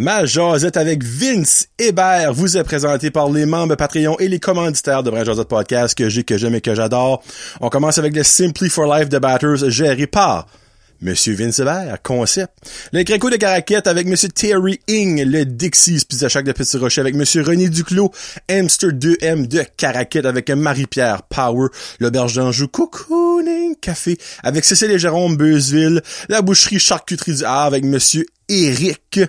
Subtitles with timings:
[0.00, 5.02] Ma jasette avec Vince Hébert vous est présenté par les membres Patreon et les commanditaires
[5.02, 7.20] de Jasette Podcast que j'ai, que j'aime et que j'adore.
[7.60, 10.46] On commence avec le Simply for Life de Batters géré par
[11.00, 12.52] Monsieur Vince Hébert, concept.
[12.92, 17.00] Le Gréco de Caraquette avec Monsieur Terry Ing, le Dixie's Pizza Shack de Petit Rocher
[17.00, 18.12] avec Monsieur René Duclos,
[18.48, 25.36] Hamster 2M de Caraquette avec Marie-Pierre Power, l'Auberge d'Anjou, Cocooning Café avec Cécile et Jérôme
[25.36, 29.20] Beuzeville, la boucherie Charcuterie du Havre avec Monsieur Eric,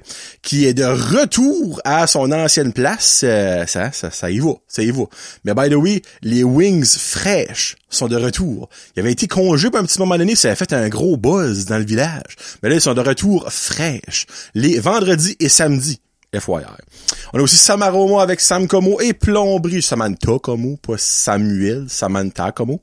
[0.42, 3.22] qui est de retour à son ancienne place.
[3.24, 5.04] Euh, ça, ça, ça y va, ça y va.
[5.44, 8.70] Mais by the way, les wings fraîches sont de retour.
[8.96, 11.66] Il avait été congé pour un petit moment donné, ça a fait un gros buzz
[11.66, 12.36] dans le village.
[12.62, 14.26] Mais là, ils sont de retour fraîches.
[14.54, 16.00] Les vendredis et samedis.
[16.32, 16.64] FYI.
[17.34, 22.82] On a aussi Samaromo avec Sam Como et Plomberie Samantha Como, pas Samuel, Samantha Como.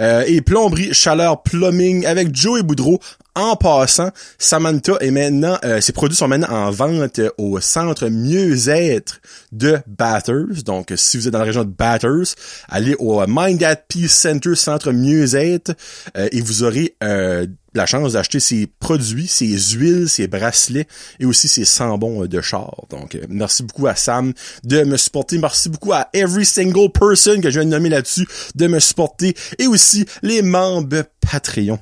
[0.00, 3.00] Euh, et Plomberie Chaleur Plumbing avec Joey Boudreau
[3.36, 9.20] en passant, Samantha est maintenant, euh, ses produits sont maintenant en vente au centre mieux-être
[9.52, 10.62] de Batters.
[10.64, 12.34] Donc, si vous êtes dans la région de Batters,
[12.68, 15.72] allez au Mind at Peace Center, centre mieux-être,
[16.16, 20.86] euh, et vous aurez euh, la chance d'acheter ses produits, ses huiles, ses bracelets
[21.20, 22.86] et aussi ses sambons de char.
[22.88, 24.32] Donc, merci beaucoup à Sam
[24.64, 25.36] de me supporter.
[25.36, 29.36] Merci beaucoup à every single person que je viens de nommer là-dessus de me supporter
[29.58, 31.78] et aussi les membres Patreon.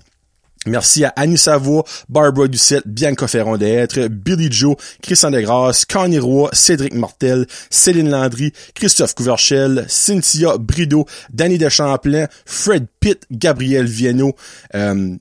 [0.66, 6.48] Merci à Annie Savoie, Barbara Ducette, Bianca Ferron d'être, Billy Joe, Christian Degrasse, Connie Roy,
[6.52, 14.34] Cédric Martel, Céline Landry, Christophe Couverchel, Cynthia Brideau, Danny Deschamplain, Fred Pitt, Gabriel Viennot,
[14.74, 15.16] euh,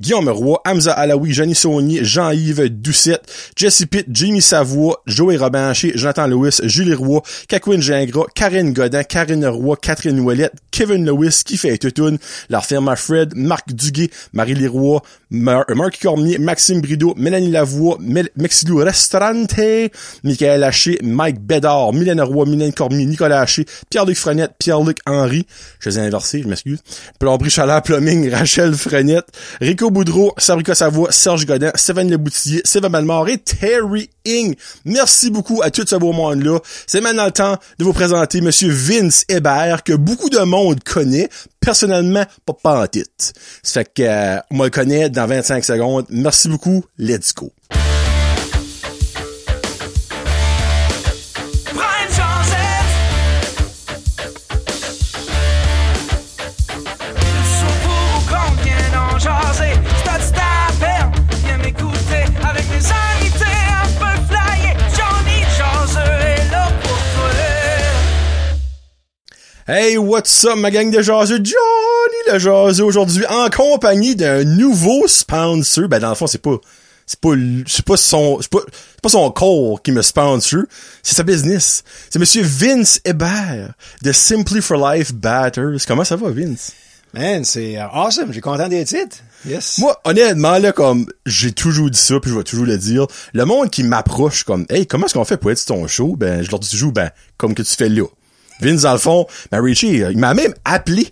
[0.00, 6.26] Guillaume Roy, Hamza Alaoui, Jenny Saunier, Jean-Yves Doucette, Jesse Pitt, Jimmy Savoie, Joey Robinché, Jonathan
[6.26, 11.76] Lewis, Julie Roy, Kakwin Gingras, Karine Godin, Karine Roy, Catherine Ouellette, Kevin Lewis, qui fait
[11.76, 12.18] Tutoun,
[12.62, 18.82] firme Fred, Marc Duguay, Marie Leroy, Mar Marc Cormier, Maxime Brideau, Mélanie Lavoie, Mel Mexilou
[20.24, 25.46] Michael Haché, Mike Bédard, Mylène Roy, Mylène Cormier, Nicolas Haché, Pierre-Luc Frenette, Pierre-Luc Henry,
[25.78, 26.80] je les ai inversés, je m'excuse,
[27.18, 29.28] Plomberie Chaleur Plumbing, Rachel Frenette,
[29.60, 34.10] Rico Boudreau, Sabrica Savoie, Serge Godin, Stéphane Leboutillier, Sylvain Malmore et Terry
[34.84, 36.58] Merci beaucoup à tout ce beau monde-là.
[36.86, 41.28] C'est maintenant le temps de vous présenter Monsieur Vince Hébert, que beaucoup de monde connaît.
[41.60, 42.24] Personnellement,
[42.62, 43.10] pas titre.
[43.62, 46.06] Ça fait que, euh, on le connaît dans 25 secondes.
[46.10, 46.84] Merci beaucoup.
[46.98, 47.52] Let's go.
[69.72, 71.36] Hey, what's up, ma gang de jaseux?
[71.36, 75.86] Johnny le jaseux aujourd'hui en compagnie d'un nouveau sponsor.
[75.86, 76.56] Ben, dans le fond, c'est pas,
[77.06, 77.34] c'est pas,
[77.68, 80.62] c'est pas son, c'est pas, c'est pas son corps qui me sponsor.
[81.04, 81.84] C'est sa business.
[82.10, 85.86] C'est monsieur Vince Hébert de Simply for Life Batters.
[85.86, 86.72] Comment ça va, Vince?
[87.14, 88.32] Man, c'est euh, awesome.
[88.32, 89.18] J'ai content des titres.
[89.46, 89.78] Yes.
[89.78, 93.06] Moi, honnêtement, là, comme, j'ai toujours dit ça, puis je vais toujours le dire.
[93.34, 96.16] Le monde qui m'approche comme, hey, comment est-ce qu'on fait pour être sur ton show?
[96.16, 98.06] Ben, je leur dis toujours, ben, comme que tu fais là.
[98.60, 101.08] Vince, dans le fond, ben Richie, il m'a même appelé.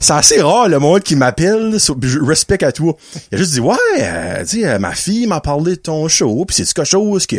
[0.00, 2.96] C'est assez rare le monde qui m'appelle, je respecte à toi.
[3.30, 6.44] Il a juste dit ouais, euh, tu sais, ma fille m'a parlé de ton show,
[6.44, 7.36] puis c'est quelque chose que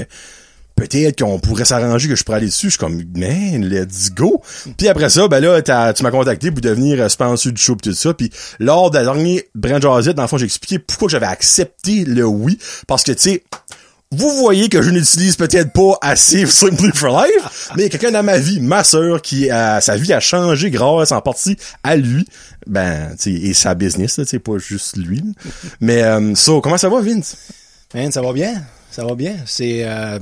[0.76, 2.68] peut-être qu'on pourrait s'arranger que je pourrais aller dessus?
[2.68, 4.42] Je suis comme man, let's go.
[4.78, 5.62] Puis après ça, ben là,
[5.94, 8.14] tu m'as contacté pour devenir euh, sponsor du show pis tout ça.
[8.14, 12.26] Puis lors de la dernière Brand dans le fond, j'ai expliqué pourquoi j'avais accepté le
[12.26, 13.44] oui, parce que tu sais
[14.16, 18.38] vous voyez que je n'utilise peut-être pas assez Simply for Life, mais quelqu'un dans ma
[18.38, 22.26] vie, ma sœur, qui a, sa vie a changé grâce en partie à lui.
[22.68, 25.24] Ben, tu et sa business, sais, pas juste lui.
[25.82, 27.36] Mais, euh, so, comment ça va, Vince?
[27.94, 28.64] Man, ça va bien.
[28.90, 29.36] Ça va bien.
[29.46, 30.20] C'est, euh,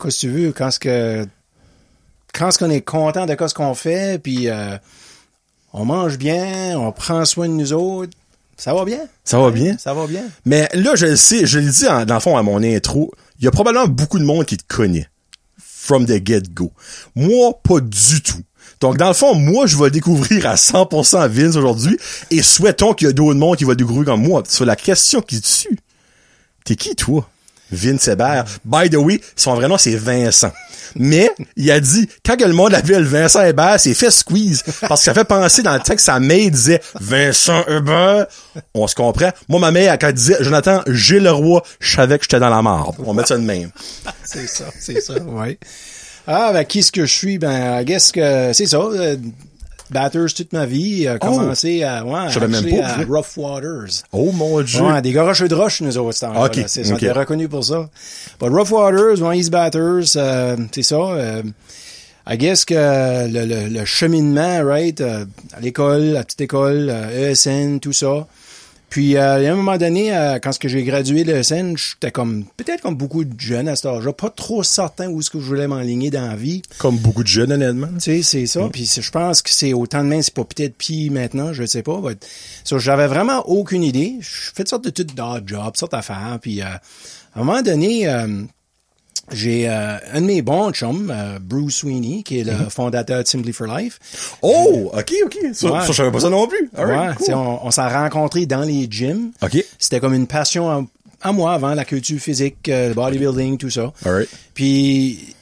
[0.00, 1.26] qu'est-ce que tu veux, quand ce que,
[2.32, 4.76] quand ce qu'on est content de ce qu'on fait, puis euh,
[5.72, 8.16] on mange bien, on prend soin de nous autres,
[8.56, 9.00] ça va bien?
[9.24, 9.76] Ça va bien.
[9.78, 10.24] Ça va bien?
[10.44, 13.44] Mais là, je le sais, je l'ai dit dans le fond à mon intro, il
[13.44, 15.08] y a probablement beaucoup de monde qui te connaît.
[15.58, 16.72] From the get-go.
[17.14, 18.42] Moi, pas du tout.
[18.80, 21.96] Donc, dans le fond, moi, je vais découvrir à 100% Vince aujourd'hui
[22.30, 24.42] et souhaitons qu'il y ait d'autres monde qui va découvrir comme moi.
[24.48, 25.78] Sur la question qui tue.
[26.64, 27.28] T'es qui, toi?
[27.70, 28.44] Vince Hébert.
[28.64, 30.52] By the way, son vrai nom, c'est Vincent.
[30.94, 34.62] Mais, il a dit, quand le monde appelle Vincent Hébert, c'est fait squeeze.
[34.88, 38.26] Parce que ça fait penser dans le texte, sa mère disait Vincent Hébert.
[38.74, 39.30] On se comprend.
[39.48, 42.48] Moi, ma mère, quand elle disait Jonathan, j'ai le roi, je savais que j'étais dans
[42.48, 42.96] la marde.
[43.04, 43.70] On mettre ça de même.
[44.24, 45.58] c'est ça, c'est ça, oui.
[46.26, 47.38] Ah, ben, qui est-ce que je suis?
[47.38, 48.78] Ben, guess que c'est ça.
[48.78, 49.16] Euh,
[49.90, 51.06] Batters toute ma vie.
[51.06, 52.96] Euh, commencé à, ouais, Je même pas, à.
[53.04, 54.02] Rough Waters.
[54.12, 54.80] Oh mon dieu.
[54.82, 56.44] Ouais, des garocheux de roche, nous autres, ce temps-là.
[56.46, 56.64] Ok, là.
[56.66, 56.98] C'est ça, ok.
[57.00, 57.88] on était reconnus pour ça.
[58.40, 60.96] But Rough Waters, ouais, East Batters, euh, c'est ça.
[60.96, 61.42] Euh,
[62.28, 65.24] I guess que le, le, le cheminement, right, euh,
[65.56, 68.26] à l'école, la petite école, euh, ESN, tout ça.
[68.88, 72.82] Puis, euh, à un moment donné, euh, quand j'ai gradué de l'ESN, j'étais comme, peut-être
[72.82, 75.66] comme beaucoup de jeunes à cet âge-là, pas trop certain où est-ce que je voulais
[75.66, 76.62] m'enligner dans la vie.
[76.78, 77.88] Comme beaucoup de jeunes, honnêtement.
[77.94, 78.68] Tu sais, c'est ça.
[78.72, 81.66] Puis c'est- je pense que c'est autant de main, c'est pas peut-être pis maintenant, je
[81.66, 82.00] sais pas.
[82.00, 82.24] But,
[82.64, 84.14] so, j'avais vraiment aucune idée.
[84.20, 86.38] Je fais toutes sortes de toutes d'odd jobs, sortes d'affaires.
[86.40, 88.42] Puis euh, à un moment donné, euh,
[89.32, 93.28] j'ai euh, un de mes bons chums, euh, Bruce Sweeney, qui est le fondateur de
[93.28, 93.98] Simply for Life.
[94.42, 95.36] Oh, ok, ok.
[95.52, 95.80] Ça, Ouais.
[95.80, 96.70] ça, je savais pas ça non plus.
[96.76, 97.34] All right, Ouais, cool.
[97.34, 99.32] on, on s'est rencontrés dans les gyms.
[99.42, 99.64] Ok.
[99.78, 100.84] C'était comme une passion à,
[101.22, 103.92] à moi avant, la culture physique, euh, le bodybuilding, tout ça.
[104.04, 104.28] All right.
[104.54, 105.34] Puis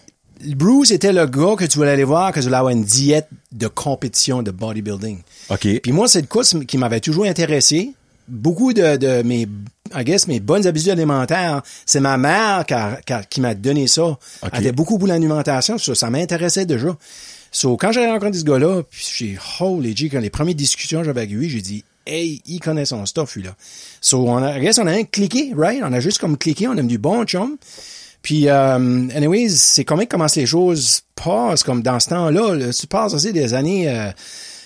[0.46, 3.28] Bruce était le gars que tu voulais aller voir, que tu voulais avoir une diète
[3.52, 5.18] de compétition de bodybuilding.
[5.50, 5.80] Ok.
[5.82, 7.92] Puis moi, c'est de quoi qui m'avait toujours intéressé.
[8.28, 9.46] Beaucoup de, de mes,
[9.94, 13.54] I guess, mes bonnes habitudes alimentaires, c'est ma mère qui, a- qui, a- qui m'a
[13.54, 14.18] donné ça.
[14.52, 16.96] Elle était beaucoup pour l'alimentation, ça, ça m'intéressait déjà.
[17.52, 21.04] So, quand j'ai rencontré ce gars-là, puis j'ai, holy G, quand les premières discussions que
[21.06, 23.54] j'avais avec lui, j'ai dit, hey, il connaît son stuff, lui, là.
[24.00, 25.80] So, on a, I guess, on a un cliqué, right?
[25.84, 27.56] On a juste comme cliqué, on a du bon chum.
[28.22, 32.86] Puis, euh, anyways, c'est comment commencent les choses passent, comme dans ce temps-là, là, tu
[32.86, 34.10] passes aussi des années euh,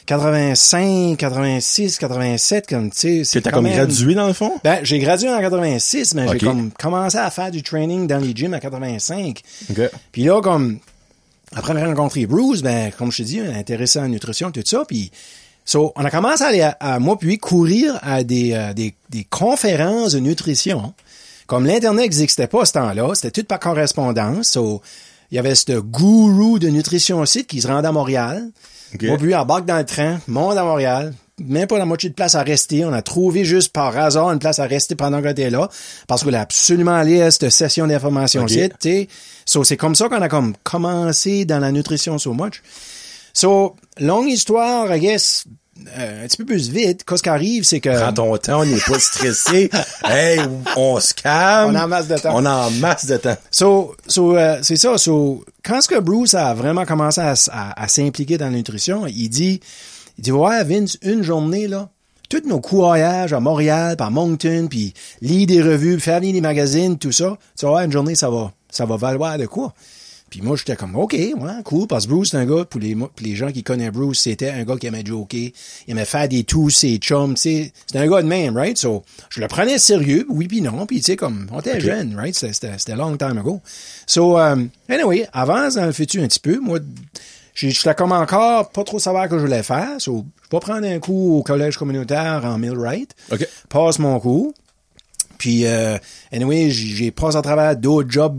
[0.09, 4.53] 85, 86, 87, comme, tu sais, Que t'as comme même- gradué dans le fond?
[4.65, 8.33] Ben, j'ai gradué en 86, mais j'ai comme commencé à faire du training dans les
[8.35, 9.43] gyms à 85.
[9.71, 9.91] Ok.
[10.11, 10.79] Puis là, comme,
[11.55, 15.11] après avoir rencontré Bruce, ben, comme je te dis, intéressé en nutrition, tout ça, puis
[15.67, 18.95] so, on a commencé à aller, à, à, moi puis courir à des, euh, des,
[19.11, 20.95] des conférences de nutrition.
[21.47, 24.49] Comme l'Internet n'existait pas à ce temps-là, c'était tout par correspondance.
[24.53, 24.81] So,
[25.31, 28.49] il y avait ce gourou de nutrition site qui se rendait à Montréal.
[28.95, 29.03] Ok.
[29.03, 31.15] Moi lui, embarque dans le train, monte à Montréal.
[31.41, 32.85] Même pas la moitié de place à rester.
[32.85, 35.69] On a trouvé juste par hasard une place à rester pendant qu'on était là.
[36.09, 38.51] Parce qu'on a absolument allé à cette session d'information Ok.
[38.51, 39.09] site, tu sais.
[39.47, 42.61] So, c'est comme ça qu'on a comme commencé dans la nutrition so much.
[43.33, 45.45] So, longue histoire, I guess,
[45.97, 47.05] euh, un petit peu plus vite.
[47.05, 47.89] Qu'est-ce qui arrive, c'est que...
[48.01, 49.71] Prends ton temps, on n'est pas stressé.
[50.05, 50.41] hey,
[50.77, 51.71] on se calme.
[51.71, 52.33] On a en masse de temps.
[52.35, 53.37] On a en masse de temps.
[53.51, 54.99] So, so euh, c'est ça.
[54.99, 59.07] So, quand ce que Bruce a vraiment commencé à, à- à s'impliquer dans la nutrition,
[59.07, 59.61] il dit,
[60.19, 61.89] il dit, ouais, Vince, une journée, là,
[62.29, 64.93] tous nos courages à Montréal, par Moncton, puis
[65.23, 68.53] lire des revues, faire lire des magazines, tout ça, tu vois, une journée, ça va,
[68.71, 69.73] ça va valoir de quoi?
[70.31, 71.35] Puis moi, j'étais comme, OK, ouais,
[71.65, 74.21] cool, parce que Bruce, c'est un gars, pour les, pour les gens qui connaissent Bruce,
[74.21, 75.53] c'était un gars qui aimait joker, il
[75.89, 78.77] aimait faire des tous, ses chums, tu sais, c'était un gars de même, right?
[78.77, 82.15] So, je le prenais sérieux, oui puis non, puis tu sais, comme, on était jeunes,
[82.17, 82.35] right?
[82.35, 83.61] C'était- long time ago.
[84.07, 86.79] So, um, anyway, avance dans le futur un petit peu, moi,
[87.55, 90.87] j'étais comme encore pas trop savoir ce que je voulais faire, so, je vais prendre
[90.87, 93.47] un coup au collège communautaire en Millwright, OK.
[93.69, 94.53] passe mon cours,
[95.39, 95.97] puis, euh,
[96.33, 98.37] anyway, j'ai passé à travers d'autres jobs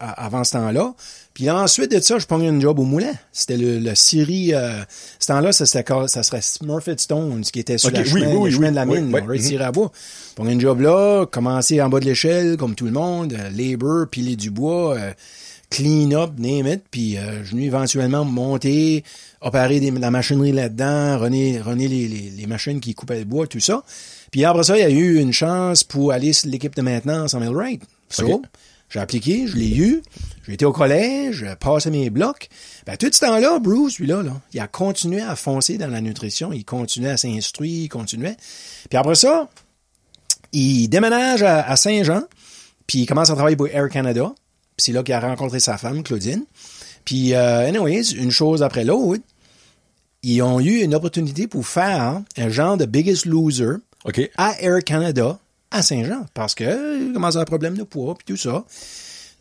[0.00, 0.94] avant ce temps-là.
[1.34, 3.12] Puis ensuite de ça, je prends un job au moulin.
[3.32, 4.82] C'était le, le Syrie, euh,
[5.20, 8.38] ce temps-là, ça, ça serait Smurfit Stones, qui était sur la oui, chemin, oui, le
[8.38, 9.92] oui, chemin oui, de la mine, oui, à bois.
[10.34, 14.08] Prends un job là, commencer en bas de l'échelle, comme tout le monde, euh, labor,
[14.10, 15.12] piler du bois, euh,
[15.70, 19.04] clean up, name it, puis euh, je venais éventuellement monter,
[19.40, 23.46] opérer des- la machinerie là-dedans, runner, runner les, les, les machines qui coupaient le bois,
[23.46, 23.84] tout ça.
[24.30, 27.34] Puis après ça, il y a eu une chance pour aller sur l'équipe de maintenance
[27.34, 27.82] en Millwright.
[28.10, 28.42] So,
[28.90, 30.02] j'ai appliqué, je l'ai eu,
[30.46, 32.48] j'ai été au collège, j'ai passé mes blocs.
[32.86, 36.52] Ben, tout ce temps-là, Bruce, lui-là, là, il a continué à foncer dans la nutrition,
[36.52, 38.36] il continuait à s'instruire, il continuait.
[38.88, 39.48] Puis après ça,
[40.52, 42.22] il déménage à, à Saint-Jean,
[42.86, 44.32] puis il commence à travailler pour Air Canada.
[44.76, 46.44] Puis c'est là qu'il a rencontré sa femme, Claudine.
[47.04, 49.22] Puis, euh, anyways, une chose après l'autre,
[50.22, 53.76] ils ont eu une opportunité pour faire un genre de Biggest Loser
[54.36, 55.38] À Air Canada
[55.70, 58.64] à Saint-Jean parce que commençait à avoir un problème de poids puis tout ça.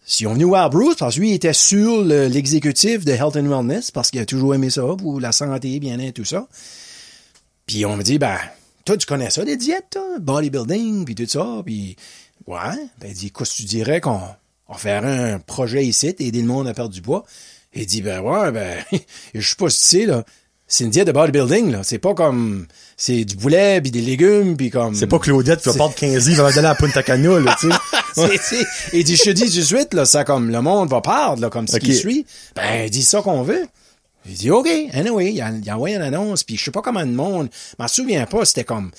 [0.06, 3.36] S'ils ont venu voir Bruce parce que lui il était sur le- l'exécutif de Health
[3.36, 6.48] and Wellness parce qu'il a toujours aimé ça pour la santé, bien-être, tout ça.
[7.66, 8.38] Puis on me dit ben
[8.86, 10.20] toi tu connais ça des diètes, toi?
[10.20, 11.96] bodybuilding puis tout ça, puis
[12.46, 12.58] ouais,
[13.00, 14.22] ben il dit qu'est-ce que tu dirais qu'on
[14.70, 14.98] on ferait
[15.34, 17.26] un projet ici, aider le monde à perdre du poids.
[17.74, 18.84] Il dit ben ouais ben
[19.34, 20.24] je sais pas si sais là,
[20.68, 24.58] c'est une diète de bodybuilding là, c'est pas comme c'est du poulet puis des légumes
[24.58, 27.40] puis comme C'est pas Claudette qui va perdre 15 livres avant d'aller à Punta Cana,
[27.40, 27.76] là, tu sais.
[28.16, 30.90] c'est, c'est- il dit, je te dis tout de suite, là, ça comme le monde
[30.90, 32.26] va perdre, là, comme ce qui suit.
[32.56, 33.66] Ben, il dit ça qu'on veut.
[34.30, 36.82] Il dit, OK, anyway, il a, il a envoyé une annonce, puis je sais pas
[36.82, 38.92] comment le monde, je m'en souviens pas, c'était comme,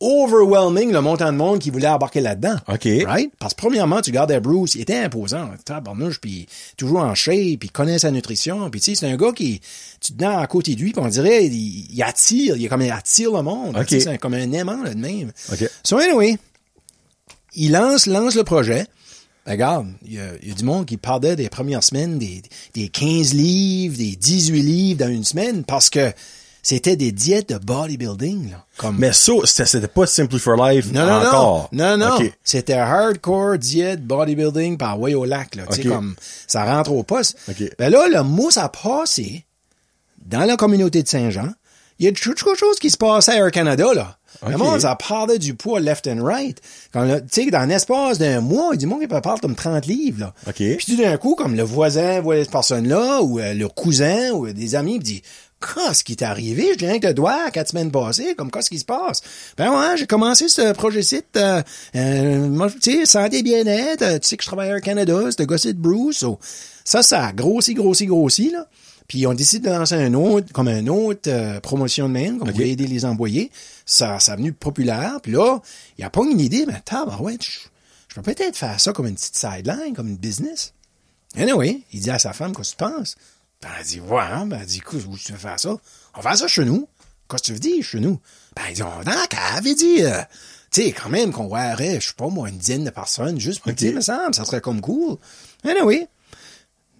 [0.00, 2.56] overwhelming le montant de monde qui voulait embarquer là-dedans.
[2.68, 2.88] OK.
[3.06, 3.32] Right?
[3.38, 7.68] Parce que premièrement, tu regardais Bruce, il était imposant, tabarnouche, puis toujours en shape, puis
[7.68, 9.60] il connaît sa nutrition, puis tu sais, c'est un gars qui,
[10.00, 12.82] tu te à côté de lui, puis on dirait, il, il attire, il est comme
[12.82, 13.76] il attire le monde.
[13.76, 13.86] OK.
[13.86, 15.32] Tu sais, C'est comme un aimant, là, de même.
[15.52, 15.68] OK.
[15.82, 16.36] So anyway,
[17.54, 18.86] il lance, lance le projet.
[19.46, 22.42] Regarde, il y, a, il y a du monde qui parlait des premières semaines, des,
[22.74, 26.12] des 15 livres, des 18 livres dans une semaine, parce que
[26.68, 28.64] c'était des diètes de bodybuilding, là.
[28.76, 31.68] Comme, Mais ça, c'était pas Simply for Life non, non, encore.
[31.70, 32.28] non, non, non.
[32.42, 35.62] C'était hardcore diète bodybuilding par way au lac, là.
[35.70, 35.94] Tu sais, OK.
[35.94, 36.16] comme,
[36.48, 37.38] ça rentre au poste.
[37.48, 37.62] OK.
[37.78, 39.44] Ben là, le mot, ça a passé
[40.26, 41.50] dans la communauté de Saint-Jean.
[42.00, 44.18] Il y a quelque chose qui se passait à Air Canada, là.
[44.46, 44.58] Le OK.
[44.58, 46.60] monde, ça parlait du poids left and right.
[46.92, 49.54] Quand, le- tu sais, dans l'espace d'un mois, il dit, moi, il peut perdre comme
[49.54, 50.34] 30 livres, là.
[50.48, 50.56] OK.
[50.56, 54.52] Puis tout d'un coup, comme le voisin voit cette personne-là, ou euh, le cousin, ou
[54.52, 55.22] des amis, il dit,
[55.60, 56.72] qu'est-ce qui t'est arrivé?
[56.74, 59.22] Je viens que doigt quatre semaines passées, comme qu'est-ce qui se passe?
[59.56, 61.62] Ben ouais, j'ai commencé ce projet-ci, euh,
[61.94, 65.18] euh, moi, tu sais, santé bien-être, euh, tu sais que je travaille à Air Canada,
[65.30, 66.38] c'est le gossip Bruce, so,
[66.84, 68.66] ça, ça a grossi, grossi, grossi, là.
[69.08, 72.48] Puis on décide de lancer un autre, comme un autre euh, promotion de mail, comme
[72.48, 72.48] OK.
[72.48, 73.50] vous voulez aider les employés.
[73.84, 75.20] Ça, ça a venu populaire.
[75.22, 75.60] Puis là,
[75.96, 76.82] il a pas une idée, mais
[77.20, 77.50] ouais, je,
[78.08, 80.72] je peux peut-être faire ça comme une petite sideline, comme une business.
[81.36, 83.16] Anyway, il dit à sa femme, qu'est-ce que tu penses?
[83.62, 84.46] Ben, elle dit, ouais, hein?
[84.46, 85.70] ben, elle dit, écoute, où tu veux faire ça?
[86.14, 86.88] On va faire ça chez nous.
[87.28, 88.20] Qu'est-ce que tu veux dire, chez nous?
[88.54, 90.20] Ben, il dit, on dans la cave, il dit, euh,
[90.70, 93.60] tu sais, quand même, qu'on verrait, je sais pas, moi, une dizaine de personnes, juste
[93.62, 95.16] pour dire, me semble, ça serait comme cool.
[95.64, 96.06] Anyway,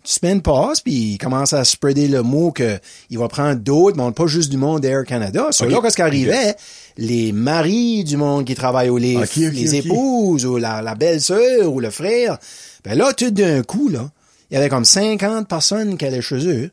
[0.08, 2.78] semaine passe, puis il commence à spreader le mot que
[3.10, 5.48] il va prendre d'autres monde, pas juste du monde d'Air Canada.
[5.48, 5.70] Ok.
[5.70, 6.56] là, qu'est-ce qui arrivait?
[6.96, 11.80] Les maris du monde qui travaillent, Ok, ok, les épouses, ou la, la belle-sœur, ou
[11.80, 12.38] le frère.
[12.84, 14.10] Ben là, tout d'un coup, là,
[14.50, 16.70] il y avait comme 50 personnes qui allaient chez eux,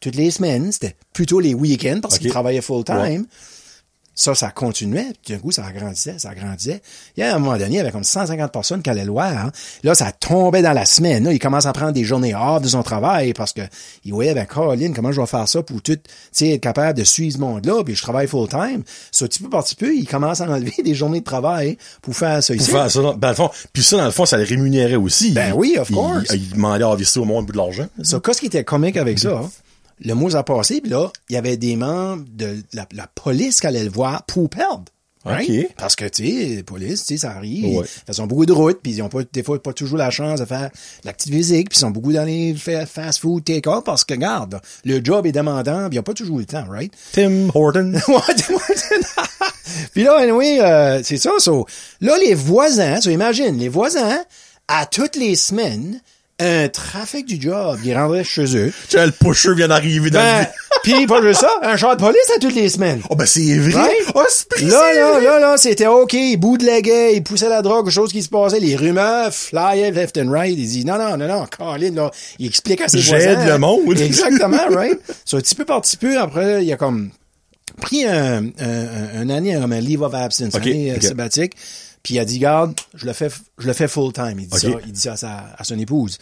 [0.00, 0.72] toutes les semaines.
[0.72, 2.96] C'était plutôt les week-ends, parce qu'ils travaillaient full-time.
[2.98, 3.20] Ouais.
[4.18, 5.12] Ça, ça continuait.
[5.22, 6.80] Puis d'un coup, ça agrandissait, ça agrandissait.
[7.16, 9.12] Il y a un moment donné, il y avait comme 150 personnes qui allaient le
[9.12, 9.26] voir.
[9.30, 9.52] hein.
[9.84, 11.24] Là, ça tombait dans la semaine.
[11.24, 13.60] Là, il commence à prendre des journées off de son travail parce que
[14.06, 15.92] il voyait, ben, Caroline, comment je vais faire ça pour tout,
[16.40, 18.82] être capable de suivre ce monde-là, puis je travaille full-time.
[19.12, 22.16] Ça, petit peu par petit peu, il commence à enlever des journées de travail pour
[22.16, 22.70] faire ça Pour ici.
[22.70, 25.32] faire ça, dans, ben, le fond, puis ça, dans le fond, ça le rémunérait aussi.
[25.32, 26.24] Ben oui, of course.
[26.32, 27.86] Il, il demandait à investir au monde bout de l'argent.
[28.02, 29.42] Ça, qu'est-ce qui était comique avec ça?
[29.44, 29.50] hein?
[30.00, 33.60] Le mot a passé, puis là, il y avait des membres de la, la police
[33.60, 34.84] qui allaient le voir pour perdre.
[35.24, 35.74] Right?
[35.76, 37.78] Parce que, tu sais, la police, tu sais, ça arrive.
[37.78, 37.86] Ouais.
[38.06, 40.38] Ils font beaucoup de routes, puis ils ont pas, des fois, pas toujours la chance
[40.38, 40.70] de faire
[41.02, 45.00] l'activité physique, puis ils sont beaucoup dans les fa- fast-food take-off, parce que, regarde, le
[45.04, 46.92] job est demandant, puis ils n'ont pas toujours le temps, right?
[47.12, 47.92] Tim Horton.
[48.08, 48.62] Ouais, dis-moi,
[49.92, 51.66] Puis là, anyway, euh, c'est ça, so,
[52.00, 54.18] Là, les voisins, so, imagine, les voisins,
[54.68, 56.00] à toutes les semaines,
[56.38, 58.72] un trafic du job, ils rendraient chez eux.
[58.90, 60.46] Tu le pusher vient d'arriver dans Ben, le...
[60.84, 63.00] pis pas juste ça, un char de police à toutes les semaines.
[63.08, 63.72] Oh, ben, c'est vrai.
[63.80, 64.12] Right?
[64.14, 64.64] Oh, c'est.
[64.66, 68.22] Là, là, là, là, c'était OK, ils bootleguaient, ils poussaient la drogue, quelque chose qui
[68.22, 71.92] se passait, les rumeurs flyaient left and right, ils disent, non, non, non, non, Colin,
[71.94, 73.52] là, il explique à ses J'aide voisins.
[73.52, 73.98] le monde.
[74.00, 74.98] Exactement, right?
[75.24, 77.10] So, petit peu par petit peu, après, il a comme
[77.80, 81.00] pris un, un, un, un année, comme un leave of absence, OK, une année euh,
[81.00, 81.52] sabbatique,
[82.06, 84.56] puis il a dit, garde, je le fais, je le fais full time, il dit
[84.56, 86.18] ça, il dit ça à, sa, à son épouse.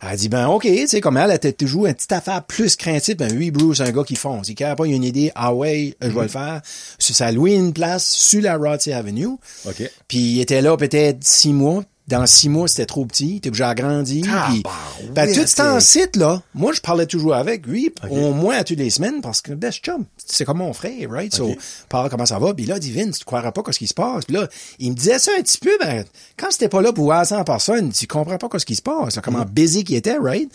[0.00, 2.44] Elle a dit, ben, OK, tu sais, comme elle, elle était toujours une petite affaire
[2.44, 3.16] plus craintive.
[3.16, 4.48] Ben, oui, Bruce, un gars qui fonce.
[4.48, 6.60] Il n'a pas une idée, ah ouais, je vais le faire.
[7.00, 9.26] Ça a loué une place sur la Rothsey Avenue.
[9.66, 9.90] OK.
[10.06, 11.82] Puis il était là peut-être six mois.
[12.06, 13.36] Dans six mois, c'était trop petit.
[13.36, 14.24] Était obligé d'agrandir.
[14.26, 15.12] Tabarouette.
[15.14, 18.78] ben, tout ce temps-ci, là, moi, je parlais toujours avec lui, au moins à toutes
[18.78, 21.34] les semaines, parce que best chum, c'est comme mon frère, right?
[21.34, 21.58] So, Ok.
[21.88, 22.52] parle comment ça va.
[22.52, 24.26] Puis là, dit Vince, tu croiras pas ce qui se passe.
[24.26, 26.04] Puis là, il me disait ça un petit peu, ben,
[26.36, 29.16] quand c'était pas là pour voir 100 personnes, tu comprends pas ce qui se passe,
[29.16, 30.50] là, comment busy qu'il était, right?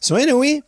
[0.00, 0.62] So, anyway,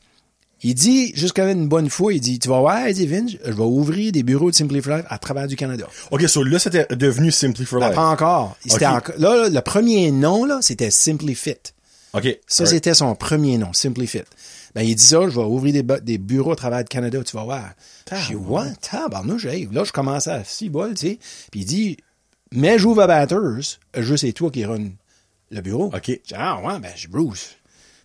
[0.67, 3.53] il dit, jusqu'à une bonne fois, il dit, tu vas voir, il dit, Vince, je
[3.53, 5.87] vais ouvrir des bureaux de Simply for Life à travers du Canada.
[6.11, 7.95] OK, so là, c'était devenu Simply for Ben, Life.
[7.97, 8.57] pas encore.
[9.19, 11.57] Là, là, le premier nom, là, c'était Simply Fit.
[12.15, 12.39] OK.
[12.47, 14.23] Ça, c'était son premier nom, Simply Fit.
[14.75, 17.23] Ben, il dit ça, je vais ouvrir des, bu- des bureaux à travers le Canada,
[17.23, 17.71] tu vas voir.
[18.11, 19.45] Je dis, ouais, tabarnouche.
[19.45, 21.19] Là, je commençais à six bols, tu sais.
[21.53, 21.97] Puis il dit,
[22.53, 24.89] mais j'ouvre à Batters, je c'est toi qui run
[25.51, 25.87] le bureau.
[25.95, 26.09] OK.
[26.27, 27.51] Je ah ouais, ben, j'ai Bruce.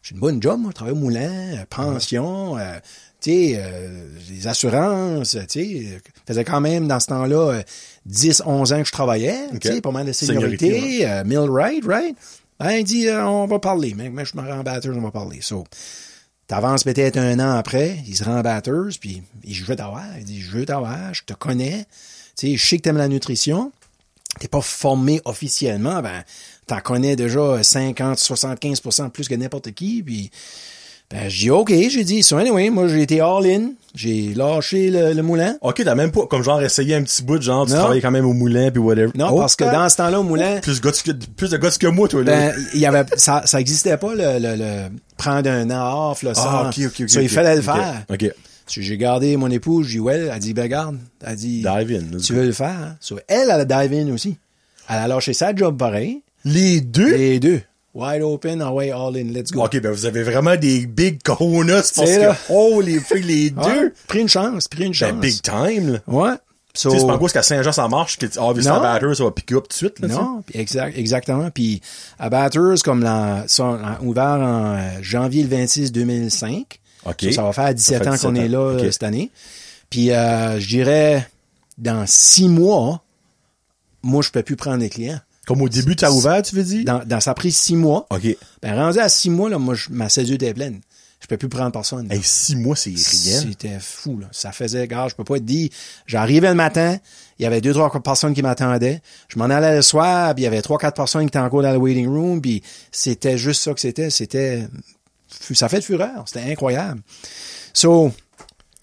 [0.09, 2.79] J'ai une bonne job, moi, je travaille au moulin, euh, pension, euh,
[3.21, 6.01] tu sais, euh, les assurances, tu sais.
[6.25, 7.61] faisait quand même, dans ce temps-là, euh,
[8.07, 9.59] 10, 11 ans que je travaillais, OK.
[9.59, 12.15] tu sais, pas mal de Seniorité, seniorité, euh, millwright, right?
[12.59, 15.41] Ben, il dit, on va parler, mais, mais je me rends batteuse, on va parler.
[15.41, 15.63] So,
[16.47, 20.05] t'avances peut-être un an après, il se rend batteuse, puis il dit, je veux t'avoir.
[20.17, 21.85] Il dit, je veux t'avoir, je te connais.
[22.35, 23.71] Tu sais, je sais que t'aimes la nutrition.
[24.39, 26.23] T'es pas formé officiellement, ben,
[26.69, 30.31] t'en connais déjà 50, 75% plus que n'importe qui, puis
[31.11, 33.71] Ben, je dis, OK, j'ai dit, so anyway, moi, j'ai été all-in.
[33.95, 35.57] J'ai lâché le, le moulin.
[35.61, 37.79] Ok, t'as même pas, comme genre, essayé un petit bout, genre, tu Non.
[37.79, 39.09] travaillais quand même au moulin, puis whatever.
[39.15, 41.57] Non, Oh, parce que ah, dans ce temps-là, au moulin, Plus, gars que, plus de
[41.57, 42.51] gars que moi, toi, là.
[42.51, 46.21] ben, il y avait, ça, ça existait pas, le, le, le prendre un an off,
[46.21, 46.43] là, sans.
[46.45, 47.09] ah, ok, ok, ok.
[47.09, 48.03] So, il fallait le faire.
[48.07, 48.31] Ok.
[48.67, 51.91] So, j'ai gardé mon épouse, j'ai dit, ouais, elle dit, ben, regarde, elle dit, Dive
[52.13, 52.19] in.
[52.19, 52.39] tu go.
[52.39, 52.95] veux le faire, hein?
[52.99, 54.37] So, elle, elle a dive in aussi.
[54.87, 56.21] Elle a lâché sa job pareil.
[56.45, 57.15] Les deux?
[57.15, 57.61] Les deux.
[57.93, 59.63] Wide open, away, all in, let's go.
[59.63, 62.33] Ok, ben vous avez vraiment des big cojones parce C'est là.
[62.35, 63.93] que, oh, les filles, les Ouais, deux.
[64.07, 65.11] Pris une chance, pris une chance.
[65.11, 65.99] Ben, big time, là.
[66.07, 66.35] Ouais.
[66.75, 68.77] So, Tu sais, c'est pas quoi, qu'à Saint-Jean, ça marche, que, obviously, Non.
[68.77, 70.07] à Batter, ça va piquer up tout de suite, là.
[70.07, 71.49] Non, puis exact, exactement.
[71.49, 71.81] Puis
[72.19, 76.79] à Batters, comme là, sont ouvert en euh, janvier le 26 2005.
[77.05, 77.15] Ok.
[77.23, 79.31] So, ça va faire 17 Ça fait ans qu'on 17 est là euh, cette année.
[79.89, 81.27] Puis euh, je dirais,
[81.79, 83.01] dans six mois,
[84.03, 85.19] moi, je peux plus prendre des clients.
[85.49, 86.85] Comme au début, t'as ouvert, tu veux dire?
[86.85, 88.05] Dans, dans ça a pris six mois.
[88.11, 88.37] Ok.
[88.61, 90.79] Ben, rendu à six mois, là, moi, je- ma césure était pleine.
[91.19, 92.07] Je peux plus prendre personne.
[92.11, 93.41] Hey, six mois, c'est rien.
[93.41, 94.27] C'était fou, là.
[94.31, 95.69] Ça faisait, gars, je peux pas te dire.
[96.05, 96.97] J'arrivais le matin,
[97.39, 99.01] il y avait deux, trois personnes qui m'attendaient.
[99.27, 101.63] Je m'en allais le soir, puis il y avait trois, quatre personnes qui étaient encore
[101.63, 104.11] dans le waiting room, puis c'était juste ça que c'était.
[104.11, 104.67] C'était,
[105.55, 106.25] ça fait de fureur.
[106.27, 107.01] C'était incroyable.
[107.73, 108.11] So,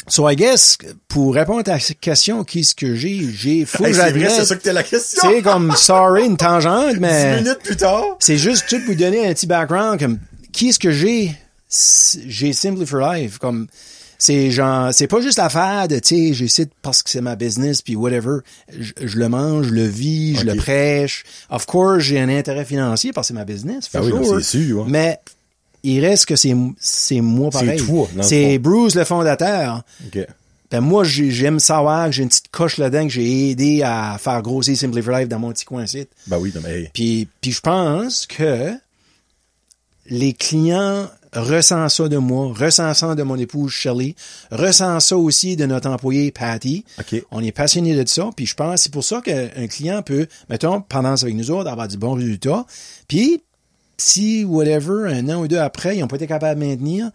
[0.08, 3.28] so I guess, pour répondre à cette question, qu'est-ce que j'ai?
[3.32, 5.22] J'ai, faut Hey, que c'est ça que t'es la question.
[5.30, 8.04] c'est comme, sorry, une tangente, Dix mais minutes plus tard.
[8.20, 10.18] c'est juste tout vous donner un petit background comme
[10.52, 11.32] qui est-ce que j'ai?
[12.26, 13.66] J'ai Simply for Life comme
[14.18, 17.82] c'est genre c'est pas juste l'affaire de tu sais j'essaie parce que c'est ma business
[17.82, 18.38] puis whatever
[18.70, 22.64] je, je le mange je le vis je le prêche of course j'ai un intérêt
[22.64, 24.36] financier parce que c'est ma business for Ben oui, sure.
[24.40, 24.84] c'est sûr, ouais.
[24.88, 25.20] mais
[25.82, 28.58] il reste que c'est c'est moi C'est pareil toi, dans le c'est.
[28.58, 29.82] Bruce le fondateur
[30.68, 34.16] ben moi, j'ai- j'aime savoir que j'ai une petite coche là-dedans que j'ai aidé à
[34.18, 36.08] faire grossir Simply for Life dans mon petit coin site.
[36.26, 36.90] Ben oui, non, mais.
[36.92, 38.72] Puis, puis je pense que
[40.08, 44.14] les clients ressentent ça de moi, ressentent ça de mon épouse Shelley,
[44.50, 46.84] ressentent ça aussi de notre employé Patty.
[47.30, 50.26] On est passionné de ça, puis je pense que c'est pour ça qu'un client peut,
[50.48, 52.64] mettons, pendant avec nous autres, avoir du bon résultat.
[53.08, 53.42] Puis,
[53.98, 57.10] si, whatever, un an ou deux après, ils n'ont pas été capables de maintenir,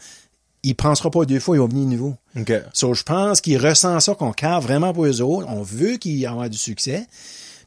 [0.63, 2.15] il ne pensera pas deux fois, ils vont venir nouveau.
[2.39, 2.53] OK.
[2.73, 5.47] So, je pense qu'il ressent ça, qu'on cave vraiment pour eux autres.
[5.49, 7.07] On veut qu'ils aient du succès.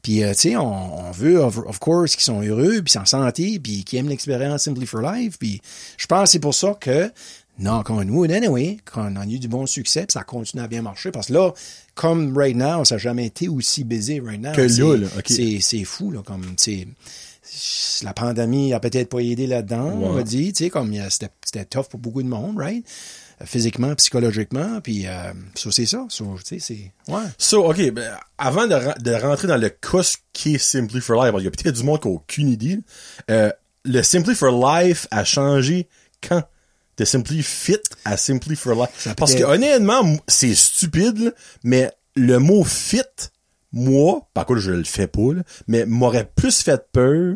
[0.02, 3.04] Puis, euh, tu sais, on, on veut, of, of course, qu'ils sont heureux, puis en
[3.06, 5.38] santé, puis qu'ils aiment l'expérience Simply for Life.
[5.38, 5.60] Puis,
[5.96, 7.10] je pense que c'est pour ça que,
[7.58, 10.82] non, qu'on nous, anyway, qu'on a eu du bon succès, puis ça continue à bien
[10.82, 11.10] marcher.
[11.10, 11.52] Parce que là,
[11.94, 14.52] comme right now, ça n'a jamais été aussi busy right now.
[14.52, 15.08] Que là, C'est- là.
[15.26, 16.88] C'est, c'est fou, là, comme, tu sais,
[18.02, 21.64] la pandémie a peut-être pas aidé là-dedans, on va dire, tu sais, comme il c'était,
[21.64, 22.84] tough pour beaucoup de monde, right?
[23.44, 26.06] Physiquement, psychologiquement, puis euh, ça, c'est ça.
[26.08, 27.12] Ça, tu sais, c'est...
[27.12, 27.24] Ouais.
[27.36, 31.16] So, OK, ben, avant de, ren- de rentrer dans le cas qui est Simply for
[31.16, 32.78] Life, parce qu'il y a peut-être du monde qui n'a aucune idée,
[33.30, 33.50] euh,
[33.84, 35.88] le Simply for Life a changé
[36.26, 36.44] quand?
[36.96, 39.08] De Simply Fit à Simply for Life?
[39.16, 41.30] Parce que honnêtement, c'est stupide, là,
[41.64, 43.02] mais le mot fit,
[43.72, 47.34] moi, par contre je le fais pas, là, mais m'aurait plus fait peur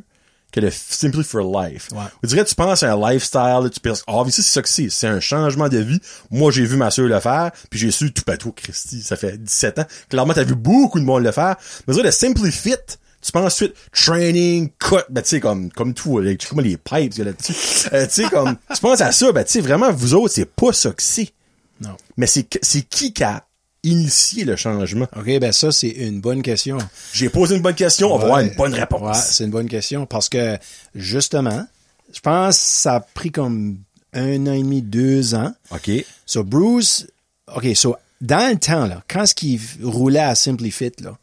[0.53, 1.89] que le Simply for Life.
[1.93, 1.99] Ouais.
[2.23, 4.63] On dirait que tu penses à un lifestyle, tu penses, ah, mais ça, c'est ça
[4.63, 4.89] que c'est.
[4.89, 6.01] C'est un changement de vie.
[6.31, 9.37] Moi, j'ai vu ma soeur le faire, puis j'ai su tout tout, Christy, ça fait
[9.37, 9.87] 17 ans.
[10.09, 11.57] Clairement, t'as vu beaucoup de monde le faire.
[11.87, 12.77] Mais ça, le Simply Fit,
[13.21, 17.15] tu penses ensuite training, cut, ben, tu sais, comme, comme tout, là, comment les pipes.
[17.19, 20.51] Euh, tu sais, comme, tu penses à ça, ben, tu sais, vraiment, vous autres, c'est
[20.51, 21.33] pas ça que c'est.
[21.81, 21.97] Non.
[22.17, 23.45] Mais c'est, c'est qui qui a
[23.89, 25.07] initié le changement?
[25.17, 26.79] OK, ben ça, c'est une bonne question.
[27.13, 28.49] J'ai posé une bonne question, on va avoir Ouais.
[28.49, 29.19] une bonne Ouais, réponse.
[29.33, 30.57] c'est une bonne question parce que,
[30.95, 31.67] justement,
[32.13, 33.79] je pense que ça a pris comme
[34.15, 35.53] un an et demi, deux ans.
[35.71, 35.91] OK.
[36.27, 37.07] So, Bruce,
[37.55, 41.17] OK, so, dans le temps, là, quand ce qui roulait à Simply Fit, là,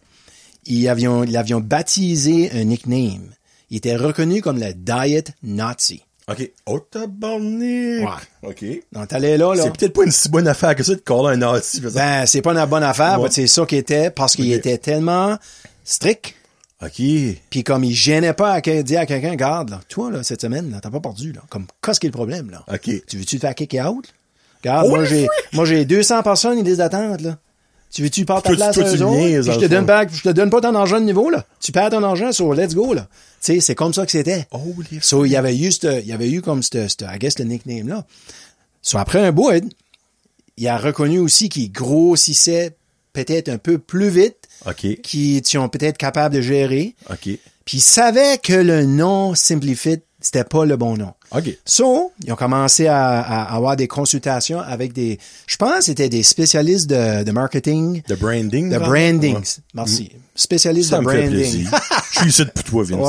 [0.66, 3.30] ils avions, ils avions baptisé un nickname.
[3.70, 6.04] Il était reconnu comme le Diet Nazi.
[6.28, 6.52] OK.
[6.66, 8.02] Oh, tabarnak.
[8.02, 8.50] Ouais.
[8.50, 8.66] OK.
[8.92, 9.64] Donc, t'allais là, là.
[9.64, 11.82] C'est peut-être pas une si bonne affaire que ça de coller un nazi.
[11.82, 13.30] Ben, c'est pas une bonne affaire, Ouais.
[13.32, 15.38] c'est ça qui était, parce qu'il était tellement
[15.84, 16.34] strict,
[16.82, 16.94] OK.
[17.50, 20.72] puis comme il gênait pas à dire à quelqu'un, garde, là, toi, là, cette semaine,
[20.72, 21.42] là, t'as pas perdu, là.
[21.50, 22.64] Comme, qu'est-ce qui est le problème, là?
[22.74, 22.90] OK.
[23.08, 24.12] Tu veux-tu te faire kick out?
[24.64, 27.38] Regarde, Oh, moi, j'ai, moi, j'ai 200 personnes, ils disent d'attente, là.
[27.96, 30.50] Tu veux-tu prendre ta tu- place tu niaises, je te donne pas, je te donne
[30.50, 31.46] pas ton argent de niveau, là.
[31.62, 33.08] Tu perds ton argent sur let's go, là.
[33.42, 34.46] Tu sais, c'est comme ça que c'était.
[35.02, 37.40] So, il y avait eu ce- il y avait eu comme ce, ce- I guess,
[37.40, 38.06] le nickname, là.
[38.82, 39.50] So, après un bout,
[40.58, 42.76] il a reconnu aussi qu'il grossissait
[43.14, 45.00] peut-être un peu plus vite, OK.
[45.02, 46.96] qui sont peut-être capables de gérer.
[47.10, 47.30] OK.
[47.64, 51.14] Puis il savait que le nom Simplifit, c'était pas le bon nom.
[51.32, 51.56] OK.
[51.66, 56.10] So, ils ont commencé à, à avoir des consultations avec des, je pense, que c'était
[56.10, 58.70] des spécialistes de, de marketing, The branding.
[58.72, 59.36] de branding.
[59.36, 59.42] Ouais.
[59.76, 60.12] Merci.
[60.36, 61.40] Spécialistes Ça de me fait branding.
[61.40, 61.72] plaisir.
[62.14, 63.00] Je suis ici pour toi, Vince.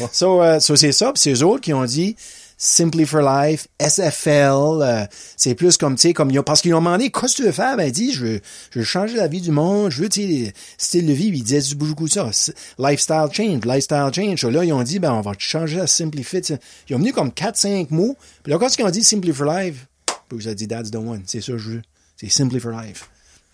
[0.00, 0.08] Ouais.
[0.12, 1.12] So, euh, so c'est ça.
[1.12, 2.16] Puis c'est eux autres qui ont dit,
[2.56, 6.78] Simply for Life, SFL, euh, c'est plus comme, tu sais, comme ils parce qu'ils ont
[6.78, 7.76] demandé, qu'est-ce que tu veux faire?
[7.76, 8.40] Ben, il dit, je veux,
[8.70, 11.42] je veux changer la vie du monde, je veux, tu sais, style de vie, il
[11.42, 12.30] disait beaucoup ça,
[12.78, 14.44] lifestyle change, lifestyle change.
[14.44, 16.40] Là, ils ont dit, ben, on va changer à Simplify.
[16.88, 19.86] Ils ont venu comme 4-5 mots, puis là, quand ils ont dit Simply for Life,
[20.28, 21.82] puis vous avez dit, that's the one, c'est ça je veux.
[22.16, 23.08] C'est Simply for Life.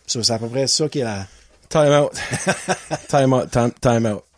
[0.07, 1.27] So, c'est à peu près ça qui est la...
[1.69, 2.13] Time out.
[3.09, 3.51] time out.
[3.51, 4.30] Time, time out.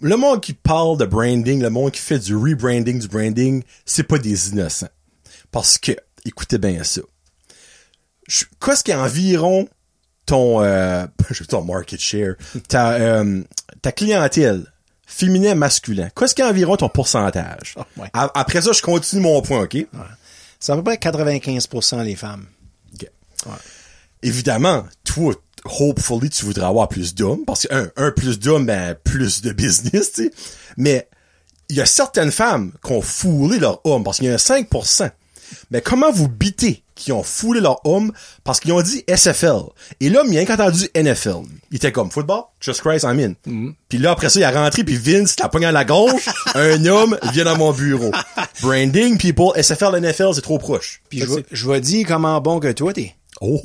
[0.00, 4.02] Le monde qui parle de branding, le monde qui fait du rebranding, du branding, c'est
[4.02, 4.88] pas des innocents.
[5.50, 5.92] Parce que,
[6.24, 7.02] écoutez bien ça.
[8.60, 9.68] Qu'est-ce qui est environ
[10.24, 11.06] ton, euh,
[11.48, 12.34] ton market share,
[12.68, 13.42] ta, euh,
[13.82, 14.64] ta clientèle,
[15.06, 16.08] féminin, masculin.
[16.16, 17.74] Qu'est-ce qui est environ ton pourcentage?
[17.76, 18.08] Oh, ouais.
[18.14, 19.74] Après ça, je continue mon point, OK?
[19.74, 19.88] Ouais.
[20.58, 22.46] C'est à peu près 95% les femmes.
[22.94, 23.06] OK.
[23.46, 23.52] Ouais.
[24.22, 25.34] Évidemment, toi,
[25.64, 29.52] hopefully, tu voudrais avoir plus d'hommes, parce que un, un plus d'hommes, ben, plus de
[29.52, 30.30] business, tu sais.
[30.76, 31.08] Mais,
[31.68, 34.36] il y a certaines femmes qui ont foulé leur homme, parce qu'il y a un
[34.36, 35.10] 5%.
[35.70, 38.12] Mais comment vous bitez qui ont foulé leur homme
[38.44, 39.62] parce qu'ils ont dit SFL.
[40.00, 41.46] Et l'homme, il a entendu NFL.
[41.70, 43.34] Il était comme, football, just Christ, I'm in.
[43.50, 43.74] Mm-hmm.
[43.88, 46.84] Puis là, après ça, il a rentré, puis Vince, l'a pogné à la gauche, un
[46.84, 48.12] homme vient dans mon bureau.
[48.60, 51.00] Branding, people, SFL, NFL, c'est trop proche.
[51.08, 53.14] Puis je, je vais dire comment bon que toi t'es.
[53.40, 53.60] Oh!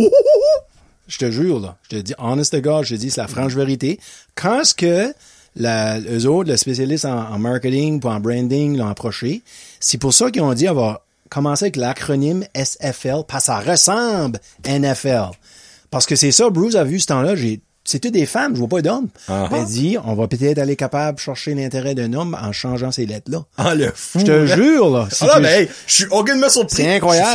[1.07, 1.77] Je te jure, là.
[1.83, 3.99] Je te dis, honest to God, je te dis, c'est la franche vérité.
[4.33, 5.13] Quand ce que
[5.55, 9.43] la, eux autres, le spécialiste en, en marketing ou en branding l'ont approché,
[9.79, 13.59] c'est pour ça qu'ils ont dit, on va commencer avec l'acronyme SFL, parce que ça
[13.59, 15.31] ressemble NFL.
[15.91, 18.67] Parce que c'est ça, Bruce a vu ce temps-là, j'ai c'était des femmes, je vois
[18.67, 19.09] pas d'hommes.
[19.29, 19.49] Uh -huh.
[19.53, 23.05] Elle dit, on va peut-être aller capable de chercher l'intérêt d'un homme en changeant ces
[23.05, 23.45] lettres-là.
[23.57, 24.19] Ah, le fou!
[24.19, 24.45] Je te hein?
[24.55, 25.07] jure, là.
[25.11, 25.41] Si ah, tu...
[25.43, 26.77] ben, hey, je suis aucunement surpris.
[26.77, 27.29] C'est incroyable.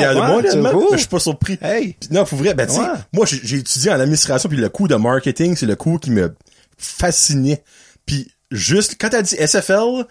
[0.44, 1.58] Je suis moi, je suis pas surpris.
[1.62, 1.96] Hey.
[2.10, 2.86] Non, pour vrai, ben, tu sais, Ouais.
[3.12, 6.34] moi, j'ai étudié en administration, puis le cours de marketing, c'est le cours qui me
[6.76, 7.62] fascinait.
[8.04, 10.04] Puis, juste, quand t'as dit SFL,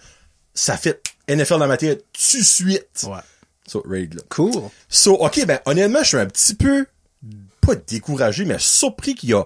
[0.54, 2.86] ça fait NFL dans ma tête tout de suite.
[3.04, 3.18] Ouais.
[3.66, 4.22] So, raid, là.
[4.30, 4.52] Cool.
[4.88, 6.86] So, ok, ben, honnêtement, je suis un petit peu,
[7.60, 9.44] pas découragé, mais surpris qu'il y a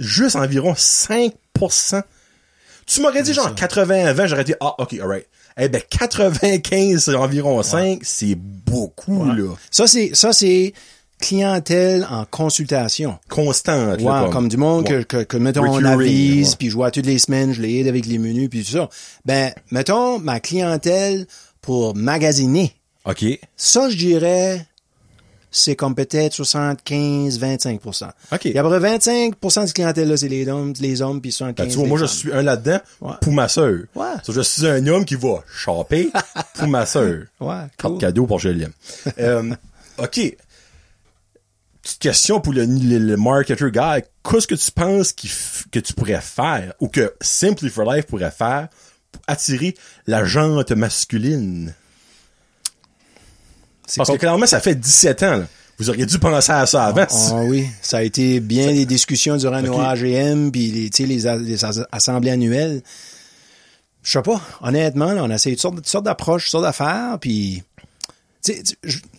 [0.00, 2.02] juste environ 5%.
[2.86, 5.26] Tu m'aurais dit genre 80-20, j'aurais dit, ah, ok, alright.
[5.56, 9.36] Eh ben, 95, c'est environ 5, c'est beaucoup, Ouais.
[9.36, 9.54] là.
[9.70, 10.72] Ça, c'est, ça, c'est
[11.20, 13.18] clientèle en consultation.
[13.28, 15.04] Constante, là, Ouais, comme, du monde Ouais.
[15.04, 17.88] que, que, que, mettons, on avise, puis je vois toutes les semaines, je les aide
[17.88, 18.88] avec les menus, puis tout ça.
[19.26, 21.26] Ben, mettons, ma clientèle
[21.60, 22.74] pour magasiner.
[23.04, 23.24] Ok.
[23.56, 24.66] Ça, je dirais,
[25.50, 28.10] c'est comme peut-être 75-25%.
[28.32, 28.44] Ok.
[28.44, 31.32] Il y a à peu près 25% de clientèle-là, c'est les hommes, les hommes, puis
[31.32, 33.14] 75 Ben, tu vois, moi, je suis un là-dedans Ouais.
[33.20, 33.80] pour ma sœur.
[33.94, 34.06] Ouais.
[34.22, 36.10] So, je suis un homme qui va choper
[36.54, 37.24] pour ma sœur.
[37.40, 37.64] Ouais,
[37.98, 38.72] cadeau pour l'aime.
[39.18, 39.50] euh,
[39.98, 40.36] OK.
[41.82, 44.02] Petite question pour le, le, le marketer guy.
[44.22, 48.68] Qu'est-ce que tu penses que tu pourrais faire ou que Simply for Life pourrait faire
[49.10, 49.74] pour attirer
[50.06, 51.74] la jante masculine?
[53.96, 55.36] Parce que clairement, ça fait 17 ans.
[55.38, 55.46] là.
[55.78, 57.06] Vous auriez dû penser à ça avant.
[57.10, 59.80] Ah oui, ça a été bien des discussions durant nos.
[59.80, 62.82] AGM puis les, les, assemblées annuelles.
[64.02, 67.18] Je sais pas, honnêtement, là, on a essayé toutes sortes, sortes d'approches, toutes sortes d'affaires,
[67.18, 67.62] puis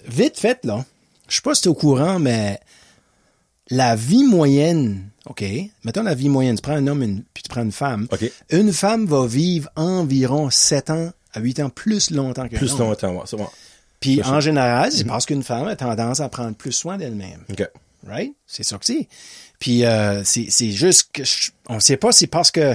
[0.08, 0.86] vite fait là.
[1.28, 2.60] Je sais pas si t'es au courant, mais
[3.70, 5.44] la vie moyenne, ok,
[5.84, 8.08] mettons la vie moyenne, tu prends un homme une- puis tu prends une femme.
[8.50, 13.14] Une femme va vivre environ 7 ans à 8 ans plus longtemps qu'un Plus longtemps,
[13.14, 13.48] ouais, c'est bon.
[14.02, 17.40] Puis C'est en général, c'est parce qu'une femme a tendance à prendre plus soin d'elle-même.
[18.08, 18.34] Right?
[18.48, 19.08] C'est ça que c'est.
[19.60, 22.74] Puis euh, c'est c'est juste que je- on sait pas, c'est parce que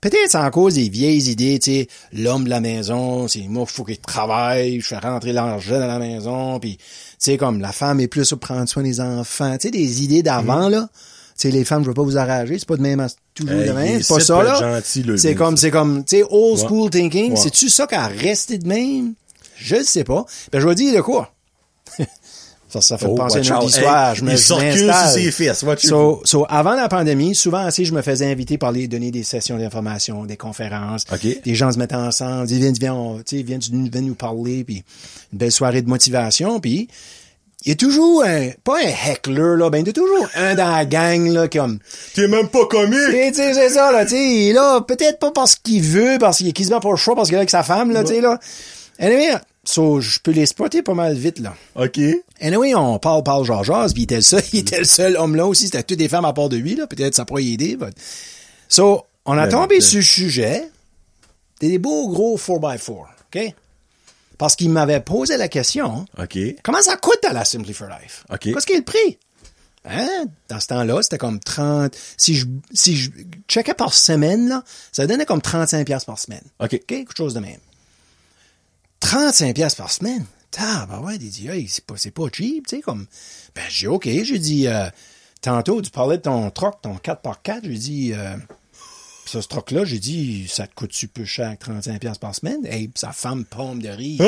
[0.00, 3.64] peut-être c'est en cause des vieilles idées, tu sais, l'homme de la maison, c'est moi
[3.68, 6.84] il faut qu'il travaille, je fais rentrer l'argent dans la maison, puis tu
[7.18, 10.22] sais comme la femme est plus pour prendre soin des enfants, tu sais des idées
[10.22, 10.88] d'avant là.
[11.36, 13.58] Tu sais les femmes, je veux pas vous arranger, c'est pas de même à- toujours
[13.60, 14.80] Hey, de même, c'est pas ça là.
[15.16, 16.64] c'est comme c'est comme tu sais old Ouais.
[16.64, 17.36] school thinking, Ouais.
[17.36, 19.14] c'est-tu ça qui a resté de même?
[19.62, 20.24] Je le sais pas.
[20.52, 21.32] Ben je vais dire de quoi.
[22.68, 24.30] ça ça fait Oh, penser à une autre histoire, Hey, je me
[25.14, 25.32] ses
[25.84, 29.10] your So, so, avant la pandémie, souvent aussi, je me faisais inviter par les donner
[29.10, 31.04] des sessions d'information, des conférences.
[31.44, 34.84] Les gens se mettaient ensemble, ils viennent, viens, on- viens, tu- viens nous parler, puis
[35.32, 36.86] une belle soirée de motivation, puis
[37.64, 40.54] il y a toujours un, pas un heckler, là, ben, il y a toujours un
[40.54, 41.80] dans la gang, là, comme,
[42.14, 42.66] T'es même pas
[43.32, 46.18] tu sais, c'est ça, là, tu sais, il est là, peut-être pas parce qu'il veut,
[46.20, 48.14] parce qu'il est quasiment pas le choix, parce qu'il est avec sa femme, là, tu
[48.14, 48.38] sais, là.
[49.00, 49.30] Anyway,
[49.64, 51.54] so, je peux les spotter pas mal vite, là.
[51.74, 52.00] OK.
[52.40, 55.16] Anyway, on parle, parle, genre, jase, puis il était le seul, il était le seul
[55.16, 57.44] homme là aussi, c'était toutes des femmes à part de lui, là, peut-être ça pourrait
[57.44, 57.94] y aider, but...
[58.68, 59.80] So, on a tombé ouais.
[59.80, 60.70] sur le sujet
[61.60, 63.54] des beaux gros 4x4, OK?
[64.38, 66.38] Parce qu'il m'avait posé la question, OK.
[66.62, 68.24] comment ça coûte à la Simply for Life?
[68.30, 68.40] OK.
[68.40, 69.18] Qu'est-ce qui est le prix?
[69.84, 70.24] Hein?
[70.48, 73.10] Dans ce temps-là, c'était comme 30, si je, si je
[73.48, 76.44] checkais par semaine, là, ça donnait comme 35 pièces par semaine.
[76.58, 76.74] OK.
[76.74, 76.86] OK?
[76.86, 77.58] Quelque chose de même.
[79.00, 80.24] 35 pièces par semaine.
[80.58, 83.06] Ah, ben ouais, il dit, hey, c'est pas, c'est pas cheap, tu sais, comme,
[83.54, 84.88] ben, j'ai OK, j'ai dit, euh,
[85.40, 88.36] tantôt, tu parlais de ton troc, ton 4x4, j'ai dit, euh,
[89.26, 92.66] ce troc-là, j'ai dit, ça te coûte-tu peu cher que 35 pièces par semaine?
[92.66, 94.20] Et sa femme pomme de rire.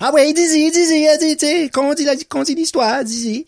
[0.00, 3.46] ah ouais, dis-y, dis-y, dis-y, tu sais, qu'on dit, qu'on dit l'histoire, dis-y.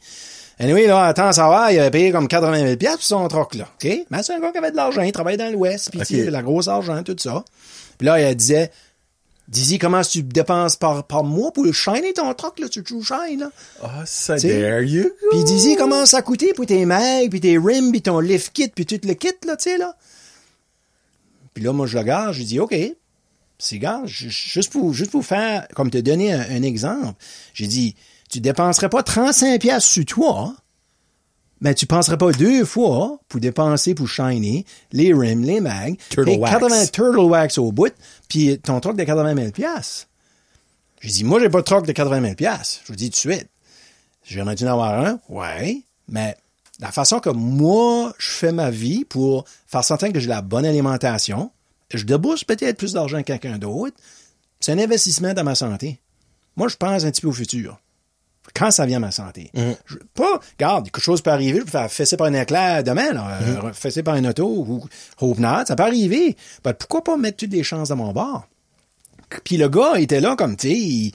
[0.58, 3.54] Anyway, là, attends, ça va, il avait payé comme 80 000 pièces pour son troc,
[3.54, 3.68] là.
[3.74, 4.06] OK?
[4.10, 6.30] Mais c'est un gars qui avait de l'argent, il travaillait dans l'Ouest, puis okay.
[6.30, 7.44] la grosse argent, tout ça.
[7.98, 8.70] Puis là, il disait,
[9.48, 12.68] Dizzy, comment tu dépenses par, par mois pour le shiner ton truck, là?
[12.68, 13.50] Tu joues shine, là?
[13.82, 15.08] Ah, ça, there you go.
[15.30, 18.68] Puis Dizzy, comment ça coûtait pour tes mags, puis tes rims, puis ton lift kit,
[18.68, 19.94] puis tout le kit, là, tu sais, là?
[21.54, 22.74] Puis là, moi, je le regarde, je dis, OK,
[23.58, 27.14] c'est gars, juste pour, juste pour faire, comme te donner un, un exemple,
[27.54, 27.94] j'ai dit,
[28.28, 30.54] tu dépenserais pas 35 pièces sur toi,
[31.60, 36.38] mais tu penserais pas deux fois pour dépenser pour shiner les rims, les mags, turtle
[36.38, 36.52] wax.
[36.52, 37.92] 80 turtle wax au bout,
[38.28, 40.08] puis ton truck de 80 000 pièces.
[41.00, 42.80] J'ai dit, moi, j'ai pas de truck de 80 000 pièces.
[42.84, 43.48] Je vous dis tout de suite.
[44.24, 46.36] J'aimerais dû en avoir un, ouais, mais
[46.80, 50.66] la façon que moi, je fais ma vie pour faire sentir que j'ai la bonne
[50.66, 51.52] alimentation,
[51.94, 53.96] je débourse peut-être plus d'argent que quelqu'un d'autre,
[54.58, 56.00] c'est un investissement dans ma santé.
[56.56, 57.78] Moi, je pense un petit peu au futur
[58.54, 59.50] quand ça vient à ma santé.
[59.54, 59.72] Mm.
[59.86, 63.12] Je, pas, regarde, quelque chose peut arriver, je peux faire fesser par un éclair demain,
[63.12, 64.84] là, euh, fesser par un auto ou
[65.20, 66.36] hope not, ça peut arriver.
[66.64, 68.46] Ben, pourquoi pas mettre toutes les chances dans mon bord?
[69.44, 71.12] Puis le gars était là comme, tu sais, il,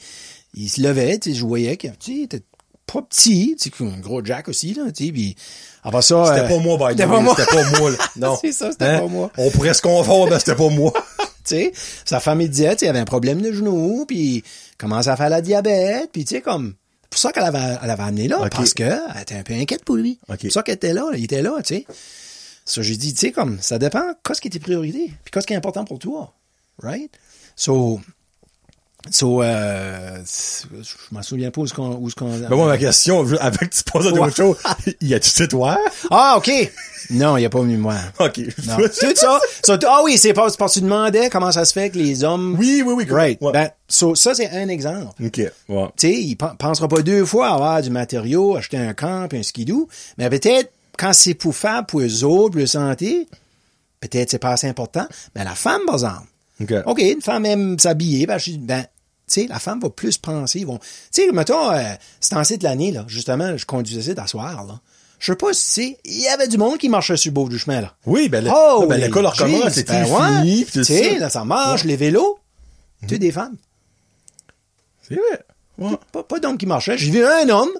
[0.53, 1.91] il se levait, tu sais, je voyais qu'il
[2.23, 2.43] était
[2.91, 5.35] pas petit, tu sais, un gros jack aussi, là, tu sais, puis
[5.83, 6.25] après ça...
[6.25, 7.35] C'était euh, pas moi, by the c'était pas moi.
[7.37, 7.97] C'était pas moi, là.
[8.17, 8.37] Non.
[8.41, 8.99] C'est ça, c'était Hein?
[8.99, 9.31] pas moi.
[9.37, 10.91] On pourrait se confondre, mais c'était pas moi.
[11.19, 11.71] tu sais,
[12.05, 14.43] sa femme, il disait, tu sais, il avait un problème de genou, puis
[14.77, 16.73] commençait à faire la diabète, puis tu sais, comme...
[17.13, 18.51] C'est pour ça qu'elle avait, elle avait amené là, Ok.
[18.51, 20.17] parce qu'elle était un peu inquiète pour lui.
[20.29, 21.85] C'est pour ça qu'elle était là, il était là, tu sais.
[22.63, 25.45] Ça, j'ai dit, tu sais, comme, ça dépend, qu'est-ce qui est tes priorités, puis qu'est-ce
[25.45, 26.33] qui est important pour toi,
[26.81, 27.11] right?
[27.57, 27.99] So,
[29.09, 32.37] so, euh, je m'en souviens pas où ce qu'on, où ce qu'on...
[32.37, 34.57] Ben moi, ma question, je- avec tu poses à d'autres choses,
[35.01, 35.77] y a-tu toi?
[36.11, 36.51] Ah, OK!
[37.09, 37.99] Non, il a pas venu me voir.
[38.19, 38.39] Ok.
[38.67, 38.75] Non.
[38.99, 39.39] Tout ça.
[39.63, 41.97] so, ah oui, c'est pas, c'est parce que tu demandais comment ça se fait que
[41.97, 42.55] les hommes...
[42.59, 43.05] Oui, oui, oui.
[43.09, 43.41] Right.
[43.41, 43.51] Ouais.
[43.51, 45.07] Ben, so, ça, c'est un exemple.
[45.25, 45.37] ok.
[45.67, 45.87] Ouais.
[45.97, 49.27] Tu sais, il pen- pensera pas deux fois à avoir du matériau, acheter un camp,
[49.27, 53.27] puis un skidoo, mais peut-être quand c'est pour faire pour eux autres, pour leur santé,
[53.99, 55.07] peut-être c'est pas assez important.
[55.35, 56.27] Mais la femme, par exemple,
[56.61, 56.73] Ok.
[56.85, 60.17] OK, une femme aime s'habiller, ben, je dis, ben, tu sais, la femme va plus
[60.17, 61.81] penser, ils vont, tu sais, mettons, euh,
[62.19, 64.79] c'est en de l'année, là, justement, je conduisais d'asseoir, là.
[65.19, 67.35] Je sais pas si, tu sais, il y avait du monde qui marchait sur le
[67.35, 67.93] bord du chemin, là.
[68.05, 71.45] Oui, ben, le, Oh, ben l'école recommence, c'était fini, pis Tu tout sais, là, ça
[71.45, 72.39] marche, les vélos,
[73.03, 73.57] tu sais, des femmes.
[75.07, 75.45] C'est vrai.
[75.77, 75.97] Ouais.
[76.11, 76.97] Pas, pas d'homme qui marchait.
[76.97, 77.71] J'ai vu un homme,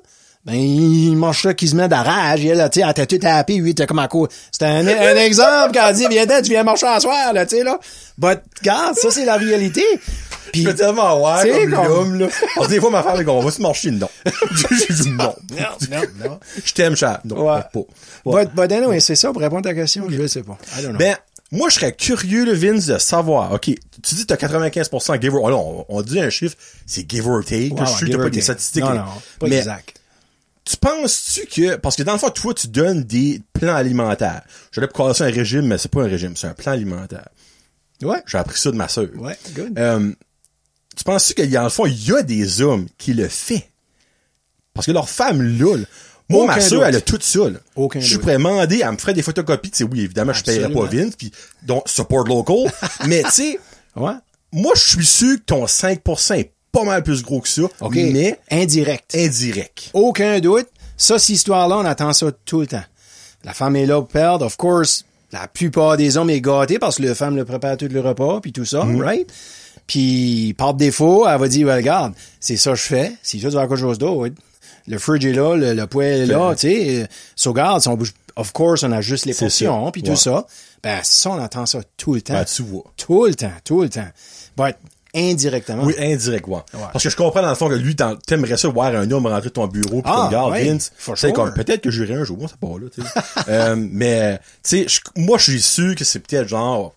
[0.45, 2.43] ben, il marchait qui se met d'arrage.
[2.43, 4.27] Il, là, tu sais, tout tapée, lui, il était comme à quoi.
[4.51, 7.58] C'était un, un exemple quand elle dit, viens tu viens marcher à soir, là, tu
[7.58, 7.80] sais, là.
[8.17, 9.84] But, regarde, ça, c'est la réalité.
[10.51, 12.27] Puis, Je fais tellement comme comme- l'homme, là.
[12.56, 14.10] Parce que des fois, ma femme, dit, on va se marcher, non.
[14.89, 15.34] J'ai dit non.
[15.51, 16.39] non, non, non.
[16.65, 17.21] Je t'aime, chat.
[17.23, 17.62] Non, Ouais.
[17.71, 17.80] pas.
[18.25, 18.45] Ouais.
[18.45, 20.58] But, but anyway, c'est ça, pour répondre à ta question, je sais pas.
[20.77, 20.97] I don't know.
[20.97, 21.15] Ben,
[21.51, 25.36] moi, je serais curieux, le Vince, de savoir, OK, tu dis que t'as 95% give
[25.36, 28.10] or, oh, non, on, on dit un chiffre, c'est give or take, Ouais, je suis
[28.10, 28.41] t'as pas des take.
[28.41, 28.84] statistiques.
[28.84, 29.04] Non, non,
[29.39, 29.93] pas mais exact.
[30.65, 34.41] Tu penses-tu que, parce que dans le fond, toi, tu donnes des plans alimentaires.
[34.71, 37.28] J'allais pour caller ça un régime, mais c'est pas un régime, c'est un plan alimentaire.
[38.04, 38.21] Ouais.
[38.28, 39.08] J'ai appris ça de ma sœur.
[39.15, 39.78] Ouais, good.
[39.78, 40.12] Euh,
[40.95, 43.28] tu penses-tu qu'il y a, dans le fond, il y a des hommes qui le
[43.28, 43.69] fait?
[44.74, 45.78] Parce que leur femme, là,
[46.30, 46.88] moi, Aucun ma soeur, doute.
[46.89, 47.60] elle a tout ça, là.
[47.76, 48.21] Aucun Je suis doute.
[48.24, 50.84] prêt à demander, elle me ferait des photocopies, tu sais, oui, évidemment, je paierais pas
[50.84, 51.06] Absolument.
[51.08, 51.32] Vince, puis,
[51.63, 52.71] donc, support local.
[53.08, 53.60] mais, tu sais,
[53.95, 54.13] Ouais.
[54.54, 57.95] moi, je suis sûr que ton 5% est pas mal plus gros que ça, OK.
[57.95, 59.15] mais Indirect.
[59.15, 59.89] indirect.
[59.93, 60.67] Aucun doute.
[60.97, 62.84] Ça, cette histoire-là, on attend ça tout le temps.
[63.43, 64.45] La femme est là pour perdre.
[64.45, 67.88] Of course, la plupart des hommes est gâtés parce que la femme le prépare tout
[67.89, 69.27] le repas, puis tout ça, right?
[69.88, 73.12] Puis, par défaut, elle va dire, well, regarde, c'est ça que je fais.
[73.23, 74.36] Si tu faire quelque chose d'autre,
[74.88, 77.07] le fridge est là, le, le poêle est là, tu sais.
[77.36, 80.10] So, on bouge- of course, on a juste les portions, puis Ouais.
[80.10, 80.45] tout ça.
[80.84, 82.34] Ben, ça, on attend ça tout le temps.
[82.34, 82.84] Ben, tu vois.
[82.97, 84.07] Tout le temps, tout le temps.
[84.57, 84.75] But,
[85.15, 85.84] indirectement.
[85.84, 86.60] Oui, indirect, ouais.
[86.91, 87.95] Parce que je comprends dans le fond que lui,
[88.26, 91.34] t'aimerais ça voir un homme rentrer de ton bureau pis Ah, regarde, ouais, Vince, sure.
[91.34, 93.08] comme, peut-être que j'irai un jour, c'est pas là, tu sais.
[93.50, 96.93] euh, mais, tu sais, moi, je suis sûr que c'est peut-être genre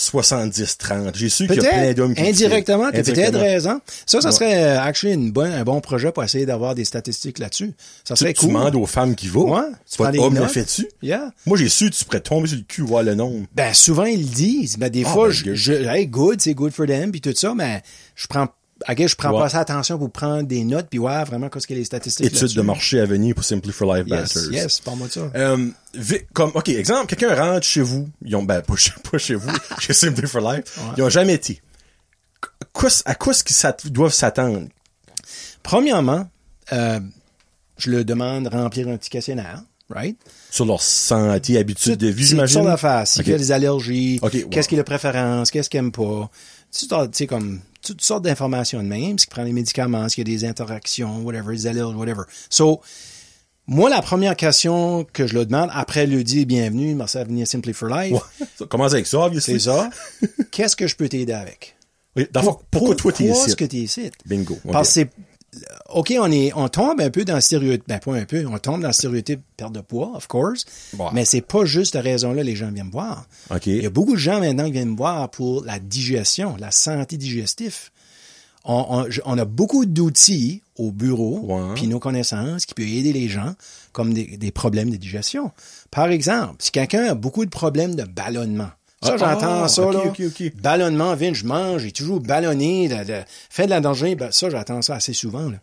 [0.00, 1.12] 70-30.
[1.14, 3.80] J'ai su qu'il y a plein d'hommes qui indirectement, t'as peut-être raison.
[4.06, 4.34] Ça, ça Ouais.
[4.34, 7.72] serait euh, actually une bonne, un bon projet pour essayer d'avoir des statistiques là-dessus.
[8.04, 8.48] Ça serait Tu cool.
[8.48, 9.54] demandes aux femmes qui vont.
[9.54, 10.88] Ouais, tu des homme le fait-tu?
[11.02, 11.30] Yeah.
[11.46, 13.46] Moi, j'ai su que tu pourrais tomber sur le cul, voir le nombre.
[13.54, 14.76] Ben, souvent, ils le disent.
[14.78, 17.32] Ben, des Ah, fois, ben, je, je, hey, good, c'est good for them, puis tout
[17.34, 17.82] ça, mais
[18.16, 18.48] je prends,
[18.88, 19.40] ok, je prends Ouais.
[19.40, 21.84] pas ça attention pour prendre des notes, puis ouais, vraiment, qu'est-ce qu'il y a les
[21.84, 25.30] statistiques Études de marché à venir pour Simply for Life Yes, yes, parle-moi de ça.
[25.34, 25.68] Euh,
[26.32, 29.50] comme, ok, exemple, quelqu'un rentre chez vous, ils ont, ben, pas chez, pas chez vous,
[29.80, 31.60] chez Simply for Life, ils ont jamais été.
[33.04, 33.44] à quoi est-ce
[33.80, 34.68] qu'ils doivent s'attendre?
[35.62, 36.28] Premièrement,
[36.72, 37.00] euh,
[37.78, 40.16] je le demande de remplir un petit questionnaire, right?
[40.50, 42.64] Sur leur santé, habitude de vie, j'imagine?
[42.64, 43.06] d'affaires.
[43.06, 43.28] S'il Ok.
[43.28, 44.48] y a des allergies, Ok, wow.
[44.48, 46.30] qu'est-ce qu'il a de préférence, qu'est-ce qu'il aime pas?
[46.72, 50.38] Tu sais, comme toutes sortes d'informations de même, s'il prend des médicaments, s'il y a
[50.38, 52.22] des interactions, whatever, des allergies, whatever.
[52.48, 52.80] So,
[53.66, 57.46] moi, la première question que je le demande, après le dire bienvenue, merci à venir
[57.46, 58.46] Simply for Life, Ouais.
[58.58, 59.54] Ça commence avec ça, obviously.
[59.60, 59.90] c'est ça.
[60.50, 61.76] Qu'est-ce que je peux t'aider avec?
[62.16, 63.48] Oui, dans fond, pourquoi toi t'es Pourquoi ici?
[63.50, 64.10] est-ce que t'es ici?
[64.26, 64.58] Bingo.
[64.72, 65.10] Parce que c'est,
[65.92, 68.58] OK, on est, on tombe un peu dans le stéréotype, ben pas un peu, on
[68.58, 70.64] tombe dans le stéréotype perte de poids, of course.
[71.12, 73.26] Mais c'est pas juste de raison-là les gens viennent me voir.
[73.50, 73.66] OK.
[73.66, 76.70] Il y a beaucoup de gens maintenant qui viennent me voir pour la digestion, la
[76.70, 77.90] santé digestive.
[78.64, 81.40] On, on- je- on a beaucoup d'outils au bureau,
[81.74, 83.54] puis nos connaissances qui peuvent aider les gens
[83.92, 85.50] comme des, des problèmes de digestion.
[85.90, 88.68] Par exemple, si quelqu'un a beaucoup de problèmes de ballonnement,
[89.02, 90.02] ça Ah, j'entends ah, ça là,
[90.62, 94.50] ballonnement, vient, je mange, j'ai toujours ballonné, de, de- fait de la danger, ben, ça
[94.50, 95.48] j'entends ça assez souvent.
[95.48, 95.56] Là.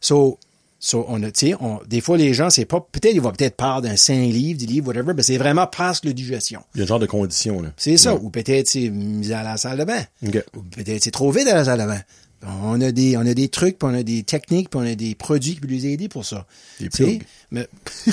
[0.00, 0.38] So,
[0.80, 3.32] so, on a, tu sais, on- des fois les gens, c'est pas, peut-être ils vont
[3.32, 6.62] peut-être parler d'un 5 livres, 10 livres, whatever, mais c'est vraiment parce que la digestion.
[6.74, 7.70] Il y a un genre de condition, là.
[7.78, 8.14] C'est ça.
[8.14, 10.02] Ou peut-être c'est mis à la salle de bain.
[10.22, 12.00] Ou peut-être c'est trop vite à la salle de bain.
[12.46, 14.94] On a des, on a des trucs, puis on a des techniques, puis on a
[14.94, 16.46] des produits qui peuvent les aider pour ça.
[16.78, 17.22] Des plugs.
[17.50, 17.66] Mais,
[18.06, 18.12] des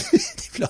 [0.53, 0.69] plugs.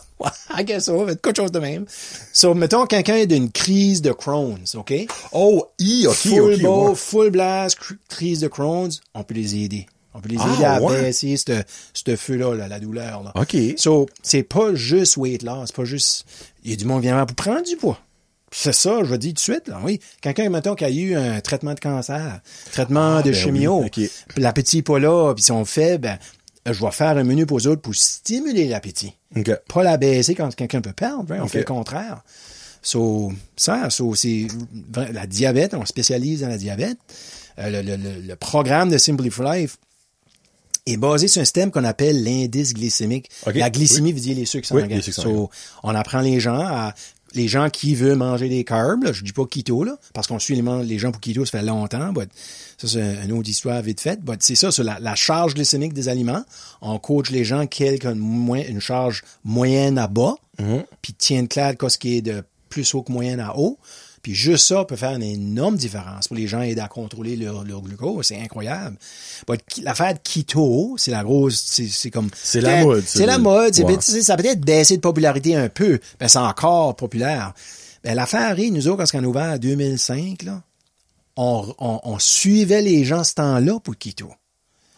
[0.57, 1.85] I guess so, quelque chose de même.
[2.33, 4.93] So, mettons quelqu'un a d'une crise de Crohn's, OK?
[5.31, 6.61] Oh, I, OK, full OK.
[6.61, 6.95] bow, ouais.
[6.95, 9.85] full blast, cr- crise de Crohn's, on peut les aider.
[10.13, 11.01] On peut les Ah, aider à ouais.
[11.01, 13.23] baisser ce ce feu-là, là, la douleur.
[13.23, 13.31] Là.
[13.35, 13.55] OK.
[13.77, 16.25] So, c'est pas juste weight loss, c'est pas juste.
[16.63, 17.99] Il y a du monde qui vient pour prendre du poids.
[18.53, 19.99] C'est ça, je dis tout de suite, là, oui.
[20.21, 22.41] Quelqu'un, mettons, qui a eu un traitement de cancer,
[22.73, 26.17] traitement Ah, de ben chimio, oui, l'appétit n'est pas là, puis si on fait, ben,
[26.65, 29.13] je vais faire un menu pour eux autres pour stimuler l'appétit.
[29.73, 32.23] Pas la baisser quand quelqu'un peut perdre, hein, on fait le contraire.
[32.83, 34.47] So, ça, so, c'est
[35.13, 36.97] la diabète, on spécialise dans la diabète.
[37.59, 39.77] Euh, le, le- le- le programme de Simply for Life
[40.87, 43.29] est basé sur un système qu'on appelle l'indice glycémique.
[43.53, 44.95] La glycémie veut dire les sucres Oui, sanguins.
[44.95, 45.49] les sucres So,
[45.83, 46.93] on apprend les gens à
[47.33, 50.39] les gens qui veulent manger des carbs, là, je dis pas keto là, parce qu'on
[50.39, 50.61] suit les,
[50.99, 52.29] gens pour keto ça fait longtemps, but
[52.77, 55.93] ça c'est un- une autre histoire vite faite, c'est ça, sur la, la charge glycémique
[55.93, 56.43] des aliments,
[56.81, 60.83] on coach les gens qui ont une, moins- une charge moyenne à bas, Mhm.
[61.01, 63.77] puis tiennent clair de ce qui est de plus haut que moyenne à haut.
[64.21, 67.63] Puis juste ça peut faire une énorme différence pour les gens aider à contrôler leur,
[67.63, 68.27] leur glucose.
[68.27, 68.95] C'est incroyable.
[69.67, 72.29] Ki- L'affaire de keto, c'est la grosse, c'est comme...
[72.35, 73.73] C'est la mode, C'est la mode.
[73.83, 73.93] Ouais.
[74.21, 77.53] Ça a peut-être baissé de popularité un peu, mais c'est encore populaire.
[78.03, 80.61] Ben, l'affaire arrive, nous autres, quand on a ouvert en 2005, là,
[81.37, 84.31] on, on, on suivait les gens ce temps-là pour keto.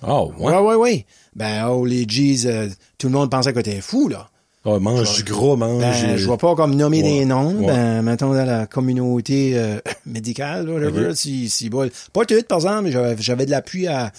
[0.05, 0.51] Oh, ouais?
[0.53, 1.05] Ouais, ouais, ouais.
[1.35, 4.29] Ben, oh, les G's, euh, tout le monde pensait que t'es fou, là.
[4.65, 5.81] Ah, mange du gros, mange.
[5.81, 7.53] Ben, euh, je vois pas comme nommer Ouais, des noms.
[7.53, 7.65] ouais.
[7.67, 11.15] Ben, mettons dans la communauté euh, médicale, whatever, Ok.
[11.17, 11.89] si, si bon.
[12.13, 14.13] Pas tout, par exemple, mais j'avais, de l'appui à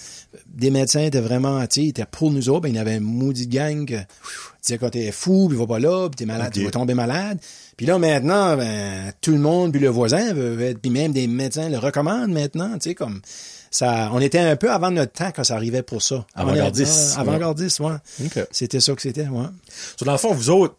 [0.54, 2.94] des médecins étaient vraiment, tu sais, ils étaient pour nous autres, ben, il y avait
[2.96, 3.94] un maudit gang que
[4.62, 7.38] disait quand t'es fou, puis va pas là, puis t'es malade, tu vas tomber malade.
[7.78, 11.26] Puis là, maintenant, ben, tout le monde, puis le voisin veut être, puis même des
[11.26, 13.20] médecins le recommandent maintenant, tu sais, comme
[13.74, 16.24] ça, on était un peu avant notre temps quand ça arrivait pour ça.
[16.36, 17.96] Avant-gardiste, Avant-gardiste, ouais.
[18.52, 19.46] C'était ça que c'était, ouais.
[19.96, 20.76] So, dans le fond, vous autres,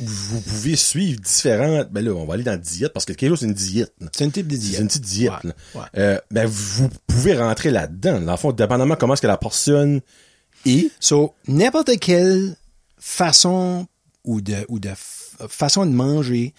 [0.00, 1.90] vous pouvez suivre différentes.
[1.92, 3.92] Ben là, on va aller dans la diète parce que le keto, c'est une diète.
[4.10, 4.74] C'est un type de diète.
[4.74, 5.32] C'est une petite diète.
[5.76, 5.82] Ouais.
[5.96, 8.20] Euh, ben, vous pouvez rentrer là-dedans.
[8.20, 10.00] Dans le fond, dépendamment comment est-ce que la personne
[10.66, 10.90] est.
[10.98, 12.56] So, n'importe quelle
[12.98, 13.86] façon
[14.24, 14.90] ou de, ou de
[15.48, 16.54] façon de manger,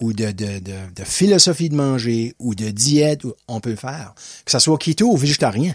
[0.00, 4.14] ou de, de, de, de philosophie de manger, ou de diète, on peut le faire.
[4.44, 5.74] Que ça soit keto ou végétarien.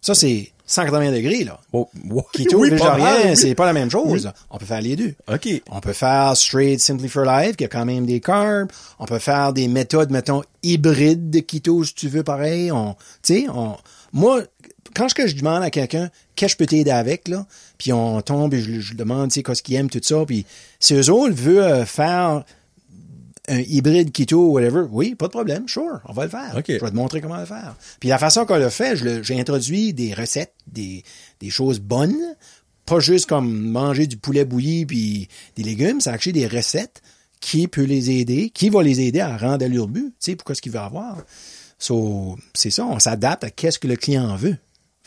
[0.00, 1.60] Ça, c'est 180 degrés, là.
[1.72, 1.88] Oh.
[2.32, 3.36] Keto Oui, végétarien, oui.
[3.36, 4.30] c'est pas la même chose.
[4.50, 5.14] On peut faire les deux.
[5.32, 5.48] OK.
[5.70, 8.68] On peut faire straight Simply for Life, qui a quand même des carbs.
[8.98, 12.70] On peut faire des méthodes, mettons, hybrides de keto, si tu veux, pareil.
[12.72, 13.76] On, tu sais, on,
[14.12, 14.42] moi,
[14.96, 18.54] quand je, demande à quelqu'un, qu'est-ce que je peux t'aider avec, là, puis on tombe
[18.54, 20.46] et je, je demande, tu sais, qu'est-ce qu'il aime, tout ça, puis
[20.80, 22.44] si eux autres veulent euh, faire
[23.48, 26.52] un hybride keto, whatever, oui, pas de problème, sure, on va le faire.
[26.66, 27.76] Je vais te montrer comment le faire.
[28.00, 31.04] Puis la façon qu'on le fait, j'ai introduit des recettes, des,
[31.40, 32.16] des choses bonnes,
[32.86, 37.02] pas juste comme manger du poulet bouilli puis des légumes, c'est actually des recettes
[37.40, 40.36] qui peut les aider, qui va les aider à rendre à leur but, tu sais,
[40.36, 41.18] pourquoi ce qu'il veut avoir.
[41.78, 44.56] So, c'est ça, on s'adapte à qu'est-ce que le client veut.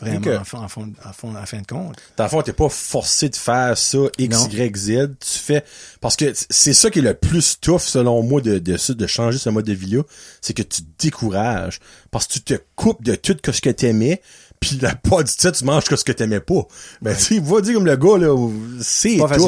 [0.00, 1.96] Vraiment, en, fin- en, fin- en fin- en fin de compte.
[2.16, 4.48] Dans le fond, t'es pas forcé de faire ça, X, Non.
[4.48, 4.90] Y, Z.
[5.20, 5.64] Tu fais,
[6.00, 9.38] parce que c'est ça qui est le plus tough, selon moi, de, de, de changer
[9.38, 10.02] ce mode de vie-là.
[10.40, 11.80] C'est que tu te décourages.
[12.10, 14.20] Parce que tu te coupes de tout ce que t'aimais,
[14.58, 16.66] puis la pas du tout, tu manges que ce que t'aimais pas.
[17.02, 18.34] Ben, tu sais, va dire comme le gars, là,
[18.82, 19.28] c'est tough.
[19.28, 19.40] pas Tu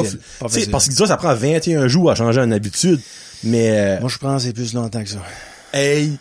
[0.53, 0.71] facile.
[0.71, 2.99] Parce dit ça, ça prend 21 jours à changer une habitude.
[3.43, 5.17] Mais, euh, Moi, je pense que c'est plus longtemps que ça.
[5.73, 6.17] hey,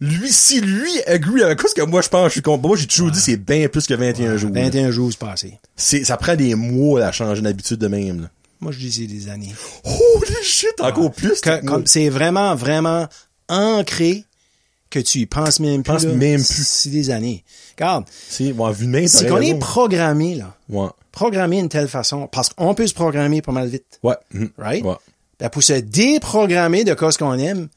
[0.00, 2.58] lui, si lui agree avec ce que moi je pense, je suis con.
[2.58, 4.50] Moi, j'ai toujours dit c'est bien plus que 21 jours.
[4.52, 4.62] là.
[4.64, 5.58] 21 jours c'est passé.
[5.74, 8.30] C'est, ça prend des mois à changer d'habitude de même, là.
[8.60, 9.54] Moi, je dis c'est des années.
[9.84, 11.40] Holy shit, encore plus.
[11.40, 13.06] Que- que- comme c'est vraiment, vraiment
[13.48, 14.24] ancré
[14.90, 16.04] que tu y penses même plus.
[16.04, 16.12] Là.
[16.14, 16.66] même plus.
[16.66, 17.44] C'est des années.
[17.76, 20.88] Regarde, C'est, bon, vu de même, si t'as qu'on est programmé, là, Ouais.
[21.12, 24.14] programmé d'une telle façon, parce qu'on peut se programmer pas mal vite, Ouais.
[24.32, 24.50] mhm.
[24.58, 24.84] right?
[24.84, 24.94] Ouais.
[25.38, 27.68] Ben, pour se déprogrammer de ce qu'on aime,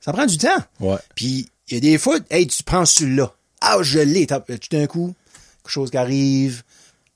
[0.00, 0.48] ça prend du temps.
[0.80, 0.96] Ouais.
[1.14, 3.32] Puis, il y a des fois, hey, tu penses sur là.
[3.60, 4.26] Ah, je l'ai.
[4.26, 5.14] T'as- Tout d'un coup,
[5.62, 6.62] quelque chose qui arrive.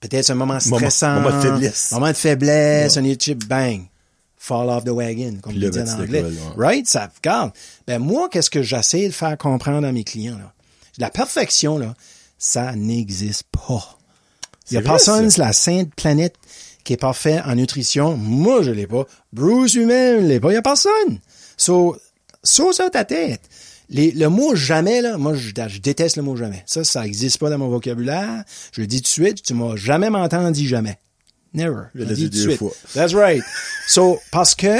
[0.01, 1.21] Peut-être un moment stressant.
[1.21, 1.91] moment de faiblesse.
[1.93, 2.97] Moment de faiblesse.
[2.97, 3.83] Un chip, bang.
[4.37, 6.23] Fall off the wagon, comme on dit ben, en anglais.
[6.23, 6.31] ouais.
[6.57, 6.87] Right?
[6.87, 7.53] Ça, regarde.
[7.87, 10.53] Ben, moi, qu'est-ce que j'essaie de faire comprendre à mes clients, là?
[10.99, 11.95] La perfection, là,
[12.39, 13.99] ça n'existe pas.
[14.71, 16.37] Il y a vrai, personne sur la sainte planète
[16.85, 18.17] qui est parfait en nutrition.
[18.17, 19.05] Moi, je l'ai pas.
[19.33, 20.51] Bruce lui-même l'est pas.
[20.53, 21.19] Il y a personne.
[21.57, 21.97] So,
[22.45, 23.41] so ça ta tête.
[23.89, 26.63] Les- le mot jamais, là, moi, je, je déteste le mot jamais.
[26.67, 28.45] Ça, ça existe pas dans mon vocabulaire.
[28.73, 30.99] Je le dis tout de suite, tu m'as jamais m'entendu jamais.
[31.55, 31.85] Never.
[31.95, 32.59] Je le dit dis tout de deux suite.
[32.59, 32.73] fois.
[32.95, 33.43] That's right.
[33.89, 34.77] So, parce que,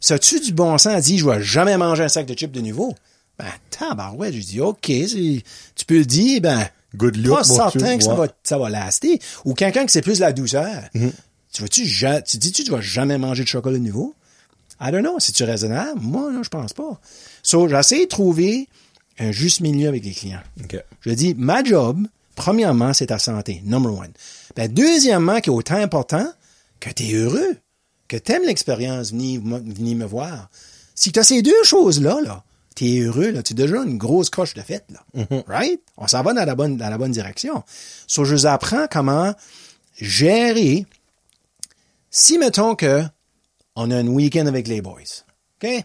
[0.00, 2.52] ça tu du bon sens à dire, je vais jamais manger un sac de chips
[2.52, 2.94] de nouveau.
[3.38, 8.02] Ben, tabarouette, je dis, OK, tu peux le dire, ben, Good look, pas certain que
[8.04, 9.20] ça va, ça va laster.
[9.44, 10.82] Ou quelqu'un qui c'est plus la douceur.
[10.94, 11.12] Mm-hmm.
[11.52, 14.14] Tu vas-tu, ja- tu dis-tu, tu vas jamais manger de chocolat nouveau?
[14.80, 15.18] I don't know.
[15.18, 16.00] C'est-tu raisonnable?
[16.00, 17.00] Moi, là, je pense pas.
[17.42, 18.68] So, j'essaie de trouver
[19.18, 20.40] un juste milieu avec les clients.
[21.02, 24.12] Je dis, ma job, premièrement, c'est ta santé, number one.
[24.56, 26.26] Ben, deuxièmement, qui est autant important,
[26.80, 27.56] que tu es heureux,
[28.08, 30.48] que tu aimes l'expérience, venir, me- venir me voir.
[30.94, 32.42] Si tu as ces deux choses-là, là,
[32.74, 35.04] tu es heureux, là, tu es déjà une grosse coche de fête, là.
[35.46, 35.80] Right?
[35.98, 37.62] On s'en va dans la bonne, dans la bonne direction.
[38.06, 39.34] So, je vous apprends comment
[40.00, 40.86] gérer,
[42.10, 43.02] si mettons que
[43.80, 45.24] on a un week-end avec les boys.
[45.62, 45.84] OK?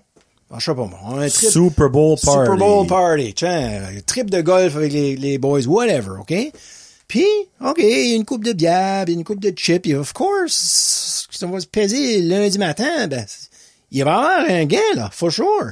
[0.58, 2.46] Je sais pas moi, on a un trip, Super Bowl party.
[2.46, 6.34] Super Bowl party, tiens, un trip de golf avec les, les boys, whatever, OK?
[7.08, 7.26] Puis,
[7.62, 11.28] OK, il y a une coupe de bière, une coupe de chips, et of course,
[11.42, 13.26] on va se peser lundi matin, ben,
[13.92, 15.72] il va y avoir un gain, là, for sure.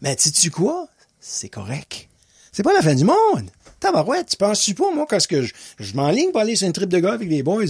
[0.00, 0.88] Mais sais-tu quoi?
[1.20, 2.08] C'est correct.
[2.52, 3.50] C'est pas la fin du monde.
[3.80, 6.88] Tabarouette, tu penses-tu pas, moi, parce que je, je m'enligne pour aller sur une trip
[6.88, 7.64] de golf avec les boys,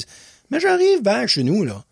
[0.50, 1.82] mais j'arrive back chez nous, là.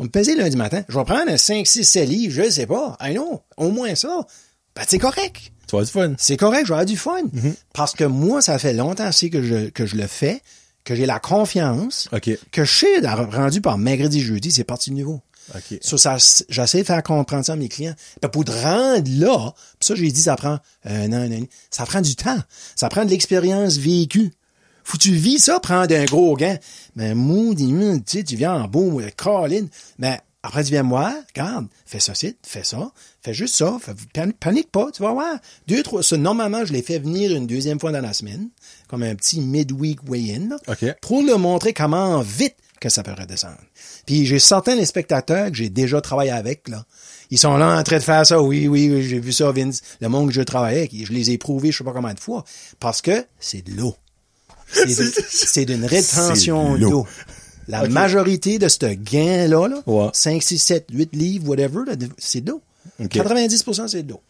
[0.00, 0.82] On me peser lundi matin.
[0.88, 2.96] Je vais prendre un 5, 6, 7 livres, je sais pas.
[3.02, 3.42] I know.
[3.58, 4.26] Au moins ça.
[4.74, 5.52] Ben, c'est correct.
[5.68, 6.14] Tu vas du fun.
[6.16, 7.20] C'est correct, je vais avoir du fun.
[7.22, 7.54] Mm-hmm.
[7.74, 10.40] Parce que moi, ça fait longtemps aussi que je, que je le fais,
[10.84, 12.08] que j'ai la confiance,
[12.50, 15.20] que je sais, rendu par mercredi, jeudi, c'est parti de nouveau.
[15.54, 15.78] OK.
[15.82, 16.16] So, ça,
[16.48, 17.94] j'essaie de faire comprendre ça à mes clients.
[18.22, 21.84] Ben, pour te rendre là, ça, j'ai dit, ça prend un an, un an, ça
[21.84, 22.38] prend du temps.
[22.74, 24.32] Ça prend de l'expérience vécue.
[24.90, 26.58] Faut que tu vis ça, prendre un gros gant.
[26.96, 29.68] Mais maudit, tu sais, tu viens en beau, Caroline.
[30.00, 32.90] Mais après, tu viens me voir, regarde, fais ça, fais ça,
[33.22, 35.38] fais juste ça, fais- pan- panique pas, tu vas voir.
[35.68, 38.48] Deux, trois, ça, normalement, je les fais venir une deuxième fois dans la semaine,
[38.88, 40.56] comme un petit midweek weigh-in,
[41.00, 43.60] pour leur montrer comment vite que ça peut redescendre.
[44.06, 46.84] Puis j'ai certains des spectateurs que j'ai déjà travaillé avec, là.
[47.30, 48.42] Ils sont là en train de faire ça.
[48.42, 49.82] Oui, oui, oui, j'ai vu ça, Vince.
[50.00, 52.18] Le monde que je travaillais avec, je les ai prouvés je sais pas combien de
[52.18, 52.42] fois.
[52.80, 53.94] Parce que c'est de l'eau.
[54.72, 57.06] C'est d'une rétention d'eau.
[57.68, 60.08] La majorité de ce gain-là, là, Ouais.
[60.12, 61.80] 5, 6, 7, 8 livres, whatever,
[62.18, 62.62] c'est de l'eau.
[62.98, 63.10] Ok.
[63.12, 64.20] 90% c'est de l'eau.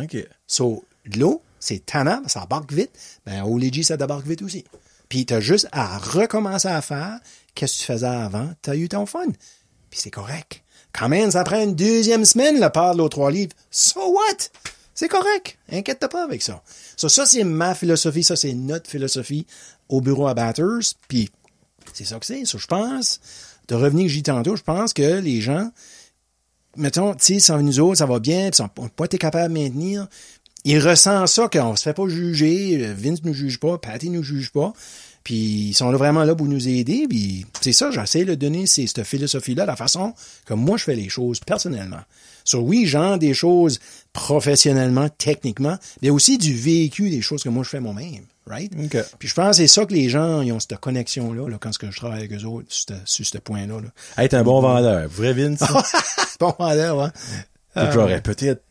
[0.00, 0.16] OK.
[0.46, 2.90] So, de l'eau, c'est tannant, ça embarque vite.
[3.26, 4.64] Ben, au Legi, ça débarque vite aussi.
[5.08, 7.18] Puis, t'as juste à recommencer à faire
[7.54, 8.48] qu'est-ce que tu faisais avant.
[8.62, 9.26] T'as eu ton fun.
[9.90, 10.62] Puis, c'est correct.
[10.92, 13.52] Quand même, ça prend une deuxième semaine, le part de l'eau trois livres.
[13.70, 14.48] So what?
[14.94, 15.58] C'est correct.
[15.70, 16.62] Inquiète-toi pas avec ça.
[16.96, 18.24] So, ça, c'est ma philosophie.
[18.24, 19.46] Ça, c'est notre philosophie
[19.88, 20.94] au bureau à Batters.
[21.08, 21.30] Puis,
[21.92, 22.44] c'est ça que c'est.
[22.44, 23.20] So, je pense,
[23.68, 25.70] de revenir que dit tantôt, je pense que les gens,
[26.76, 29.52] mettons, tu sais, sans nous autres, ça va bien, puis on n'a pas été capable
[29.54, 30.06] de maintenir.
[30.64, 34.24] Ils ressentent ça, qu'on se fait pas juger, euh, Vince nous juge pas, Patty nous
[34.24, 34.72] juge pas,
[35.22, 38.66] puis ils sont là vraiment là pour nous aider, puis c'est ça, j'essaie de donner
[38.66, 40.12] cette philosophie-là, la façon
[40.44, 42.00] que moi je fais les choses personnellement.
[42.44, 43.78] Sur oui, genre des choses
[44.12, 48.72] professionnellement, techniquement, mais aussi du vécu des choses que moi je fais moi-même, right?
[48.78, 48.96] OK.
[49.18, 51.72] Puis je pense que c'est ça que les gens ils ont cette connexion-là, là, quand
[51.72, 53.80] ce que je travaille avec eux autres, sur ce, point-là.
[53.80, 53.88] Là.
[54.22, 55.08] Hey, t'es un bon vendeur.
[55.08, 55.60] Vrai Vince?
[56.40, 57.12] bon, alors, hein?
[57.92, 58.62] J'aurais peut-être.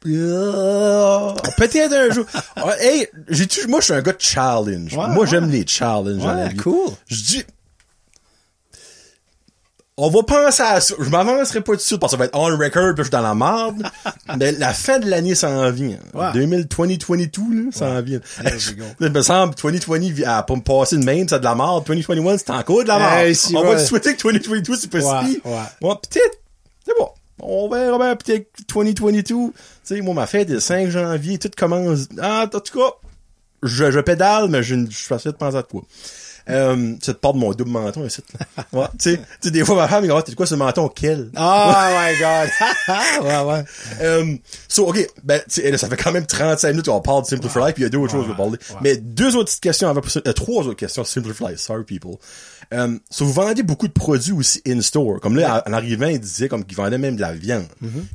[1.57, 2.25] Peut-être un jour.
[2.55, 4.97] Ah, hey, j'ai moi, je suis un gars de challenge.
[4.97, 5.27] Ouais, moi, ouais.
[5.27, 6.89] j'aime les challenges Ouais, cool.
[7.07, 7.43] Je dis.
[9.97, 10.93] On va penser à ça.
[10.99, 13.21] Je m'avancerai pas dessus parce que ça va être on record puis je suis dans
[13.21, 13.81] la merde.
[14.37, 15.97] Mais la fin de l'année s'en vient.
[16.33, 18.19] 2000, 2022, là, s'en vient.
[18.43, 18.83] We go.
[18.99, 21.85] Il me semble, 2020, vi- à pas me passer de même, c'est de la merde.
[21.87, 23.27] 2021, c'est encore de la merde.
[23.27, 25.51] Hey, si, on va te souhaiter que 2022, c'est pas Ouais, ouais.
[25.81, 26.39] Ouais, peut-être.
[26.85, 27.09] C'est bon.
[27.39, 29.23] On verra bien, peut-être 2022.
[29.23, 29.51] Tu
[29.85, 32.07] sais, moi, ma fête est le 5 janvier, tout commence.
[32.21, 32.95] Ah, en tout cas,
[33.63, 35.83] je, je pédale, mais je, je suis de penser à quoi.
[36.49, 38.21] Euh, tu te portes mon double menton ici.
[38.71, 40.87] Ouais, tu sais, des fois, ma femme, elle dit, t'es quoi ce menton?
[40.89, 41.31] Quel?
[41.37, 42.49] Oh my god.
[43.23, 43.63] ouais, ouais.
[44.01, 44.35] Euh,
[44.67, 47.73] so, ok, ben, là, ça fait quand même 35 minutes qu'on parle de Simple Life,
[47.73, 48.57] puis il y a deux autres choses à parler.
[48.81, 52.17] Mais deux autres petites questions avant, euh, trois autres questions Simple Life, sorry people.
[52.73, 55.19] Euh, so, vous vendez beaucoup de produits aussi in-store.
[55.19, 57.65] Comme là, en arrivant, il disait comme qu'ils vendaient même de la viande.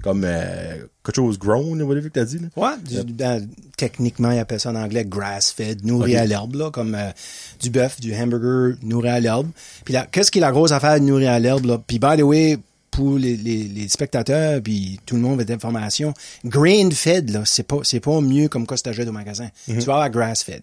[0.03, 2.49] Comme, euh, quelque chose grown, whatever que t'as dit, là.
[2.57, 3.47] Ouais, du- ben,
[3.77, 7.11] techniquement, ils appellent ça en anglais grass-fed, nourri à l'herbe, là, comme euh,
[7.61, 9.49] du bœuf, du hamburger nourri à l'herbe.
[9.85, 11.79] Puis là, qu'est-ce qui est la grosse affaire de nourri à l'herbe, là?
[11.87, 12.59] Puis by the way,
[12.91, 16.13] pour les, les, les spectateurs, puis tout le monde veut d'informations,
[16.45, 19.49] grain-fed, là, c'est pas, c'est pas mieux comme quoi t'achètes au magasin.
[19.67, 20.63] Tu vas avoir grass-fed.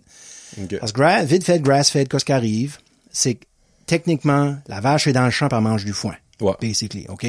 [0.62, 0.78] Ok.
[0.80, 2.78] Parce que gra- vite-fed, grass-fed, qu'est-ce qui arrive,
[3.12, 3.38] c'est
[3.88, 6.16] techniquement, la vache est dans le champ, elle mange du foin.
[6.40, 6.54] Ouais.
[6.62, 7.26] Basically, OK?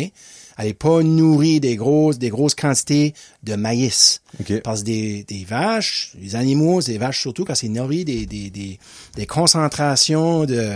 [0.59, 4.21] Elle est pas nourrie des grosses, des grosses quantités de maïs.
[4.65, 8.27] Parce que des, des vaches, les animaux, c'est des vaches surtout quand c'est nourri des,
[8.27, 8.79] des, des,
[9.15, 10.73] des concentrations de,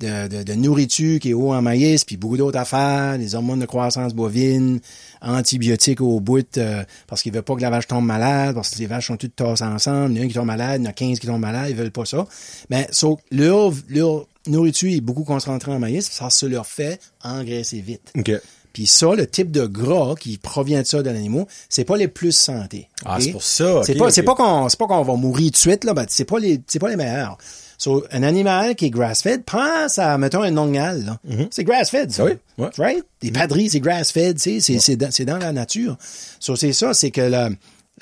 [0.00, 3.60] de, de, de nourriture qui est haut en maïs, puis beaucoup d'autres affaires, des hormones
[3.60, 4.80] de croissance bovine,
[5.20, 8.78] antibiotiques au bout, euh, parce qu'ils veulent pas que la vache tombe malade, parce que
[8.78, 10.84] les vaches sont toutes tassées ensemble, il y en a un qui tombe malade, il
[10.84, 12.26] y en a 15 qui tombent malades, ils veulent pas ça.
[12.70, 17.80] Mais so, leur, leur nourriture est beaucoup concentrée en maïs, ça se leur fait engraisser
[17.80, 18.12] vite.
[18.16, 18.32] Ok.
[18.72, 22.08] Puis ça, le type de gras qui provient de ça de l'animal, c'est pas les
[22.08, 22.88] plus santé.
[23.04, 25.46] Ah, c'est pour ça, C'est ok, pas, c'est pas qu'on, c'est pas qu'on va mourir
[25.46, 27.38] tout de suite là, ben, c'est pas les, c'est pas les meilleurs.
[27.78, 31.18] So, un animal qui est grass-fed, pense à, mettons, un nongal, là.
[31.50, 32.24] C'est grass-fed, ça.
[32.24, 32.38] Mm-hmm.
[32.58, 32.70] Oui, ouais.
[32.76, 33.04] Right?
[33.20, 35.96] Des padris, c'est grass-fed, c'est, c'est dans, c'est dans la nature.
[36.40, 37.50] So, c'est ça, c'est que la,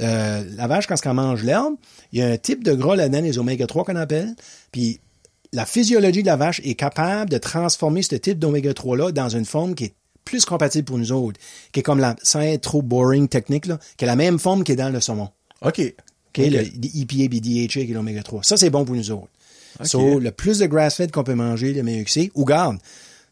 [0.01, 1.74] euh, la vache, quand elle mange l'herbe,
[2.12, 4.34] il y a un type de gras là-dedans, les oméga 3 qu'on appelle,
[4.72, 5.01] puis
[5.57, 9.47] la physiologie de la vache est capable de transformer ce type d'oméga 3-là dans une
[9.47, 11.41] forme qui est plus compatible pour nous autres,
[11.73, 14.65] qui est comme la, sans être trop boring technique, là, qui est la même forme
[14.65, 15.31] qui est dans le saumon.
[15.63, 15.81] Ok.
[15.81, 16.37] OK?
[16.37, 18.43] Le EPA, BDHA, qui est l'oméga 3.
[18.43, 19.31] Ça, c'est bon pour nous autres.
[19.83, 22.31] So, le plus de grass-fed qu'on peut manger, le mieux que c'est.
[22.35, 22.77] Ou garde,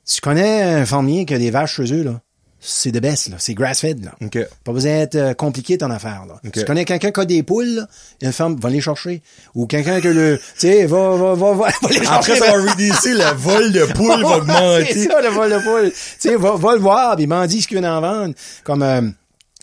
[0.07, 2.22] tu connais un fermier qui a des vaches chez eux, là?
[2.66, 3.36] C'est de best, là.
[3.38, 4.14] C'est grass-fed, là.
[4.22, 4.38] Ok.
[4.64, 6.40] Pas besoin d'être euh, compliqué ton affaire, là.
[6.46, 6.52] Ok.
[6.52, 7.88] Tu connais quelqu'un qui a des poules, là,
[8.22, 9.20] une femme, va les chercher.
[9.54, 12.32] Ou quelqu'un que le, tu sais, va, va, va, va, les chercher.
[12.32, 15.08] Après va reducer, le vol de poule va c'est augmenter.
[15.08, 15.92] ça, le vol de poule.
[15.92, 18.34] tu sais, va, va le voir, puis il m'en dit ce qu'il vient d'en vendre.
[18.62, 19.02] Comme, euh,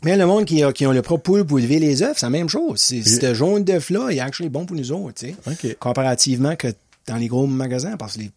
[0.03, 2.25] mais le monde qui, a, qui ont le propre poule pour élever les œufs, c'est
[2.25, 2.79] la même chose.
[2.79, 5.75] C'est, ce jaune d'œuf-là est actually bon pour nous autres, tu sais.
[5.79, 6.67] Comparativement que
[7.07, 8.31] dans les gros magasins, parce que les,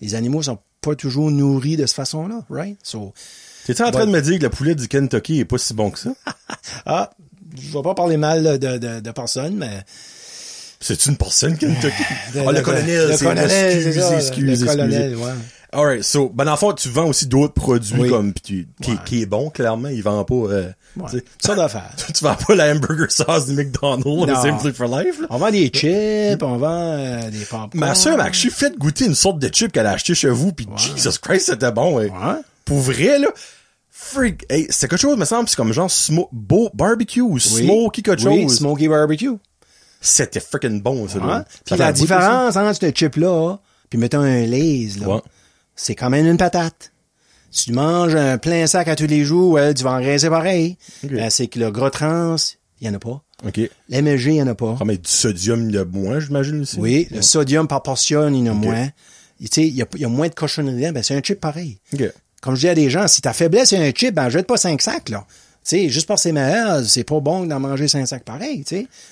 [0.00, 2.76] les animaux sont pas toujours nourris de cette façon-là, right?
[2.82, 3.12] So,
[3.68, 5.90] T'es-tu en train de me dire que le poulet du Kentucky est pas si bon
[5.90, 6.10] que ça?
[6.86, 7.10] ah,
[7.54, 9.84] je vais pas parler mal de, de, de personne, mais
[10.80, 12.02] C'est une personne Kentucky?
[12.34, 15.22] Le- oh, le le- colonel, c'est excusez, c'est excusez, le colonel, excusez.
[15.24, 15.32] ouais.
[15.70, 18.08] Alright, so, ben, dans le fond, tu vends aussi d'autres produits Oui.
[18.08, 21.22] comme, pis tu, qui, qui est bon, clairement, il vend pas, euh, Ouais.
[21.44, 21.90] Ça d'affaires.
[22.14, 24.42] tu vends pas la hamburger sauce du McDonald's, Non.
[24.42, 25.26] Simply for Life, là.
[25.28, 27.68] On vend des chips, on vend euh, des popcorn.
[27.74, 30.30] Ma soeur m'a je suis fait goûter une sorte de chip qu'elle a acheté chez
[30.30, 30.66] vous, pis
[30.96, 31.96] Jesus Christ, c'était bon.
[31.98, 32.10] Ouais.
[32.64, 33.28] Pour vrai, là,
[34.00, 37.40] freak, hey, c'est quelque chose, me semble, c'est comme genre smo beau barbecue ou Oui.
[37.40, 38.58] smoky quelque Oui, chose.
[38.58, 39.32] smoky barbecue.
[40.00, 41.42] C'était freaking bon, ça, Ouais.
[41.64, 43.56] Puis la différence entre ce chip-là,
[43.90, 45.20] puis mettons un Lay's, là, Ouais.
[45.74, 46.92] c'est quand même une patate.
[47.50, 50.28] Si tu manges un plein sac à tous les jours, ouais, tu vas en raiser
[50.30, 50.76] pareil.
[51.02, 52.36] Ben, c'est que le gras trans,
[52.80, 53.22] il y en a pas.
[53.42, 53.48] ça.
[53.48, 53.60] OK.
[53.88, 54.76] L'MSG, il y en a pas.
[54.80, 56.78] Ah, mais du sodium, il y a moins, j'imagine, aussi.
[56.78, 58.88] Oui, le sodium par portion, il y en a moins.
[59.40, 61.20] Tu sais, il y a, il y a moins de cochonnerie dedans, ben c'est un
[61.22, 61.78] chip pareil.
[62.40, 64.56] Comme je dis à des gens, si ta faiblesse est un chip, ben jette pas
[64.56, 65.26] cinq sacs, là.
[65.70, 68.64] Juste parce que c'est c'est pas bon d'en manger cinq sacs pareil.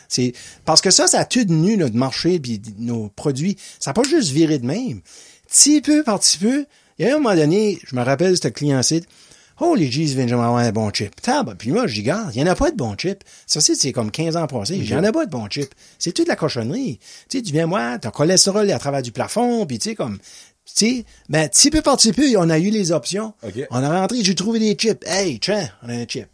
[0.08, 0.32] C'est,
[0.64, 3.58] parce que ça, ça a tout nu, notre marché puis nos produits.
[3.78, 5.00] Ça n'a pas juste viré de même.
[5.48, 6.64] Petit peu par petit peu,
[6.98, 9.02] il y a un moment donné, je me rappelle, ce client-ci,
[9.58, 11.18] Oh, les G's viennent jamais avoir un bon chip.
[11.22, 13.24] Tab, puis moi, je dis, garde, il n'y en a pas de bon chip.
[13.46, 14.76] Ça, c'est comme 15 ans passés.
[14.76, 15.74] Il n'y en a pas de bon chip.
[15.98, 16.98] C'est toute la cochonnerie.
[17.30, 19.94] Tu sais, tu viens, moi, ton cholestérol est à travers du plafond, puis tu sais,
[19.94, 20.18] comme,
[20.74, 23.32] tu sais, ben, petit peu par petit peu, on a eu les options.
[23.70, 25.02] On a rentré, j'ai trouvé des chips.
[25.06, 26.26] Hey, tiens, on a un chip.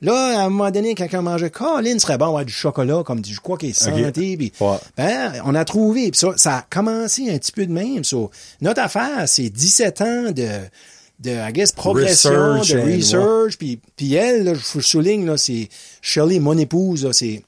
[0.00, 3.32] Là, à un moment donné, quelqu'un mangeait, Colin serait bon avoir du chocolat, comme du,
[3.32, 4.76] je crois qu'il est santé, Ouais.
[4.96, 6.10] ben, on a trouvé.
[6.10, 8.04] Puis ça, ça a commencé un petit peu de même.
[8.04, 8.30] So,
[8.60, 10.48] notre affaire, c'est 17 ans de,
[11.20, 13.56] de, I guess, progression, Research de research.
[13.56, 15.68] Puis, puis elle, là, je je souligne, là, c'est
[16.02, 17.42] Shirley, mon épouse, là, c'est,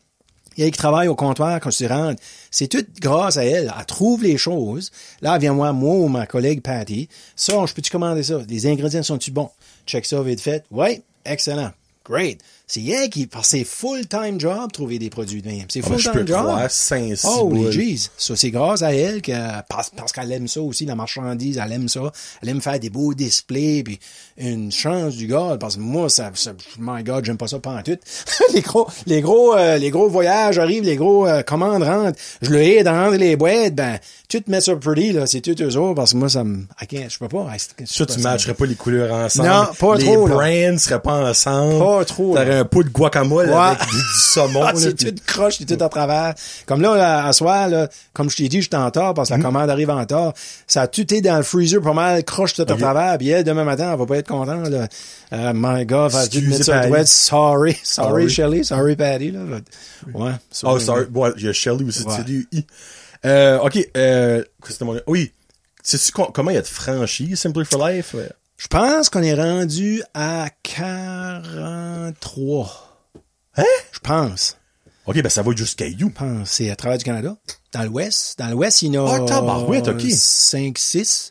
[0.62, 2.22] elle qui travaille au comptoir rentres.
[2.50, 3.72] C'est tout grâce à elle.
[3.78, 4.90] Elle trouve les choses.
[5.20, 7.08] Là, vient voir moi ou ma collègue Patty.
[7.34, 8.40] Ça, je peux-tu commander ça?
[8.48, 9.50] Les ingrédients sont-tu bons?
[9.86, 10.64] Check ça vite fait.
[10.70, 11.72] Oui, excellent.
[12.04, 12.40] Great.
[12.68, 15.66] C'est elle qui, c'est full-time job trouver des produits de même.
[15.68, 16.36] C'est Ah, ben, je peux job.
[16.42, 17.70] croire, 5 6 Oh, boules.
[17.70, 17.96] jeez.
[18.18, 19.30] Ça, c'est grâce à elle que,
[19.68, 22.10] parce, parce qu'elle aime ça aussi, la marchandise, elle aime ça.
[22.42, 24.00] Elle aime faire des beaux displays, puis
[24.36, 27.70] une chance du gars, parce que moi, ça, ça my God, j'aime pas ça pas
[27.70, 27.98] en tout.
[28.54, 32.18] les gros, les gros, euh, les gros voyages arrivent, les gros euh, commandes rentrent.
[32.42, 35.76] Je le hais dans les boîtes, ben, tout met ça pretty, là, c'est tout eux
[35.76, 37.46] autres, parce que moi, ça me, je peux pas.
[37.84, 39.48] Ça, tu matcherais pas les couleurs ensemble.
[39.48, 40.34] Non, pas les trop, là.
[40.34, 41.78] brands seraient pas ensemble.
[41.78, 42.55] Pas trop, là.
[42.60, 43.54] Un pot de guacamole Ouais.
[43.54, 44.62] avec du, du saumon.
[44.64, 46.34] Ah, c'est tout croche, c'est tout à travers.
[46.66, 49.34] Comme là, là, à soir, là, comme je t'ai dit, j'étais en retard parce que
[49.34, 50.32] la commande arrive en retard.
[50.66, 53.18] Ça a tout été dans le freezer pas mal, croche tout à travers?
[53.18, 54.68] Puis elle, demain matin, elle va pas être contente.
[54.68, 54.88] Là.
[55.32, 57.76] Euh, my God, elle a dû Excusez, mettre ça doit être sorry.
[57.82, 58.28] Sorry, Sorry.
[58.30, 58.62] Shelley.
[58.62, 59.30] Sorry, Patty.
[59.32, 59.40] Là.
[60.14, 60.30] Ouais.
[60.64, 61.06] Oh, sorry.
[61.14, 62.14] Ouais, il y a Shelly aussi, Ouais.
[62.16, 62.64] c'est du I.
[63.24, 64.42] Euh, ok, euh.
[65.06, 65.32] Oui.
[65.82, 68.14] Sais-tu co- comment il y a de franchises, Simply for Life?
[68.56, 72.82] Je pense qu'on est rendu à 43.
[73.56, 73.64] Hein?
[73.92, 74.56] Je pense.
[75.06, 76.08] Ok, ben ça va jusqu'à You.
[76.08, 76.50] Je pense.
[76.50, 77.36] C'est à travers du Canada.
[77.72, 78.38] Dans l'Ouest.
[78.38, 80.00] Dans l'Ouest, il y en a Ah, tabarouette, ok.
[80.10, 81.30] 5, 6.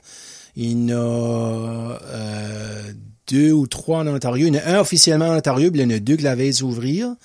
[0.55, 2.93] Il y en a euh,
[3.27, 4.47] deux ou trois en Ontario.
[4.47, 6.23] Il y en a un officiellement en Ontario, puis il y en a deux que
[6.23, 7.15] la veille d'ouvrir.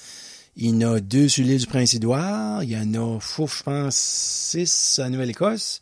[0.57, 2.65] Il y en a deux sur l'île du Prince-Édouard.
[2.65, 5.81] Il y en a, fouf, je pense, six à Nouvelle-Écosse.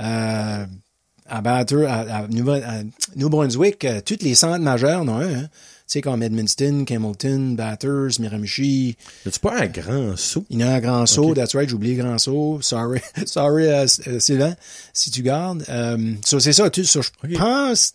[0.00, 0.66] Euh,
[1.30, 2.26] à Batter, à, à
[3.16, 5.34] New Brunswick, euh, tous les centres majeurs en ont un.
[5.34, 5.48] Hein.
[5.88, 8.96] Tu sais, comme Edmundston, Campbellton, Batters, Miramichi.
[9.26, 10.44] Y'a-tu pas un grand saut?
[10.48, 12.58] Il y en a un grand saut, that's right, j'ai oublié grand saut.
[12.62, 14.54] Sorry, sorry, euh, euh, Sylvain,
[14.92, 15.64] si tu gardes.
[16.24, 17.36] So, c'est ça, tu, so, je Ok.
[17.38, 17.94] pense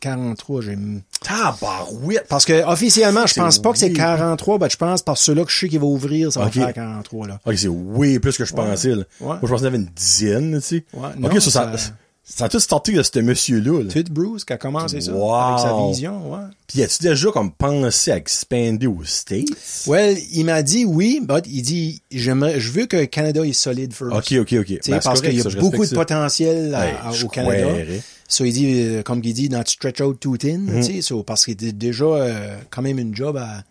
[0.00, 0.76] 43, j'ai...
[1.22, 2.26] Tabarouette!
[2.28, 3.98] Parce que officiellement, je pense pas que c'est weird.
[4.18, 6.72] 43, mais je pense par ceux-là que je sais qu'il va ouvrir, ça va faire
[6.72, 7.40] 43, là.
[7.46, 9.04] Ok, c'est way plus que je pensais, là.
[9.20, 9.26] Ouais.
[9.26, 10.84] Moi, je pensais qu'il y avait une dizaine, tu sais.
[10.92, 11.90] Ouais, ok, non, ça, ça, ça-
[12.24, 14.02] ça a tout sorti de ce monsieur-là, là.
[14.10, 15.34] Bruce qui a commencé ça, Wow.
[15.34, 16.38] avec sa vision, ouais.
[16.68, 19.48] Puis as-tu déjà comme pensé à expander aux States?
[19.86, 23.52] Well, il m'a dit oui, but il dit, j'aimerais, je veux que le Canada est
[23.52, 24.14] solide first.
[24.14, 24.78] Ok, ok, ok.
[24.88, 27.62] Ben, parce qu'il y a beaucoup de potentiel à- Hey, à- au Canada.
[27.64, 28.00] croirais.
[28.28, 31.44] So, il dit, euh, comme il dit, not stretch out too thin, sais, so, parce
[31.44, 33.62] qu'il était déjà euh, quand même une job à,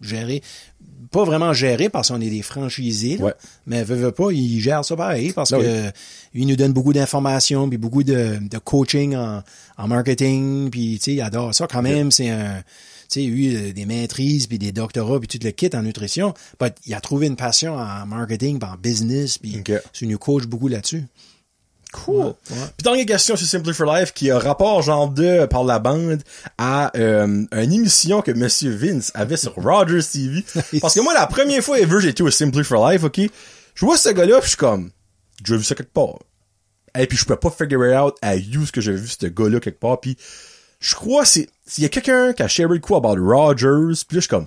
[0.00, 0.42] gérer.
[1.10, 3.34] Pas vraiment gérer parce qu'on est des franchisés, là, Ouais.
[3.66, 5.90] mais veut, veut pas, il gère ça pareil parce Ben que oui.
[6.34, 9.42] il nous donne beaucoup d'informations puis beaucoup de, de coaching en,
[9.78, 12.62] en marketing puis tu sais, il adore ça quand même, c'est un
[13.10, 16.34] tu sais, lui, euh, des maîtrises, puis des doctorats, puis tout le kit en nutrition.
[16.60, 19.72] But il a trouvé une passion en marketing, puis en business, puis Ok.
[20.02, 21.04] il nous coach beaucoup là-dessus.
[21.92, 22.26] Cool.
[22.26, 22.34] Ouais.
[22.76, 26.22] Puis dernière question sur Simply for Life qui a rapport genre de par la bande
[26.58, 30.44] à euh, une émission que Monsieur Vince avait sur Rogers TV.
[30.80, 33.20] Parce que moi la première fois ever j'ai été au Simply for Life, ok,
[33.74, 34.90] je vois ce gars-là puis je suis comme,
[35.44, 36.18] j'ai vu ça quelque part.
[36.98, 39.60] Et puis je peux pas figure out à you ce que j'ai vu ce gars-là
[39.60, 40.00] quelque part.
[40.00, 40.16] Puis
[40.80, 44.20] je crois c'est s'il y a quelqu'un qui a shared quoi about Rogers, puis là
[44.20, 44.46] je suis comme,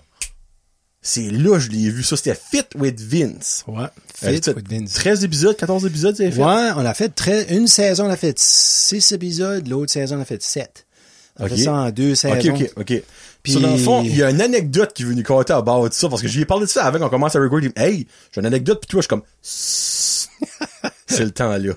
[1.02, 3.64] c'est là je l'ai vu ça, c'était Fit with Vince.
[3.68, 3.86] Ouais.
[4.24, 4.93] Euh, Fit with Vince.
[4.93, 6.41] 13 épisodes, 14 épisodes, c'est fait?
[6.41, 10.22] Ouais, on a fait très, une saison, on a fait six épisodes, l'autre saison, on
[10.22, 10.86] a fait sept.
[11.39, 11.54] On a Ok.
[11.56, 12.54] fait ça en deux Ok, saisons.
[12.56, 13.04] ok, ok.
[13.43, 15.89] Puis- So, dans le fond, il y a une anecdote qui est venue compter about
[15.91, 17.68] ça, parce que j'y ai parlé de ça avant qu'on commence à recorder.
[17.68, 19.24] Il me dit, Hey, j'ai une anecdote, puis toi, je suis comme,
[21.08, 21.74] c'est le temps, là.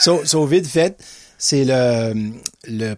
[0.00, 0.98] So, so vite fait,
[1.38, 2.32] c'est le,
[2.68, 2.94] le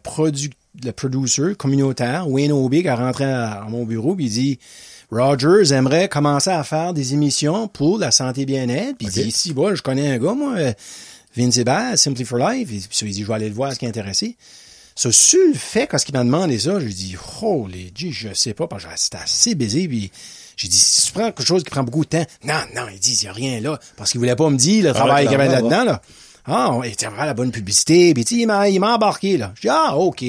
[0.84, 4.58] le producer communautaire, Wayne Obi, qui a rentré à, à mon bureau, puis il dit,
[5.10, 8.96] Rogers aimerait commencer à faire des émissions pour la santé bien-être.
[8.98, 10.72] Puis il dit, si, voilà, je connais un gars, moi, euh,
[11.36, 12.70] Vince Hébert, Simply for Life.
[12.72, 14.36] Et, puis il dit, je vais aller le voir, ce qui est intéressé.
[14.98, 18.32] So, sur le fait, quand il m'a demandé ça, je lui dis, holy gee, je
[18.32, 20.10] sais pas, parce que c'était assez busy, puis
[20.56, 22.98] j'ai dit, si tu prends quelque chose qui prend beaucoup de temps, non, non, il
[22.98, 25.32] dit, il y a rien là, parce qu'il voulait pas me dire le travail qu'il
[25.32, 26.00] y avait là-dedans, là.
[26.46, 29.52] Ah, on était vraiment la bonne publicité, puis il m'a, il m'a embarqué, là.
[29.56, 30.24] Je dis, ah, OK.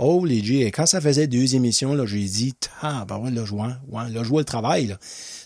[0.00, 3.44] Holy gee, et quand ça faisait deux émissions, là, j'ai dit, ah, ben ouais, là,
[3.44, 4.96] je vois, ouais, là, je vois le travail, là.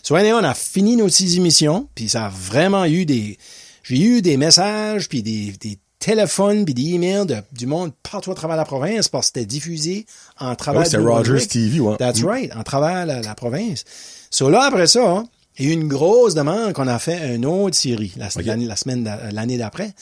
[0.03, 3.37] So, anyway, on a fini nos six émissions, puis ça a vraiment eu des,
[3.83, 8.31] j'ai eu des messages, puis des, des téléphones, puis des emails de, du monde partout
[8.31, 10.05] à travers la province, parce que c'était diffusé
[10.39, 11.47] en travers Ouais, c'était Rogers.
[11.47, 11.97] TV, ouais.
[11.97, 12.25] That's Mm.
[12.27, 13.83] right, en travers la, la province.
[14.29, 15.25] So là, après ça, hein,
[15.57, 18.75] il y a eu une grosse demande qu'on a fait une autre série la, la
[18.75, 19.93] semaine, l'année d'après.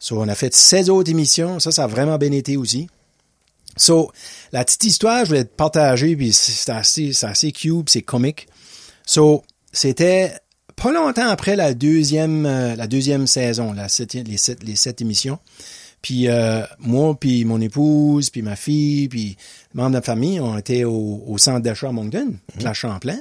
[0.00, 1.58] So, on a fait 16 autres émissions.
[1.58, 2.88] Ça, ça a vraiment bien été aussi.
[3.80, 4.12] So,
[4.52, 8.48] la petite histoire, je voulais te partager, puis c'est assez, c'est assez cute, c'est comique.
[9.06, 10.32] So, c'était
[10.76, 15.00] pas longtemps après la deuxième, euh, la deuxième saison, la septième, les sept, les sept
[15.00, 15.38] émissions.
[16.02, 19.36] Puis euh, moi, puis mon épouse, puis ma fille, puis
[19.74, 23.18] membres de la famille, on était au, au centre d'achat à Moncton, place Champlain.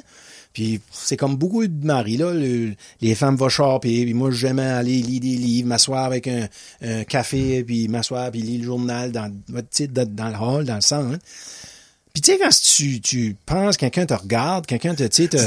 [0.58, 2.34] Puis c'est comme beaucoup de maris, là.
[2.34, 6.48] le- les femmes vont shopper, puis moi, j'aimais aller lire des livres, m'asseoir avec un,
[6.82, 11.20] un café, puis m'asseoir, puis lire le journal dans, dans, le hall, dans le centre.
[12.12, 15.38] Puis tu sais, quand tu, tu penses, quelqu'un te regarde, quelqu'un te, tu sais, te...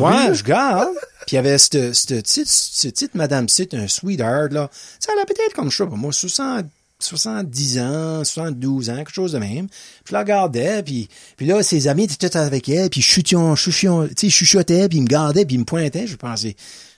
[0.00, 0.94] Ouais, je regarde.
[1.26, 4.70] Puis il y avait cette petite madame c'est un sweetheart, là.
[4.98, 6.64] Ça elle a peut-être comme, je sais pas, moi, 60,
[7.00, 9.68] 70 ans, 72 ans, quelque chose de même.
[9.68, 9.78] Puis
[10.08, 14.98] je la regardais, puis, puis là, ses amis étaient tous avec elle, puis chuchotaient, puis
[14.98, 16.06] ils me gardaient, puis ils me pointaient.
[16.06, 16.56] Je pensais,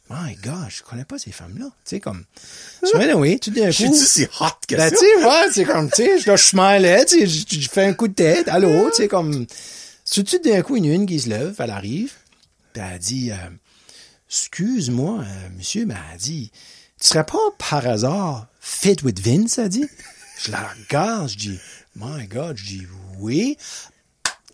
[0.09, 1.67] my God, je connais pas ces femmes-là.
[1.67, 2.25] Tu sais, comme,
[2.83, 3.93] so anyway, tout d'un Je coup.
[3.93, 4.97] dis c'est hot que Ben, ça.
[4.97, 7.93] tu sais, ouais, c'est comme, tu sais, je smilais, tu sais, je je fais un
[7.93, 9.47] coup de tête, allô, tu sais, comme,
[10.13, 12.13] tout d'un coup, une une qui se lève, elle arrive,
[12.73, 13.35] puis elle dit, euh,
[14.29, 16.51] excuse-moi, euh, monsieur, mais elle dit,
[17.01, 19.89] tu serais pas par hasard fit with Vince, elle dit?
[20.39, 21.61] Je la regarde, je dis,
[21.97, 22.87] my God, je dis,
[23.19, 23.57] oui.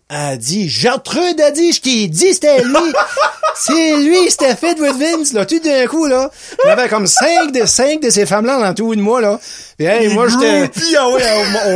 [0.09, 2.73] Elle dit, Gertrude a dit, je t'ai dit, c'était lui.
[3.59, 6.29] C'est lui, c'était fit with Vince, là, tout d'un coup, là.
[6.63, 9.39] Il y avait comme cinq de, cinq de ces femmes-là en tout de moi, là.
[9.79, 11.23] Puis, hey, moi, j'étais, ah ouais,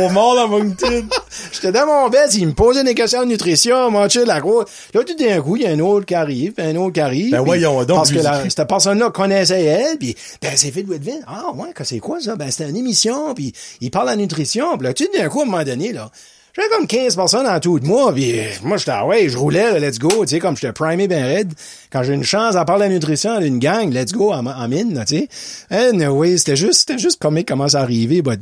[0.00, 1.04] au, au mall à Moncton.
[1.52, 4.66] j'étais dans mon bed, il me posait des questions de nutrition, manger de la grosse.
[4.94, 7.00] Là, tout d'un coup, il y a un autre qui arrive, puis un autre qui
[7.00, 7.32] arrive.
[7.32, 11.02] Ben voyons donc, Parce que la- cette personne-là connaissait elle, puis ben, c'est fit with
[11.02, 11.24] Vince.
[11.26, 12.36] Ah, ouais, que c'est quoi ça?
[12.36, 14.78] Ben, c'était une émission, puis il parle de la nutrition.
[14.78, 16.12] Puis là, tout d'un coup, à un moment donné, là,
[16.54, 19.36] j'avais comme 15 personnes en tout de moi, puis euh, moi, j'étais, ah ouais, je
[19.38, 21.52] roulais, là, let's go, tu sais, comme j'étais primé ben raide.
[21.90, 25.02] Quand j'ai une chance à de la nutrition d'une gang, let's go, en, en mine,
[25.06, 25.28] tu sais.
[25.70, 28.40] Anyway, c'était juste, c'était juste comique comment ça arrivait, but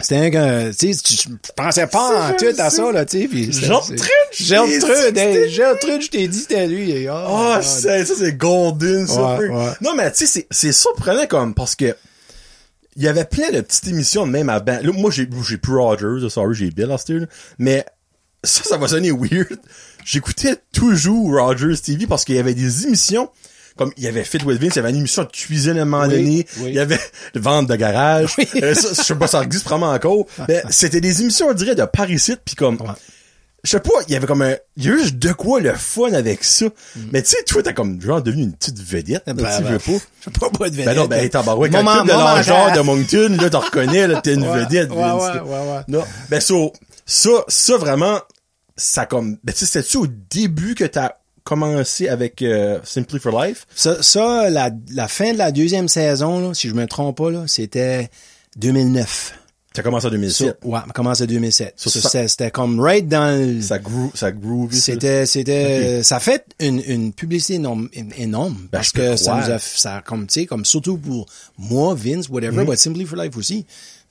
[0.00, 3.28] c'était un que, tu sais, je pensais pas en tout à ça, là, tu sais,
[3.52, 3.98] Gertrude,
[4.32, 9.38] Gertrude, Gertrude, je t'ai dit, c'était lui, oh, Ah, ça c'est golden, ça.
[9.80, 11.96] Non, mais tu sais, c'est- c'est surprenant comme, parce que,
[12.98, 15.56] il y avait plein de petites émissions de même à ben, là, moi, j'ai, j'ai
[15.56, 16.96] plus Rogers, sorry, j'ai Bill, là.
[17.58, 17.86] mais,
[18.44, 19.58] ça, ça va sonner weird.
[20.04, 23.30] J'écoutais toujours Rogers TV parce qu'il y avait des émissions,
[23.76, 25.82] comme il y avait Fit with Vince, il y avait une émission de cuisine à
[25.82, 26.64] un moment Oui, donné, oui.
[26.70, 26.98] il y avait
[27.34, 30.62] le vente de garage, Euh, ça, je sais pas si ça existe vraiment encore, mais
[30.70, 32.88] c'était des émissions, on dirait, de Paris-Site, puis comme, Ouais.
[33.64, 35.74] Je sais pas, il y avait comme un, il y a juste de quoi le
[35.74, 36.66] fun avec ça.
[37.12, 39.36] Mais tu sais, toi, t'as comme, genre, devenu une petite vedette, là, Mm.
[39.36, 40.04] Ben, tu ben, veux pas.
[40.24, 42.72] Je pas, pas de Ben non, ben, hey, tabarouette, quand Moment- le club de rare.
[42.72, 45.80] de Moncton, là, t'en reconnais, là, t'es une Ouais, vedette, ouais, Vince, ouais, ouais, ouais.
[45.88, 46.04] Non.
[46.30, 46.72] Ben, so,
[47.04, 48.20] ça, ça, vraiment,
[48.76, 53.42] ça comme, ben, tu sais, c'était-tu au début que t'as commencé avec, euh, Simply for
[53.42, 53.66] Life?
[53.74, 57.30] Ça, ça la, la fin de la deuxième saison, là, si je me trompe pas,
[57.30, 58.08] là, c'était
[58.56, 59.34] 2009.
[59.78, 60.58] T'as commencé en 2007.
[60.60, 61.74] Ça, ouais, commencé en 2007.
[61.76, 63.62] Ça, Ça, ça- c'était- comme right dans le...
[63.62, 64.72] Ça groove, ça groove.
[64.72, 69.46] C'était, c'était, ça fait une, une publicité énorme, énorme Ben, parce que ça croire.
[69.48, 71.26] nous a, ça comme, tu sais, comme surtout pour
[71.58, 72.70] moi, Vince, whatever, Mhm.
[72.70, 73.66] but Simply for Life aussi.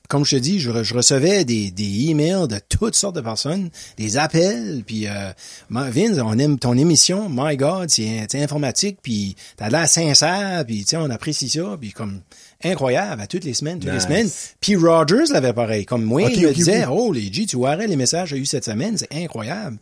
[0.08, 3.20] Comme je te dis, je, re- je recevais des, des emails de toutes sortes de
[3.20, 5.32] personnes, des appels, puis euh,
[5.68, 10.78] Vince, on aime ton émission, my God, c'est c'est informatique, puis t'as l'air sincère, puis
[10.84, 12.20] tu sais, on apprécie ça, puis comme
[12.64, 14.02] incroyable à toutes les semaines, toutes Nice.
[14.08, 14.30] les semaines.
[14.60, 17.86] Puis Rogers l'avait pareil, comme moi, Ok, il me disait, oh les G, tu verrais
[17.86, 19.78] les messages que j'ai eu cette semaine, c'est incroyable.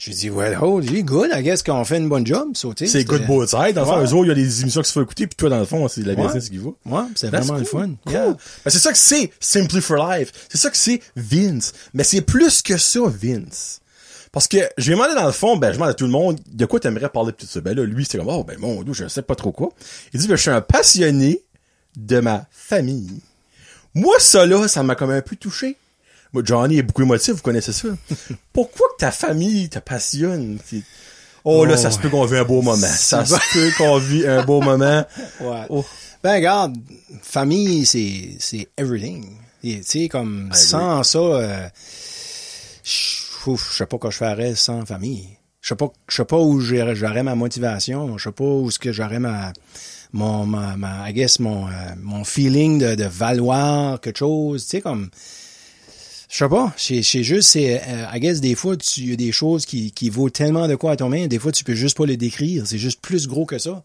[0.00, 3.26] Je dis, well, holy good, I guess qu'on fait une bonne job, sais, C'est good
[3.26, 3.74] both sides.
[3.74, 5.34] Dans le fond, eux autres, il y a des émissions qui se font écouter, puis
[5.36, 6.22] toi, dans le fond, c'est la Ouais.
[6.24, 6.70] business qui va.
[6.86, 7.90] Ouais, c'est vraiment le fun.
[8.04, 8.12] cool.
[8.12, 8.26] Yeah.
[8.28, 8.36] Ben,
[8.70, 10.30] c'est ça que c'est Simply for Life.
[10.48, 11.72] C'est ça que c'est Vince.
[11.94, 13.80] Mais c'est plus que ça, Vince.
[14.30, 16.64] Parce que j'ai demandé dans le fond, ben, je demande à tout le monde, de
[16.64, 17.60] quoi t'aimerais parler de tout ça?
[17.60, 19.70] Ben là, lui, c'était comme, oh, ben, mon Dieu, je sais pas trop quoi.
[20.12, 21.40] Il dit, ben, je suis un passionné
[21.98, 23.20] de ma famille.
[23.94, 25.76] Moi, ça là, ça m'a comme un peu touché.
[26.32, 27.88] Moi, Johnny est beaucoup émotif, vous connaissez ça.
[28.52, 30.58] Pourquoi que ta famille te passionne?
[31.44, 32.86] Oh, là, Oh, ça se peut qu'on vit un beau moment.
[32.86, 35.04] Ça se peut qu'on vit un beau moment.
[35.40, 35.66] Ouais.
[35.68, 35.84] Oh.
[36.22, 36.76] Ben, regarde,
[37.22, 39.26] famille, c'est, c'est everything.
[39.62, 41.68] Tu sais, comme, sans ça, euh,
[42.84, 45.28] je sais pas quoi je ferais sans famille.
[45.60, 48.16] Je sais pas, je sais pas où j'aurais j'aurais ma motivation.
[48.16, 49.52] Je sais pas où ce que j'aurais ma,
[50.12, 51.70] mon, ma, ma, I guess, mon, euh,
[52.02, 54.64] mon feeling de, de valoir quelque chose.
[54.64, 55.10] Tu sais, comme,
[56.30, 59.32] je sais pas, c'est juste, c'est, euh, I guess, des fois, tu y a des
[59.32, 61.96] choses qui, qui vaut tellement de quoi à ton main, des fois, tu peux juste
[61.96, 62.64] pas les décrire.
[62.66, 63.82] C'est juste plus gros que ça.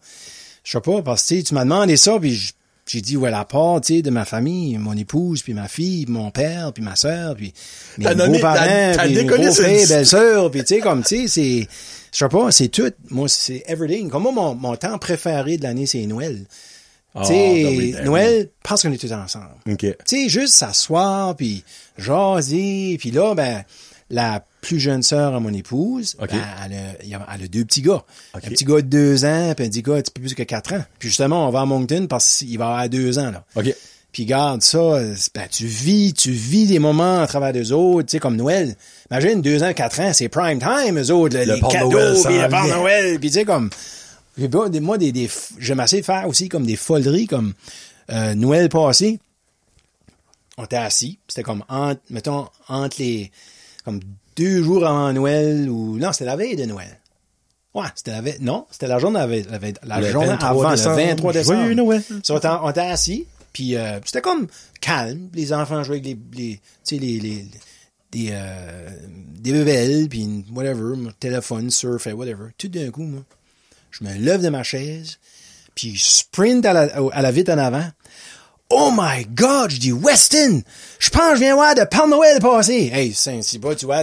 [0.62, 2.52] Je sais pas, parce que tu m'as demandé ça, puis
[2.86, 6.04] j'ai dit, ouais, la part, tu sais, de ma famille, mon épouse, puis ma fille,
[6.04, 7.52] puis mon père, puis ma sœur, puis
[7.96, 11.68] mes beaux-parents, puis mes beaux-frères, belles-sœurs, puis tu sais, comme, tu sais, c'est,
[12.14, 12.92] je sais pas, c'est tout.
[13.10, 14.08] Moi, c'est everything.
[14.08, 16.44] Comme moi, mon, mon temps préféré de l'année, c'est Noël.
[17.16, 19.50] Ah, tu sais, ben ben Noël, parce qu'on est tous ensemble.
[20.06, 21.64] Tu sais, juste s'asseoir, puis
[21.98, 23.64] jaser, puis là, ben,
[24.10, 26.26] la plus jeune sœur à mon épouse, ben,
[26.64, 28.04] elle, a, elle a deux petits gars.
[28.34, 30.42] Un petit gars de deux ans, puis un petit gars un petit peu plus que
[30.44, 30.84] quatre ans.
[31.00, 33.44] Puis justement, on va à Moncton parce qu'il va avoir deux ans, là.
[34.14, 35.00] Puis garde ça,
[35.34, 38.76] ben, tu vis, tu vis des moments à travers des autres, tu sais, comme Noël.
[39.10, 42.38] Imagine, deux ans, quatre ans, c'est prime time, eux autres, Le les cadeaux, Noël puis
[42.38, 42.66] le Père.
[42.78, 43.70] Noël, puis tu sais, comme,
[44.80, 47.54] moi, des, des, j'aime assez faire aussi comme des foleries, comme,
[48.12, 49.18] euh, Noël passé,
[50.58, 53.32] on était assis, c'était comme entre, mettons, entre les,
[53.84, 53.98] comme
[54.36, 57.00] deux jours avant Noël, ou, non, c'était la veille de Noël.
[57.74, 60.28] Ouais, c'était la veille, non, c'était la journée, la, veille- la, veille- la Le journée
[60.28, 61.58] 23 avant, le 23 décembre.
[61.58, 62.02] Joyeux Noël.
[62.22, 64.48] So, on était assis, puis euh, c'était comme
[64.82, 65.30] calme.
[65.32, 67.46] Les enfants jouaient avec les, les les, les,
[68.12, 68.90] des, euh,
[69.38, 72.48] des bébelles, puis whatever, mon téléphone, surf, whatever.
[72.58, 73.22] Tout d'un coup, moi,
[73.90, 75.18] je me lève de ma chaise,
[75.74, 76.82] puis je sprint à la,
[77.12, 77.88] à la vite en avant.
[78.70, 80.62] Oh my God, je dis Weston,
[80.98, 82.90] je pense que je viens voir de Père Noël passer.
[82.92, 84.02] Hey, c'est pas, tu vois,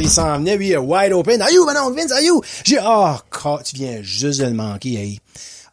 [0.00, 1.40] il s'en venait, lui, wide open.
[1.40, 2.42] Are you, Manon, Vince, are you?
[2.64, 3.14] J'ai, oh,
[3.64, 5.20] tu viens juste de le manquer, hey.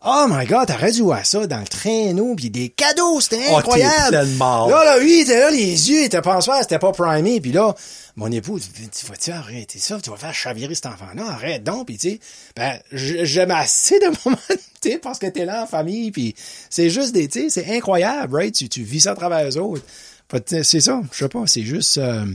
[0.05, 3.55] Oh my God, t'aurais dû voir ça dans le traîneau, puis des cadeaux, c'était Oh,
[3.57, 4.11] incroyable.
[4.11, 6.19] tellement- Là, là, lui, il était là, les yeux, il était
[6.61, 7.73] c'était pas primé, puis là,
[8.17, 11.85] mon époux, tu tu vas-tu arrêter ça, tu vas faire chavirer cet enfant-là, arrête donc,
[11.87, 12.19] puis tu sais,
[12.55, 14.37] ben, j'aime assez de moments,
[14.81, 16.35] tu sais, parce que t'es là en famille, puis
[16.69, 18.53] c'est juste des, tu sais, c'est incroyable, right?
[18.53, 19.83] Tu, tu vis ça à travers les autres.
[20.63, 22.25] C'est ça, je sais pas, c'est juste, euh,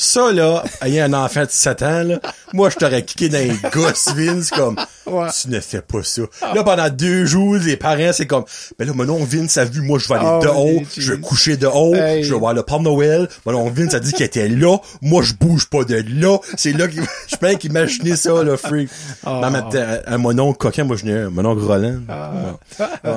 [0.00, 2.20] Ça, là, ayant un enfant de 7 ans, là,
[2.52, 4.76] moi, je t'aurais kické dans les gosses, Vince, comme,
[5.06, 5.26] Ouais.
[5.42, 6.22] tu ne fais pas ça.
[6.54, 8.44] Là, pendant deux jours, les parents, c'est comme,
[8.78, 11.12] ben là, mon oncle Vince a vu, moi, je vais aller Oh, de haut, je
[11.14, 12.22] vais coucher de haut, Hey.
[12.22, 15.22] je vais voir le Père Noël, mon oncle Vince a dit qu'il était là, moi,
[15.24, 18.88] je bouge pas de là, c'est là qu'il, je pense qu'il imaginait ça, le freak.
[19.26, 19.40] Oh.
[19.42, 21.98] Mais même temps, un mon oncle coquin, moi, je n'ai un, mon oncle Roland.
[22.08, 22.86] Ouais.
[23.04, 23.10] Ouais.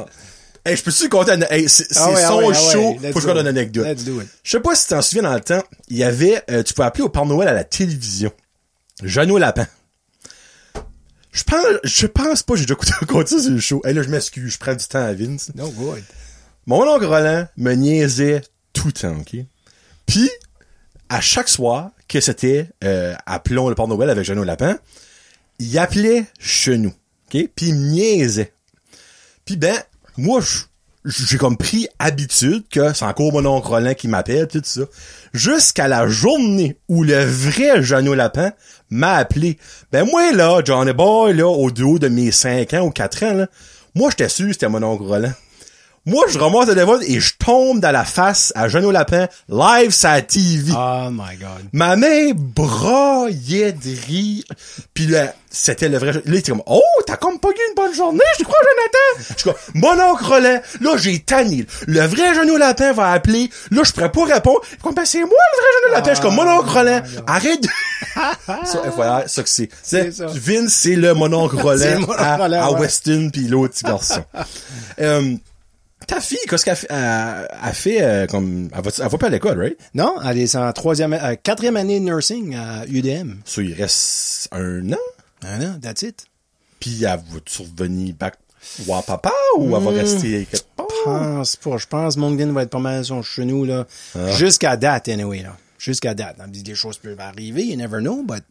[0.63, 1.47] Hey, je peux-tu compter une...
[1.49, 2.53] hey, c'est, Ah ouais, ah son ah ouais.
[2.53, 3.85] show, Let's faut que je do donne une anecdote.
[3.85, 4.27] Let's do it.
[4.43, 6.73] Je sais pas si tu t'en souviens dans le temps, il y avait, euh, tu
[6.73, 8.31] peux appeler au Père Noël à la télévision.
[9.01, 9.67] Jeannot Lapin.
[11.31, 13.81] Je pense, je pense pas, j'ai déjà ça sur le show.
[13.85, 15.51] Hey, là, je m'excuse, je prends du temps à Vince.
[15.55, 16.03] no good.
[16.67, 18.41] Mon oncle Roland me niaisait
[18.73, 19.37] tout le temps, ok?
[20.05, 20.29] Puis,
[21.09, 24.77] à chaque soir que c'était, euh, appelons le Père Noël avec Jeannot Lapin,
[25.57, 26.93] il appelait chez nous,
[27.27, 27.47] ok?
[27.55, 28.53] Puis il me niaisait.
[29.45, 29.75] Puis ben,
[30.17, 30.41] moi,
[31.05, 34.81] j'ai comme pris habitude que c'est encore mon oncle Roland qui m'appelle, tout ça.
[35.33, 38.51] Jusqu'à la journée où le vrai Jeannot Lapin
[38.89, 39.57] m'a appelé.
[39.91, 43.33] Ben moi, là, Johnny Boy, là, au dos de mes 5 ans ou 4 ans,
[43.33, 43.47] là,
[43.95, 45.33] moi, j'étais sûr que c'était mon oncle Roland.
[46.07, 49.91] Moi, je remonte le téléphone et je tombe dans la face à Jeannot Lapin, live
[49.91, 50.73] sa TV.
[50.75, 51.69] Oh my God.
[51.73, 54.43] Ma main braillait de rire.
[54.95, 56.13] Puis là, c'était le vrai...
[56.13, 59.25] Là, il était comme, oh, t'as comme pas eu une bonne journée, je crois, Jonathan.
[59.29, 61.67] Je suis comme, mon oncle Roland, là, j'ai tanné.
[61.85, 63.51] Le vrai Jeannot Lapin va appeler.
[63.69, 64.61] Là, je pourrais pas répondre.
[64.81, 66.09] Comme, ben, c'est moi, le vrai Jeannot Lapin.
[66.09, 67.69] Je suis comme, mon oncle Roland, arrête de...
[68.65, 69.69] ça, voilà, ça que c'est.
[69.83, 70.25] C'est, ça.
[70.33, 72.71] Vince, c'est le mon oncle Roland à.
[72.71, 74.23] Weston puis l'autre petit garçon.
[76.11, 79.57] Ta fille, qu'est-ce qu'elle elle fait, euh, comme, elle va, elle va pas à l'école,
[79.57, 79.77] right?
[79.93, 83.35] Non, elle est en troisième, euh, quatrième année de nursing à UDM.
[83.45, 84.97] Ça, il reste un an?
[85.45, 86.25] Ah non, that's it.
[86.81, 88.33] Puis elle va-tu revenir back
[88.79, 89.75] voir papa ou Hmm.
[89.75, 90.87] elle va rester quelque part?
[90.89, 91.77] Je pense pas.
[91.77, 93.87] Je pense que va être pas mal son chenou, là.
[94.35, 95.55] Jusqu'à date, anyway, là.
[95.83, 96.37] Jusqu'à date.
[96.51, 98.43] Des choses peuvent arriver, you never know, but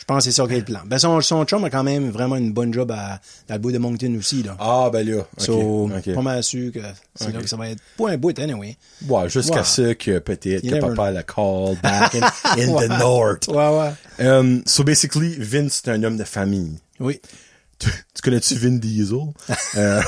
[0.00, 0.80] je pense que c'est ça qui est le plan.
[0.84, 3.72] Ben, son, son chum a quand même vraiment une bonne job à, dans le bout
[3.72, 4.54] de Moncton aussi, là.
[4.60, 5.20] Ah, ben là.
[5.20, 6.80] ok, so, pas mal sûr que
[7.14, 8.76] c'est là que ça va être pas un bout, anyway.
[9.08, 9.64] Ouais, jusqu'à Ouais.
[9.64, 12.20] ce que peut-être que papa la call back in,
[12.62, 12.86] in Ouais.
[12.86, 13.48] the north.
[13.48, 13.68] Ouais,
[14.18, 14.26] ouais.
[14.28, 16.78] Um, so basically, Vince, c'est un homme de famille.
[17.00, 17.18] Oui.
[17.78, 19.32] Tu, tu connais-tu Vin Diesel?
[19.76, 20.02] Euh,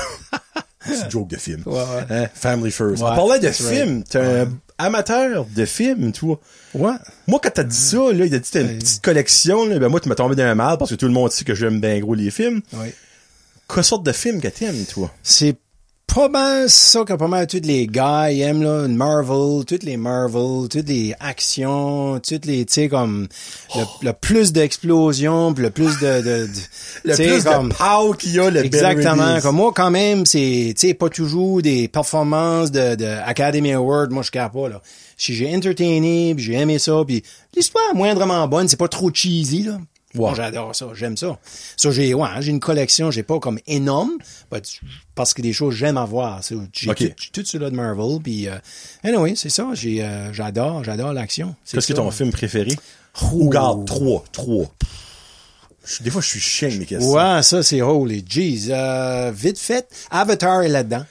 [0.85, 1.63] c'est une joke de film.
[1.65, 2.05] Ouais, ouais.
[2.09, 3.01] Hein, Family First.
[3.03, 4.07] Ouais, On parlait de right.
[4.09, 4.47] T'es un
[4.77, 6.39] amateur de films, toi.
[6.73, 6.93] Ouais.
[7.27, 9.79] Moi, quand t'as dit ça, là, il a dit que t'as une petite collection, là,
[9.79, 11.55] ben moi, tu m'as tombé dans un mal parce que tout le monde sait que
[11.55, 12.61] j'aime bien gros les films.
[12.73, 12.87] Oui.
[13.73, 15.11] Quelle sorte de film que t'aimes, toi?
[15.23, 15.55] C'est
[16.13, 18.87] pas mal ça que pas mal tous les gars ils aiment, là.
[18.87, 23.27] Marvel, toutes les Marvel, toutes les actions, toutes les, tu sais, comme,
[23.75, 26.49] le, le plus d'explosions, le plus de, de, de
[27.03, 29.39] Le plus comme- de pow qu'il y a, le Exactement.
[29.41, 34.11] Comme moi, quand même, c'est, tu sais, pas toujours des performances de, de Academy Award.
[34.11, 34.81] Moi, je capte pas, là.
[35.17, 37.21] Si j'ai entertainé, j'ai aimé ça, puis
[37.55, 39.77] l'histoire est moindrement bonne, c'est pas trop cheesy, là.
[40.17, 41.37] Moi, j'adore ça, j'aime ça.
[41.77, 44.11] Ça, j'ai, ouais, hein, j'ai une collection, j'ai pas comme énorme,
[45.15, 46.41] parce que des choses j'aime avoir.
[46.73, 47.13] J'ai Ok.
[47.33, 48.55] tout, cela de Marvel, puis, euh,
[49.03, 51.55] anyway, c'est ça, j'ai, euh, j'adore, j'adore l'action.
[51.71, 52.75] Qu'est-ce que ton film préféré?
[53.31, 53.45] Ouh.
[53.45, 54.65] Ou garde, trois, trois.
[55.85, 57.11] Je- Des fois, je suis chien mes questions.
[57.11, 58.65] Ouais, ça, c'est holy jeez.
[58.69, 61.05] Euh, vite fait, Avatar est là-dedans.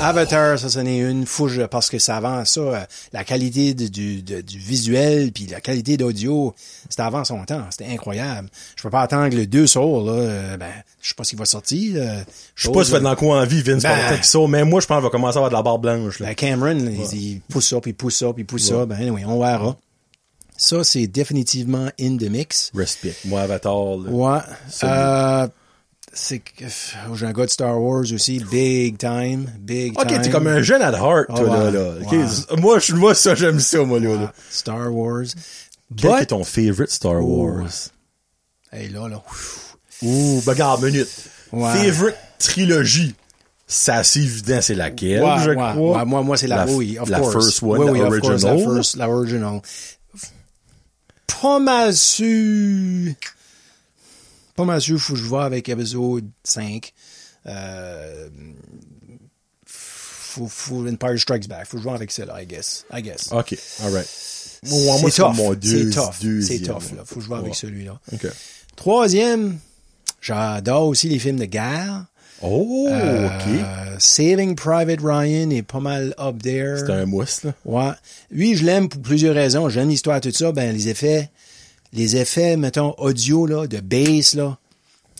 [0.00, 2.60] Avatar, ça, c'en est une fouche parce que ça avance ça.
[2.60, 2.80] euh,
[3.12, 6.54] La qualité du, du, de- du visuel puis la qualité d'audio,
[6.88, 7.64] c'était avant son temps.
[7.70, 8.48] C'était incroyable.
[8.76, 10.12] Je peux pas attendre que le 2 sort, là.
[10.12, 11.92] euh, ben, je sais pas s'il va sortir.
[11.96, 12.20] euh,
[12.56, 14.18] Je sais pas si fait de l'encore en vie, Vince, Ben.
[14.18, 16.18] que ça, mais moi, je pense qu'il va commencer à avoir de la barre blanche,
[16.18, 16.26] là.
[16.28, 18.86] Ben, Cameron, là, il, il pousse ça, puis il pousse ça, puis il pousse ça.
[18.86, 19.76] Ben, anyway, on verra.
[20.56, 22.70] Ça, c'est définitivement in the mix.
[22.74, 23.14] Respect.
[23.24, 24.10] Moi, Avatar, là.
[24.10, 24.38] Ouais.
[24.84, 25.48] Euh,
[26.12, 26.64] c'est que
[27.10, 30.22] oh, j'ai un gars de Star Wars aussi, big time, big Ok, time.
[30.22, 31.92] t'es comme un jeune at heart, toi, Ah là, là.
[32.04, 32.58] Ok.
[32.58, 34.14] Moi, vois ça, j'aime ça, moi, là.
[34.16, 34.32] là.
[34.50, 35.24] Star Wars.
[35.96, 37.90] Quel But- est ton favorite Star Wars?
[38.72, 39.22] Hey, là, là.
[40.02, 41.08] Ouh, regarde, minute.
[41.50, 43.14] Favorite trilogie.
[43.66, 46.04] C'est assez évident, c'est laquelle, je crois.
[46.04, 47.32] moi, moi, c'est la, La- oui, of la course.
[47.32, 48.74] first one, oui, oui, la of course, la original.
[48.76, 49.60] first, la original.
[51.40, 53.12] Pas mal sûr.
[54.60, 56.92] Pas mal sûr, faut que je vois avec épisode 5.
[57.46, 58.28] Euh,
[59.64, 61.66] faut, faut Empire Strikes Back.
[61.66, 62.84] Faut vois avec ça, là, I guess.
[62.94, 63.32] I guess.
[63.32, 64.06] OK, alright.
[64.66, 65.34] Moi, c'est tough.
[65.62, 66.14] C'est tough.
[66.42, 67.04] C'est tough, là.
[67.06, 67.98] Faut que je vois avec celui-là.
[68.76, 69.58] Troisième,
[70.20, 72.04] j'adore aussi les films de guerre.
[72.42, 73.98] Oh, Euh, OK.
[73.98, 76.80] Saving Private Ryan est pas mal up there.
[76.80, 77.54] C'est un mousse, là.
[77.64, 77.92] Ouais.
[78.30, 79.70] Lui, je l'aime pour plusieurs raisons.
[79.70, 80.52] J'aime l'histoire, tout ça.
[80.52, 81.30] Ben, les effets,
[81.92, 84.58] les effets, mettons, audio, là, de bass, là,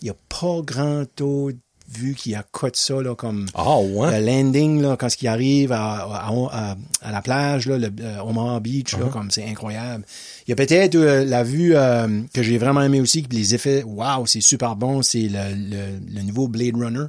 [0.01, 1.57] il n'y a pas grand taux de
[1.93, 4.19] vue qui a cut ça, là, comme Ah, ouais?
[4.21, 7.89] le landing, là, quand ce qui arrive à, à, à- à la plage, là, le
[7.99, 8.99] euh, Omaha Beach, Uh-huh.
[9.01, 10.05] là, comme c'est incroyable.
[10.47, 13.83] Il y a peut-être euh, la vue euh, que j'ai vraiment aimé aussi, les effets,
[13.83, 17.07] waouh, c'est super bon, c'est le, le, le nouveau Blade Runner.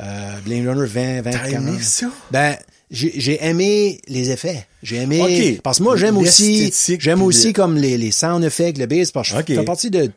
[0.00, 2.06] Euh, Blade Runner 20, 20, T'as aimé ça?
[2.30, 2.56] Ben,
[2.90, 4.66] j'ai aimé les effets.
[4.82, 5.20] J'ai aimé
[5.56, 5.60] Ok.
[5.62, 9.30] parce que moi j'aime aussi j'aime aussi comme les, les sound effects, le bass parce
[9.32, 10.10] que je fais partie de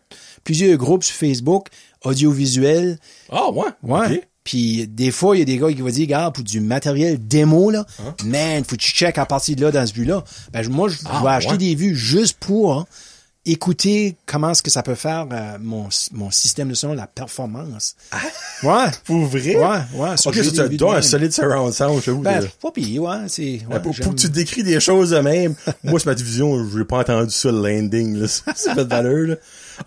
[0.44, 1.68] plusieurs groupes sur Facebook
[2.04, 2.98] audiovisuels.
[3.32, 3.66] Ah, ouais.
[3.84, 4.22] Ouais.
[4.44, 7.20] Puis des fois, il y a des gars qui vont dire, gars, pour du matériel
[7.28, 8.16] démo, là, Hein?
[8.26, 10.24] man, faut que tu check à partir de là, dans ce but-là.
[10.52, 12.88] Ben, moi, je Ah, vais acheter des vues juste pour hein,
[13.46, 17.96] écouter comment est-ce que ça peut faire euh, mon, mon système de son, la performance.
[18.64, 18.86] Ouais.
[19.06, 19.56] Pour vrai?
[19.56, 20.18] Ouais, ouais.
[20.18, 22.22] ça, OK, j'ai ça, des tu dois un solide surround sound, je vous.
[22.22, 23.62] Ben, pas pire, ouais, c'est...
[23.70, 26.86] ouais, pour, pour que tu décris des choses de même, moi, sur ma division, j'ai
[26.86, 28.28] pas entendu ça, le landing, là.
[28.56, 29.36] C'est pas de valeur, là.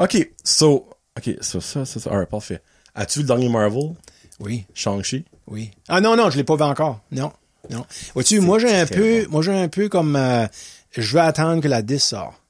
[0.01, 2.61] OK, so, OK, so, ça, ça, ça, alright, parfait.
[2.95, 3.93] As-tu vu le dernier Marvel?
[4.41, 5.25] Oui, Shang-Chi?
[5.47, 5.71] oui.
[5.89, 7.01] Ah non, non, je l'ai pas vu encore.
[7.13, 7.33] Non,
[7.71, 7.87] non.
[8.15, 9.27] Vois-tu, moi, j'ai un peu...
[9.29, 10.17] Moi, j'ai un peu comme...
[10.17, 10.47] euh,
[10.91, 12.41] je vais attendre que la 10 sort.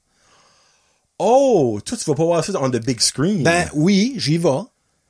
[1.18, 1.80] Oh!
[1.84, 3.42] Toi, tu vas pas voir ça on the big screen.
[3.42, 4.62] Ben oui, j'y vais.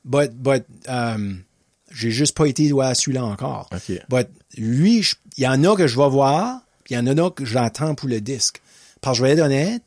[0.03, 1.43] But, but, um,
[1.91, 3.69] j'ai juste pas été à celui-là encore.
[3.73, 3.99] OK.
[4.09, 4.27] But
[4.57, 5.03] lui,
[5.37, 8.07] il y en a que je vais voir, il y en a que j'attends pour
[8.07, 8.61] le disque.
[9.01, 9.81] Parce que je vais être honnête,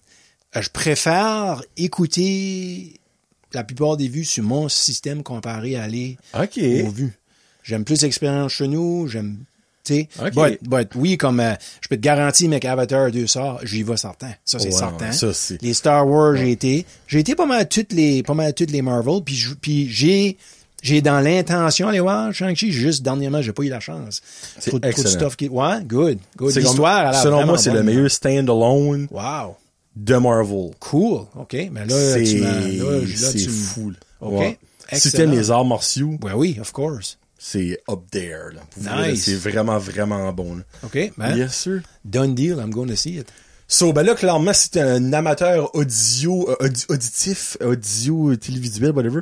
[0.57, 2.95] euh, je préfère écouter
[3.53, 7.19] la plupart des vues sur mon système comparé à aller aux vues.
[7.63, 9.39] J'aime plus l'expérience chez nous, j'aime,
[9.89, 10.09] tu sais.
[10.21, 10.33] OK.
[10.35, 13.97] But, but oui, comme euh, je peux te garantir, mec, Avatar 2 sort, j'y vais
[13.97, 14.31] certain.
[14.45, 15.13] Ça, c'est Ouais, certain.
[15.13, 15.29] ça,
[15.63, 16.87] Les Star Wars, j'ai été.
[17.07, 20.37] J'ai été pas mal à toutes les, pas mal à toutes les Marvel, puis j'ai,
[20.83, 24.21] j'ai dans l'intention d'aller voir Shang-Chi, juste dernièrement, j'ai pas eu la chance.
[24.59, 25.09] C'est Trop, trop de excellent.
[25.11, 26.55] stuff qui, ouais, good, good.
[26.57, 29.57] L'histoire, elle a selon moi, c'est le meilleur stand-alone Wow.
[29.97, 30.71] de Marvel.
[30.79, 31.23] Cool.
[31.37, 31.55] OK.
[31.73, 33.93] Mais là, C'est tu là, là, c'est fou.
[34.21, 34.33] OK.
[34.39, 34.59] Ouais.
[34.91, 35.25] Si Excellent.
[35.25, 37.18] t'aimes les arts martiaux, Ouais, oui, of course.
[37.39, 38.51] C'est up there.
[38.53, 39.07] Là.
[39.07, 39.25] Nice.
[39.25, 40.57] C'est vraiment, vraiment bon.
[40.57, 40.63] là.
[40.85, 41.13] OK.
[41.17, 41.81] Ben, Yes, sir.
[42.05, 43.31] done deal, I'm going to see it.
[43.69, 49.21] So, ben là, clairement, si t'es un amateur audio, euh, audi- auditif, audio, télévisuel, whatever,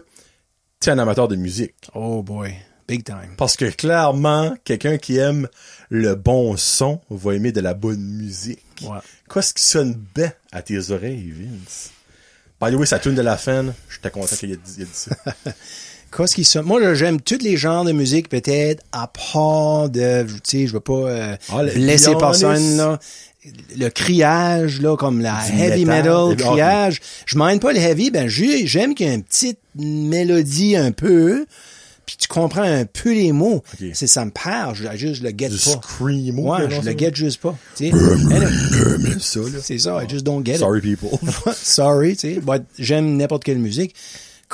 [0.81, 1.75] t'es un amateur de musique.
[1.95, 2.55] Oh boy.
[2.89, 3.35] Big time.
[3.37, 5.49] Parce que clairement, quelqu'un qui aime
[5.91, 8.63] le bon son va aimer de la bonne musique.
[8.83, 8.99] Ouais.
[9.33, 11.91] Qu'est-ce qui sonne bien à tes oreilles, Vince?
[12.61, 13.75] By the way, ça tourne de la fin.
[13.91, 15.11] J'étais content qu'il il ait dit ça.
[16.15, 16.59] Qu'est-ce qui?
[16.65, 20.81] Moi, j'aime tous les genres de musique, peut-être, à part de, tu sais, je veux
[20.81, 22.99] pas euh, Ah, le blesser personne, là.
[23.77, 26.31] Le criage, là, comme la Du heavy metal.
[26.31, 27.01] metal, criage.
[27.27, 30.91] Je m'aime pas le heavy, ben, j'ai- j'aime qu'il y ait une petite mélodie un
[30.91, 31.47] peu,
[32.07, 33.63] puis tu comprends un peu les mots.
[33.93, 35.71] C'est, ça me perd, je, juste, le guette Du pas.
[35.81, 36.43] screamo.
[36.55, 37.57] Ouais, que je le guette juste pas.
[37.81, 38.01] Anyway,
[38.73, 39.59] J'aime ça, là.
[39.63, 40.59] C'est ça, I just don't get it.
[40.61, 41.11] Sorry, people.
[41.55, 43.95] Sorry, tu sais, but j'aime n'importe quelle musique.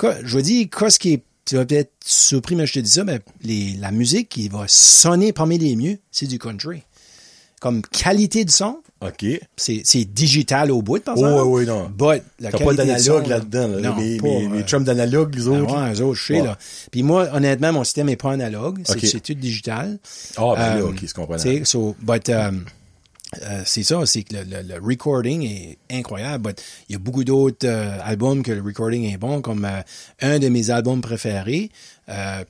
[0.02, 2.90] Je veux dire, quoi ce qui est, tu vas peut-être surpris, mais je te dis
[2.90, 6.82] ça, mais les, la musique qui va sonner parmi les mieux, c'est du country.
[7.60, 9.24] Comme qualité de son, OK.
[9.56, 11.42] c'est, digital au bout, par Oh, exemple.
[11.44, 11.88] ouais, ouais, non.
[11.90, 13.80] But la T'as pas qualité de d'analogue là-dedans, là.
[13.80, 15.72] Non, mes, pas, mes, euh, d'analogue, les autres.
[15.76, 16.46] ah ouais, eux autres, je sais, Ouais.
[16.46, 16.58] là.
[16.90, 18.82] Puis moi, honnêtement, mon système est pas analogue.
[18.84, 19.98] C'est, tout digital.
[20.36, 21.48] Ah, ben là, Euh, OK, c'est comprenable.
[21.48, 22.64] tu sais, so, but, um,
[23.42, 26.50] euh, c'est ça, c'est que le, le- le recording est incroyable.
[26.50, 29.80] But il y a beaucoup d'autres euh, albums que le recording est bon, comme euh,
[30.20, 31.70] un de mes albums préférés,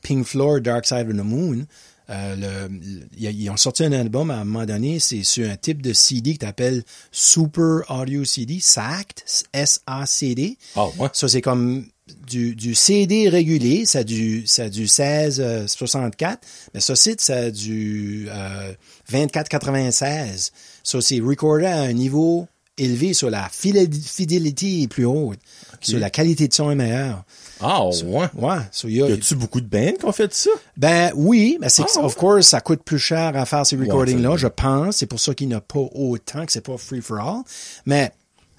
[0.03, 1.67] Pink Floyd, Dark Side of the Moon.
[2.09, 2.69] Le,
[3.17, 6.33] ils ont sorti un album à un moment donné, c'est sur un type de CD
[6.33, 9.23] qui t'appelle Super Audio CD, SACD,
[9.55, 10.59] S-A-C-D.
[10.77, 11.09] Ah, ouais.
[11.15, 11.87] Ça, c'est comme
[12.33, 16.41] du, du CD régulier, ça a du, ça a du 1664,
[16.75, 18.73] mais ça, c'est ça a du euh,
[19.13, 20.53] 2496.
[20.83, 22.47] Ça, c'est recordé à un niveau
[22.79, 25.39] élevé sur la fidélité est plus haute,
[25.83, 27.23] sur la qualité de son est meilleure.
[27.61, 28.27] Ah, ouais.
[28.35, 30.51] Ouais, so, il y a- Y a-tu beaucoup de bands qui ont fait ça?
[30.77, 32.05] ben oui, mais c'est que, ouais.
[32.05, 34.97] of course, ça coûte plus cher à faire ces recordings-là, je pense.
[34.97, 37.43] C'est pour ça qu'il n'y a pas autant, que c'est pas free for all.
[37.87, 38.11] Mais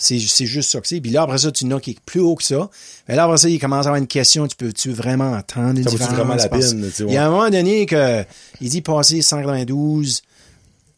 [0.04, 0.99] C'est, c'est juste ça que c'est.
[0.99, 2.70] Puis là, après ça, tu n'as qui est plus haut que ça.
[3.08, 4.47] Mais là, après ça, il commence à avoir une question.
[4.47, 6.14] Tu peux-tu vraiment entendre les différences?
[6.14, 8.24] vraiment la peine, tu Il y a un moment donné que,
[8.60, 10.24] il dit passer 192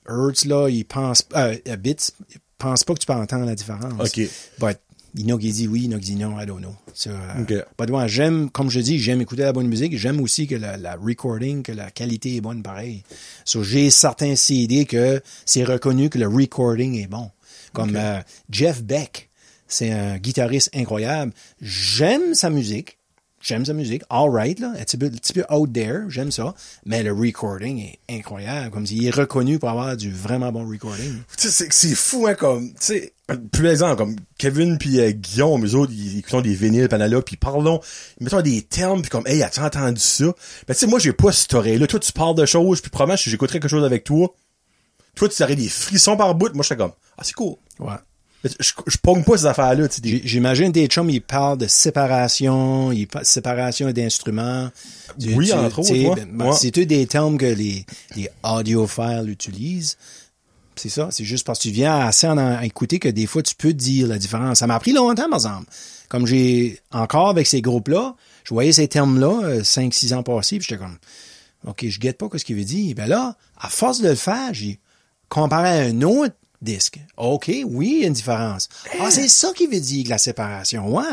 [0.09, 1.95] Hertz, là, il pense, euh, euh, bits,
[2.31, 3.93] il pense pas que tu peux entendre la différence.
[3.99, 4.27] OK.
[4.59, 4.79] But,
[5.17, 6.45] il y en a qui dit oui, il y en a qui dit non, I
[6.45, 6.75] don't know.
[6.93, 7.53] So, euh, OK.
[7.77, 9.97] but ouais, j'aime, comme je dis, j'aime écouter la bonne musique.
[9.97, 13.03] J'aime aussi que la, la recording, que la qualité est bonne pareil.
[13.45, 17.29] So, j'ai certains CD que c'est reconnu que le recording est bon.
[17.75, 19.29] Comme euh, Jeff Beck,
[19.67, 21.33] c'est un guitariste incroyable.
[21.61, 22.97] J'aime sa musique.
[23.41, 24.01] J'aime sa musique.
[24.09, 24.73] All right, là.
[24.75, 26.09] Un petit peu, un petit peu out there.
[26.09, 26.55] J'aime ça.
[26.83, 28.71] Mais le recording est incroyable.
[28.71, 31.13] Comme s'il est reconnu pour avoir du vraiment bon recording.
[31.37, 33.13] Tu sais, c'est, fou, hein, comme, tu sais,
[33.51, 37.35] plus exemple, comme Kevin puis euh, Guillaume, eux autres, ils écoutent des vinyles, panala, puis
[37.37, 37.81] parlons,
[38.19, 40.25] mettons des termes, puis comme, hey, as-tu entendu ça?
[40.67, 41.85] Ben, tu sais, moi, j'ai pas cette oreille-là.
[41.85, 44.33] Toi, tu parles de choses, puis probablement, j'écouterais quelque chose avec toi,
[45.15, 46.53] toi, tu aurais des frissons par bout.
[46.53, 47.55] Moi, je serais comme, ah, c'est cool.
[47.79, 47.93] Ouais.
[48.59, 53.07] Je, je pogne pas ces affaires-là, des- J'imagine des chums, ils parlent de séparation, ils
[53.07, 54.69] parlent séparation d'instruments.
[55.35, 56.51] Oui, entre autres, ben, ben.
[56.53, 57.85] C'est tous des termes que les,
[58.15, 59.97] les audiophiles utilisent.
[60.75, 63.41] C'est ça, c'est juste parce que tu viens assez en, en écouter que des fois
[63.41, 64.59] tu peux dire la différence.
[64.59, 65.65] Ça m'a pris longtemps, par exemple.
[66.09, 70.79] Comme j'ai encore avec ces groupes-là, je voyais ces termes-là, 5-6 ans passés, puis j'étais
[70.79, 70.97] comme
[71.65, 72.93] OK, je guette pas ce qu'il veut dire.
[72.93, 74.79] Ben là, à force de le faire, j'ai
[75.29, 76.99] comparé à un autre disque.
[77.17, 78.69] OK, oui, il y a une différence.
[78.99, 80.93] Ah, c'est ça qui veut dire la séparation.
[80.93, 81.03] Ouais,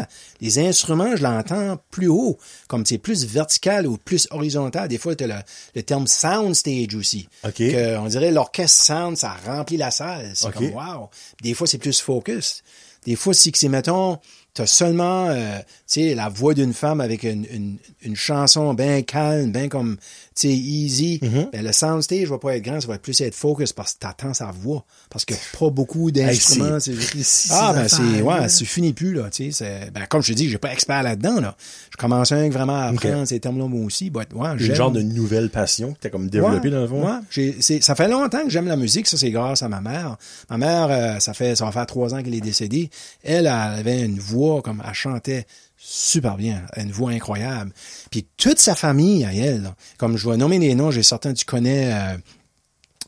[0.41, 2.39] les instruments, je l'entends plus haut,
[2.69, 4.89] comme c'est plus vertical ou plus horizontal.
[4.89, 5.35] Des fois, tu as le,
[5.75, 7.29] le terme soundstage aussi.
[7.45, 7.55] OK.
[7.55, 10.33] Que, on dirait l'orchestre sound, ça remplit la salle.
[10.35, 11.11] C'est comme wow.
[11.43, 12.63] Des fois, c'est plus focus.
[13.05, 14.19] Des fois, que c'est, mettons,
[14.55, 19.03] t'as seulement, euh, tu sais, la voix d'une femme avec une, une, une chanson bien
[19.03, 19.97] calme, bien comme,
[20.35, 21.19] tu sais, easy.
[21.23, 21.51] Mm-hmm.
[21.53, 24.35] Ben, le soundstage va pas être grand, ça va plus être focus parce que t'attends
[24.35, 24.85] sa voix.
[25.11, 26.79] Parce que pas beaucoup d'instruments.
[27.51, 29.53] ah, ben, c'est, ouais, c'est fini plus, là, tu sais.
[29.53, 31.57] c'est- Ben, comme je te dis, j'ai pas expert là-dedans, là.
[31.91, 34.11] Je commence un vraiment à apprendre ces termes-là, moi aussi.
[34.11, 37.05] But, ouais, j'aime- genre de nouvelle passion que t'as comme développée Ouais, dans le fond?
[37.07, 37.19] ouais.
[37.31, 39.07] J'ai- ça fait longtemps que j'aime la musique.
[39.07, 40.17] Ça, c'est grâce à ma mère.
[40.51, 42.91] Ma mère, euh, ça fait, ça va faire trois ans qu'elle est décédée.
[43.23, 45.47] Elle, elle avait une voix comme, elle chantait
[45.85, 46.63] super bien.
[46.77, 47.73] Une voix incroyable.
[48.11, 51.35] Puis toute sa famille à elle, là, comme je vais nommer les noms, j'ai certains,
[51.35, 52.17] tu connais, euh,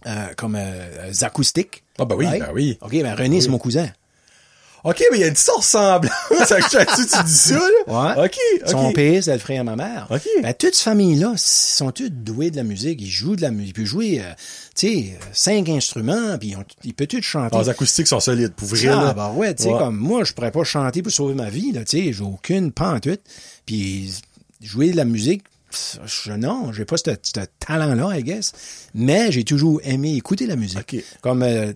[0.06, 1.84] euh, comme, euh, Zacoustic.
[1.98, 2.78] Ah, ben oui, ben oui.
[2.80, 3.88] OK, ben René, c'est mon cousin.
[4.84, 6.12] OK, mais il y a une petite ressemblance.
[6.46, 8.14] Ça que tu tu dis ça, là?
[8.16, 8.24] Ouais.
[8.26, 8.68] OK, OK.
[8.70, 10.06] Son père, c'est le frère à ma mère.
[10.10, 10.22] OK.
[10.42, 13.00] Ben, toute cette famille-là, ils sont tous doués de la musique.
[13.00, 13.70] Ils jouent de la musique.
[13.70, 14.32] Ils peuvent jouer, euh,
[14.76, 16.54] tu sais, euh, cinq instruments, puis
[16.84, 17.56] ils, peuvent tous chanter.
[17.58, 19.12] Ah, les acoustiques sont solides, pour vrai, Ah, là.
[19.14, 19.78] bah ouais, tu sais, Ouais.
[19.78, 22.70] comme moi, je pourrais pas chanter pour sauver ma vie, là, tu sais, j'ai aucune
[22.70, 23.20] pantoute.
[23.64, 24.12] Puis
[24.60, 25.44] jouer de la musique,
[26.04, 28.52] je, non, j'ai pas ce, ce talent-là, I guess.
[28.94, 30.94] Mais j'ai toujours aimé écouter la musique.
[30.94, 31.04] OK.
[31.20, 31.72] Comme euh,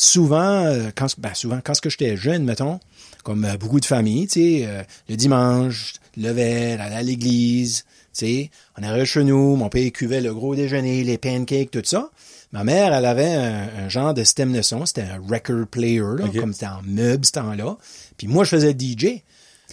[0.00, 2.80] souvent, euh, quand, ben, souvent, quand ce que j'étais jeune, mettons,
[3.22, 7.84] comme euh, beaucoup de familles, tu sais, euh, le dimanche, levait, allait à l'église,
[8.14, 11.82] tu sais, on arrivait chez nous, mon père cuvait le gros déjeuner, les pancakes, tout
[11.84, 12.10] ça.
[12.52, 16.00] Ma mère, elle avait un, un genre de système de son, c'était un record player,
[16.16, 17.76] là, comme c'était en meuble ce temps-là.
[18.16, 19.22] Puis moi, je faisais DJ.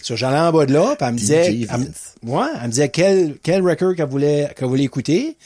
[0.02, 2.68] So, j'allais en bas de là, puis elle me disait, DJ elle ouais, elle me
[2.68, 5.36] disait quel, quel record qu'elle voulait, qu'elle voulait écouter.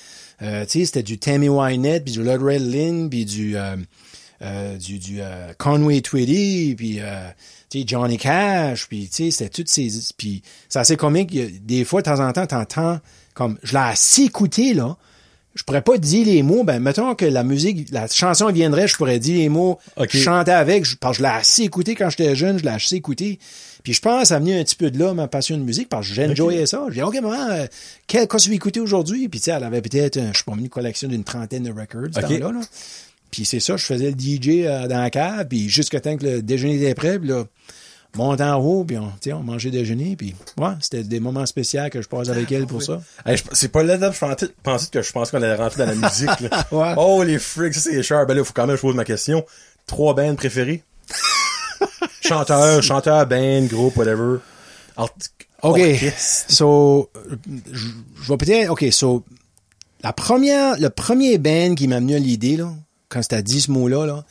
[0.42, 3.76] Euh, tu sais, c'était du Tammy Wynette, puis du Loretta Lynn, puis du, euh,
[4.42, 7.28] euh, du, du euh, Conway Twitty, puis euh,
[7.86, 9.88] Johnny Cash, puis c'était toutes ces...
[10.16, 13.00] Puis c'est assez comique, des fois, de temps en temps, t'entends
[13.34, 13.58] comme...
[13.62, 14.96] Je l'ai assez écouté, là,
[15.54, 18.96] je pourrais pas dire les mots, ben mettons que la musique, la chanson viendrait, je
[18.96, 22.10] pourrais dire les mots, je chantais avec, je, parce que je l'ai assez écouté quand
[22.10, 23.38] j'étais jeune, je l'ai assez écouté.
[23.82, 26.08] Puis je pense a venu un petit peu de là, ma passion de musique, parce
[26.08, 26.84] que j'enjoyais ça.
[26.88, 27.66] J'ai dit, OK, maman, euh,
[28.06, 29.28] quel, qu'est-ce que écouter aujourd'hui?
[29.28, 32.14] Puis tu sais, elle avait peut-être, je sais pas, une collection d'une trentaine de records,
[32.14, 32.38] ce OK.
[32.38, 32.60] temps-là, là.
[33.32, 36.24] Puis c'est ça, je faisais le DJ euh, dans la cave, puis jusqu'à temps que
[36.24, 37.44] le déjeuner était prêt, puis là,
[38.14, 42.02] monte en haut, puis on, on mangeait déjeuner, puis ouais, c'était des moments spéciaux que
[42.02, 43.00] je passe avec elle pour ça.
[43.26, 44.14] Hey, c'est pas là-dedans que
[44.46, 46.66] je pensais, que je pense qu'on allait rentrer dans la musique, là.
[46.72, 46.94] Ouais.
[46.98, 48.26] Oh, les freaks, ça c'est cher.
[48.26, 49.44] Ben là, faut quand même que je pose ma question.
[49.86, 50.84] Trois bands préférés?
[52.20, 54.38] chanteur, chanteur, band, groupe, whatever.
[54.96, 55.08] Art-
[55.62, 55.78] OK.
[55.78, 56.52] orchestre.
[56.52, 57.10] So,
[57.72, 57.86] je
[58.22, 59.24] je vais peut-être, OK, so,
[60.02, 62.72] la première, le premier band qui m'a amené à l'idée, là,
[63.12, 64.24] quand c'était dit ce mot-là, là,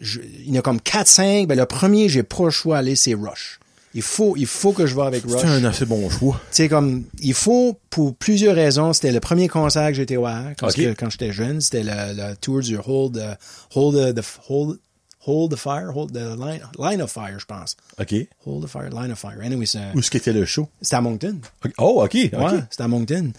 [0.00, 2.96] je- il y en a comme 4-5, ben le premier, j'ai pas le choix d'aller,
[2.96, 3.58] c'est Rush.
[3.96, 5.40] Il faut, il faut que je vais avec Rush.
[5.40, 6.40] C'est un assez bon choix.
[6.68, 10.66] Comme, il faut, pour plusieurs raisons, c'était le premier concert que j'étais voir, quand,
[10.98, 14.78] quand j'étais jeune, c'était le, le tour du Hold, uh, Hold, the, the- Hold,
[15.26, 17.76] Hold the Fire, Hold the Line, Line of Fire, je pense.
[18.00, 18.14] OK.
[18.44, 19.38] Hold the Fire, Line of Fire.
[19.42, 20.68] Anyway, c'est Où est-ce qu'était le show?
[20.82, 21.36] c'était à Moncton.
[21.78, 22.14] Oh, OK.
[22.14, 22.30] Ouais,
[22.70, 23.30] c'était à Moncton.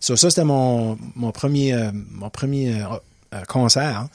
[0.00, 2.98] So, ça, c'était mon, mon premier, euh, mon premier euh, euh,
[3.48, 4.00] concert.
[4.00, 4.10] hein.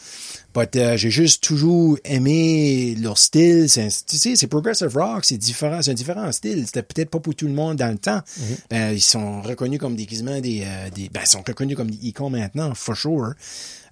[0.53, 3.69] But euh, j'ai juste toujours aimé leur style.
[3.69, 6.65] C'est, tu sais, c'est progressive rock, c'est différent, c'est un différent style.
[6.65, 8.21] C'était peut-être pas pour tout le monde dans le temps.
[8.69, 11.91] Ben, ils sont reconnus comme des quasiment des, euh, des, ben, ils sont reconnus comme
[11.91, 13.33] des icônes maintenant, for sure.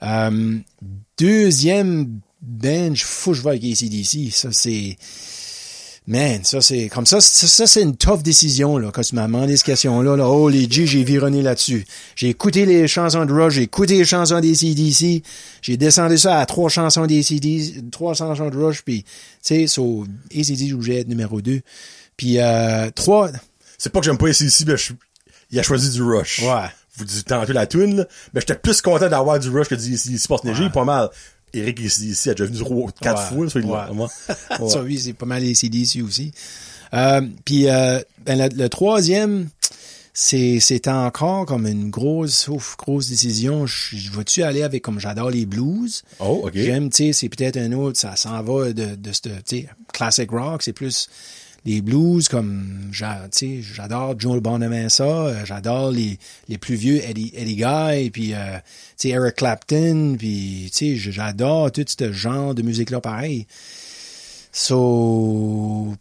[0.04, 0.58] Euh,
[1.18, 4.32] deuxième bench, faut que je vois avec ACDC.
[4.32, 4.98] Ça, c'est,
[6.10, 9.28] Man, ça c'est comme ça, ça, ça, c'est une tough décision là quand tu m'as
[9.28, 10.16] demandé cette question-là.
[10.16, 10.26] Là.
[10.30, 11.86] Oh les G, j'ai vironné là-dessus.
[12.16, 15.22] J'ai écouté les chansons de Rush, j'ai écouté les chansons des CDC,
[15.62, 19.10] j'ai descendu ça à trois chansons des CDC, trois chansons de Rush, puis tu
[19.42, 21.60] sais, so, ACDC obligé d'être numéro deux.
[22.16, 23.30] Puis euh, trois,
[23.78, 24.94] C'est pas que j'aime pas ici, mais je-
[25.52, 26.40] il a choisi du Rush.
[26.42, 26.68] Ouais.
[26.96, 29.94] Vous dites tantôt la tune, là, mais j'étais plus content d'avoir du Rush que du
[29.94, 31.10] ici, parce que pas mal.
[31.58, 33.92] Eric ici, a déjà venu trois- quatre Ouais, fois, celui-là.
[33.94, 34.08] Ouais.
[34.70, 36.32] ça oui, c'est pas mal les CDC aussi.
[36.94, 39.50] Euh, puis euh, ben, le, le troisième,
[40.14, 43.66] c'est c'est encore comme une grosse ouf, grosse décision.
[43.68, 46.04] Je, je vais-tu aller avec comme j'adore les blues?
[46.20, 46.52] Oh, ok.
[46.56, 49.70] J'aime, tu sais, c'est peut-être un autre, ça s'en va de, de ce, tu sais,
[49.94, 51.08] classic rock, c'est plus
[51.68, 56.18] les blues comme, j'a- tu sais, j'adore Joe Bonamassa, euh, j'adore les,
[56.48, 58.38] les plus vieux Eddie, Eddie Guy, puis, euh,
[58.98, 63.48] tu sais, Eric Clapton, puis, tu sais, j'adore tout ce genre de musique-là pareil.
[64.52, 65.94] So,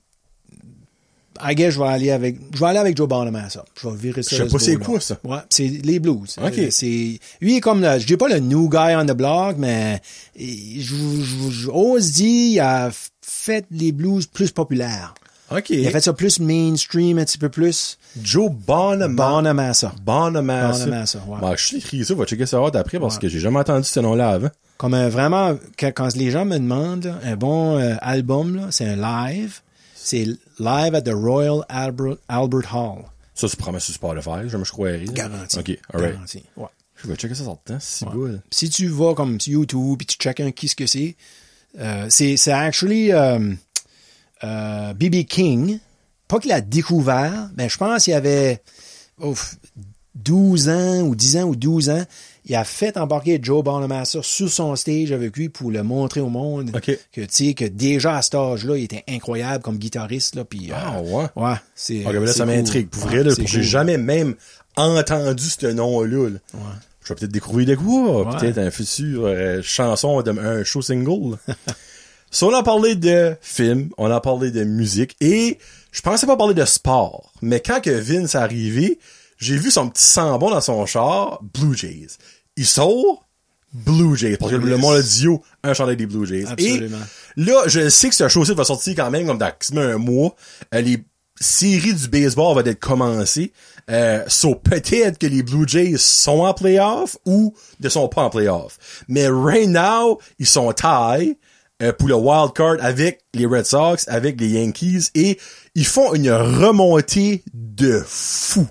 [1.43, 3.64] I guess je vais aller avec, je vais aller avec Joe Bonamassa.
[3.78, 4.36] Je vais virer ça.
[4.36, 5.18] Je sais pas ce c'est quoi, ça.
[5.24, 6.36] Ouais, c'est les blues.
[6.43, 6.59] Ok.
[6.59, 9.56] Euh, c'est, lui est comme le, je dis pas le new guy on the block,
[9.59, 10.01] mais
[10.36, 12.90] il- je, je, je- j'ose dire, il a
[13.20, 15.12] fait les blues plus populaires.
[15.51, 15.70] Ok.
[15.70, 19.14] Il a fait ça plus mainstream, un petit peu plus Joe Bonamassa.
[19.14, 19.94] Bonamassa.
[20.02, 20.85] Bonamassa.
[20.85, 21.39] Bonamassa, ouais.
[21.40, 24.01] Bah, je suis écrit ça, va checker ça après parce que j'ai jamais entendu ce
[24.01, 24.51] nom-là avant.
[24.77, 28.86] Comme un vraiment, quand, quand les gens me demandent, là, un bon euh, album, c'est
[28.86, 29.60] un live.
[29.94, 30.24] C'est
[30.59, 33.05] live at the Royal Albert, Albert Hall.
[33.35, 35.05] Ça, c'est promis sur Spotify, je me croirais.
[35.05, 35.59] Garanti.
[35.59, 36.12] Ok, alright.
[36.12, 36.43] Garanti.
[36.56, 36.66] Ouais.
[36.97, 38.12] Je vais checker ça sur le temps, c'est Ouais.
[38.12, 38.40] boule.
[38.51, 41.14] Si tu vas comme sur YouTube puis tu checkes un qui ce que c'est,
[41.78, 43.52] euh, c'est actually euh, euh,
[44.43, 45.25] B.B.
[45.25, 45.79] King.
[46.29, 48.61] Pas qu'il a découvert, mais je pense qu'il y avait
[49.21, 49.57] ouf,
[50.17, 52.05] 12 ans ou 10 ans ou 12 ans.
[52.47, 56.29] Il a fait embarquer Joe Bonamassa sur son stage avec lui pour le montrer au
[56.29, 60.45] monde que tu sais que déjà à cet âge-là, il était incroyable comme guitariste là
[60.45, 61.27] puis euh, Ah, ouais.
[61.37, 62.89] ouais, c'est là, ça m'intrigue.
[62.89, 64.35] Pour vrai, j'ai jamais même
[64.77, 66.29] entendu ce nom-là.
[66.31, 66.39] là.
[67.03, 68.37] Je vais peut-être découvrir de quoi.
[68.37, 71.39] Peut-être un futur euh, chanson un show single.
[72.31, 75.59] so, on a parlé de films, on a parlé de musique et
[75.93, 77.32] je pensais pas parler de sport.
[77.43, 78.98] Mais quand que Vince est arrivé,
[79.39, 82.19] j'ai vu son petit sambon dans son char, Blue Jays.
[82.57, 83.27] Il sort
[83.73, 84.36] Blue Jays.
[84.36, 86.47] Parce que le monde a dit yo, un chandail des Blue Jays.
[86.47, 86.98] Absolument.
[87.36, 90.35] Et là, je sais que ce show va sortir quand même comme dans un mois.
[90.74, 91.05] Euh, les
[91.39, 93.53] séries du baseball vont être commencées.
[93.90, 98.31] Euh, so peut-être que les Blue Jays sont en playoff ou ne sont pas en
[98.31, 98.78] playoff.
[99.09, 101.36] Mais right now, ils sont taille
[101.82, 105.39] euh, pour le wild card avec les Red Sox, avec les Yankees et
[105.74, 108.66] ils font une remontée de fou.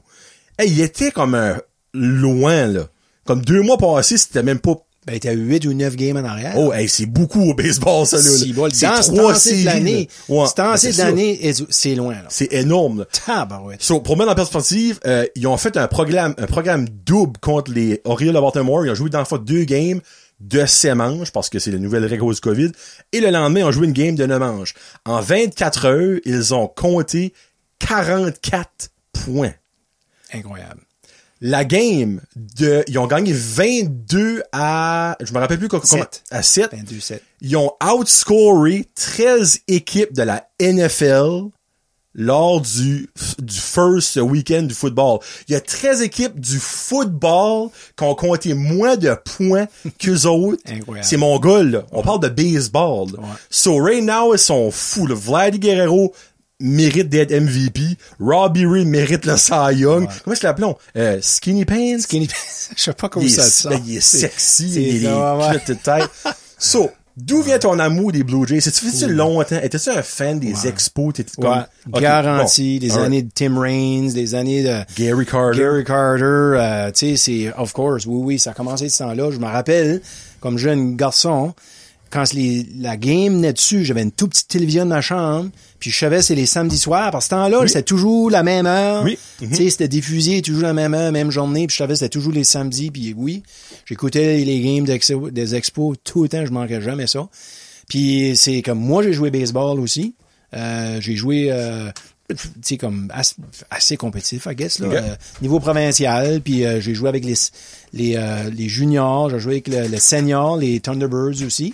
[0.58, 1.58] Hey, il était comme un
[1.94, 2.88] loin là.
[3.26, 4.76] Comme deux mois passés, c'était même pas
[5.08, 6.54] Ben, t'as 8 ou 9 games en arrière.
[6.58, 8.24] Oh, hey, c'est beaucoup au baseball, ça, là.
[8.56, 10.10] Bon, C'est ce trois séries, de l'année.
[10.30, 12.26] Ouais, ben, c'est de l'année, est- c'est loin, là.
[12.30, 13.06] C'est énorme, là.
[13.26, 13.84] Tabarouette.
[13.84, 17.72] So, pour mettre en perspective, euh, ils ont fait un programme, un programme double contre
[17.72, 18.84] les Orioles de Baltimore.
[18.84, 20.02] Ils ont joué dans le fois deux games
[20.40, 22.72] de 7 manches, parce que c'est la nouvelle règle du COVID.
[23.12, 24.74] Et le lendemain, ils ont joué une game de 9 manches.
[25.06, 27.34] En 24 heures, ils ont compté
[27.80, 29.54] 44 points.
[30.34, 30.82] Incroyable.
[31.42, 35.84] La game de, ils ont gagné 22 à, je me rappelle plus comment,
[36.32, 36.74] à 7.
[36.74, 37.20] 22-7.
[37.42, 41.50] Ils ont outscoré 13 équipes de la NFL
[42.16, 43.10] lors du,
[43.40, 45.20] du first week-end du football.
[45.48, 49.68] Il y a 13 équipes du football qui ont compté moins de points
[50.00, 50.62] qu'eux autres.
[51.02, 51.84] C'est mon gars, là.
[51.92, 53.08] On parle de baseball.
[53.12, 53.20] là.
[53.20, 53.28] Ouais.
[53.50, 55.08] So, right now, ils sont fous.
[55.08, 55.16] Là.
[55.16, 56.14] Vladdy Guerrero
[56.60, 57.82] mérite d'être MVP.
[58.20, 60.08] Robbie Ray mérite le Cy Young.
[60.24, 60.78] Comment est-ce l'appelons?
[60.96, 62.00] Euh, Skinny Pants?
[62.00, 62.28] Skinny
[62.76, 65.10] Je sais pas comment il, ça est, se ben, il est sexy, c'est il est
[65.10, 65.48] ouais.
[65.48, 66.10] culottes de tête.
[66.58, 68.62] So, d'où vient ton amour des Blue Jays?
[68.62, 69.60] C'est-tu fait longtemps?
[69.62, 71.14] Étais-tu un fan des expos?
[71.14, 71.52] T'étais comme...
[71.52, 72.88] Ouais, garanti, bon.
[72.88, 75.60] des années de Tim Raines, des années de Gary Carter.
[75.60, 79.00] Gary Carter, euh, tu sais, c'est, of course, oui, oui, ça a commencé de ce
[79.00, 79.32] temps-là.
[79.32, 80.02] Je me rappelle,
[80.40, 81.54] comme jeune garçon,
[82.10, 85.50] quand les, la game venait dessus, j'avais une toute petite télévision dans la chambre,
[85.80, 88.66] puis je savais c'est les samedis soirs, parce que ce temps-là, c'était toujours la même
[88.66, 89.04] heure.
[89.04, 89.18] Oui.
[89.40, 92.34] Tu sais, c'était diffusé toujours la même heure, même journée, puis je savais c'était toujours
[92.34, 93.44] les samedis, puis oui,
[93.86, 94.86] j'écoutais les games
[95.32, 97.28] des expos tout le temps, je manquais jamais ça.
[97.88, 100.16] Puis c'est comme moi, j'ai joué baseball aussi.
[100.54, 101.92] Euh, j'ai joué euh,
[102.62, 103.36] sais, comme assez,
[103.70, 104.88] assez compétitif, I guess, là.
[104.88, 107.36] Euh, niveau provincial, puis euh, j'ai joué avec les
[107.94, 111.74] les, euh, les juniors, j'ai joué avec le, le senior, les Thunderbirds aussi.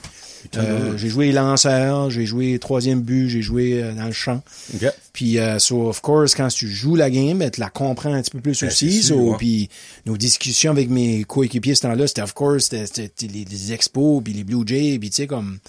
[0.53, 4.41] J'ai joué les lanceurs, j'ai joué troisième but, j'ai joué dans le champ.
[5.13, 8.39] Puis, so, of course, quand tu joues la game, tu la comprends un petit peu
[8.39, 9.03] plus Ben, aussi.
[9.03, 9.35] So.
[9.37, 9.69] Puis,
[10.07, 14.33] nos discussions avec mes coéquipiers ce temps-là, c'était, of course, c'était les, les Expos, puis
[14.33, 15.59] les Blue Jays, puis tu sais, comme,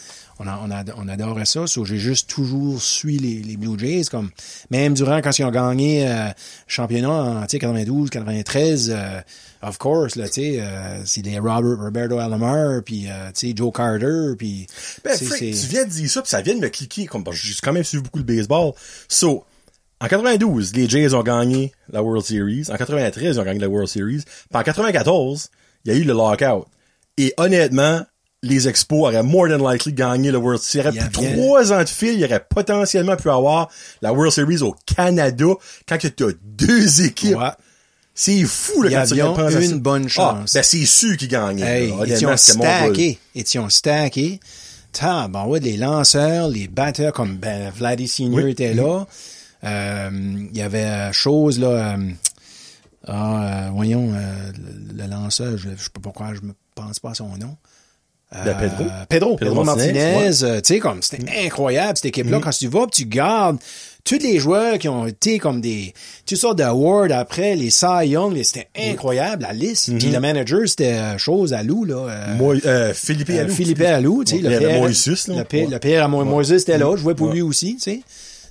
[0.43, 1.67] on, a- on, a- on adorait ça.
[1.67, 4.31] So, j'ai juste toujours suivi les, les Blue Jays, comme,
[4.71, 6.29] même durant, quand ils ont gagné euh,
[6.67, 9.21] championnat en, tu sais, 92, 93, euh,
[9.63, 14.67] of course, là, euh, c'est les Robert, Roberto Alomar, puis, euh, Joe Carter, puis...
[15.05, 17.33] Ben, Frank, tu viens de dire ça, puis ça vient de me cliquer, comme, que
[17.33, 18.73] j'ai quand même suivi beaucoup le baseball.
[19.09, 19.45] So,
[20.01, 22.65] en 92, les Jays ont gagné la World Series.
[22.71, 24.23] En 93, ils ont gagné la World Series.
[24.25, 25.49] Puis en 94,
[25.85, 26.67] il y a eu le lockout.
[27.19, 28.05] Et honnêtement,
[28.43, 30.91] les Expos auraient more than likely gagné le World Series.
[30.93, 33.69] Il y y aurait trois ans de fil, il aurait potentiellement pu avoir
[34.01, 35.47] la World Series au Canada
[35.89, 37.37] quand tu as deux équipes.
[37.37, 37.51] Ouais.
[38.15, 39.15] C'est fou, Ils quand tu
[39.57, 39.77] à une ça.
[39.77, 40.55] bonne Ah, chance.
[40.55, 41.85] ben, c'est sûr qu'ils gagnaient.
[41.85, 41.93] Hey,
[42.57, 42.95] mon rôle.
[42.95, 43.19] stackés.
[43.35, 44.41] Étions stackés.
[44.93, 48.51] Tab, ben ouais, les lanceurs, les batteurs comme ben, Vladdy Senior Oui.
[48.51, 49.07] était là.
[49.65, 50.11] Euh,
[50.51, 51.69] Il y avait euh, chose là.
[51.97, 52.11] euh,
[53.07, 57.11] ah, euh, voyons, le, le lanceur, je, je sais pas pourquoi je me pense pas
[57.11, 57.57] à son nom.
[58.35, 58.85] Euh, Pedro.
[59.09, 60.43] Pedro, Pedro Martinez, Martinez.
[60.45, 62.41] euh, tu sais, comme, c'était incroyable, cette équipe-là.
[62.43, 63.59] Quand tu vas, tu gardes
[64.05, 65.93] tous les joueurs qui ont été comme des,
[66.27, 69.97] toutes sortes d'awards après, les Cy Young, c'était incroyable, la liste.
[69.99, 71.95] Puis le manager, c'était euh, chose à Lou, là.
[72.09, 73.53] euh, Moi, euh, Philippe Alou.
[73.55, 75.37] Philippe Allou, tu sais, le père, Moïsus, là.
[75.37, 75.71] le père, Ouais.
[75.71, 76.11] le père
[76.53, 78.01] était là, je jouais pour lui aussi, tu sais.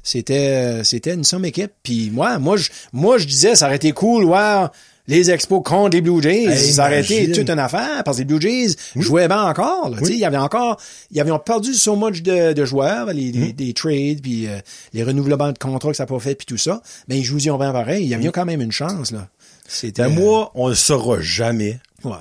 [0.03, 1.71] C'était, c'était une somme équipe.
[1.83, 4.65] Puis moi, moi, je, moi, je disais, ça aurait été cool, ouais,
[5.11, 6.45] les expos contre les Blue Jays.
[6.45, 9.89] Hey, ça aurait été toute une affaire, parce que les Blue Jays jouaient bien encore,
[9.89, 10.13] là, tu sais.
[10.13, 10.79] Il y avait encore,
[11.11, 13.41] ils avaient perdu so much de, de joueurs, les, Mm.
[13.41, 14.57] les- des trades, puis euh,
[14.93, 16.81] les renouvellements de contrats que ça n'a pas fait, puis tout ça.
[17.07, 18.03] Mais ils jouaient bien pareil.
[18.03, 19.27] Il y avait quand même une chance, là.
[19.67, 21.79] C'était, Ben, moi, on le saura jamais.
[22.03, 22.11] ouais.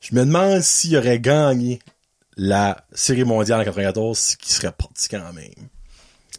[0.00, 1.78] Je me demande s'il aurait gagné
[2.36, 5.44] la Série mondiale en 94, c'est qu'il serait parti quand même.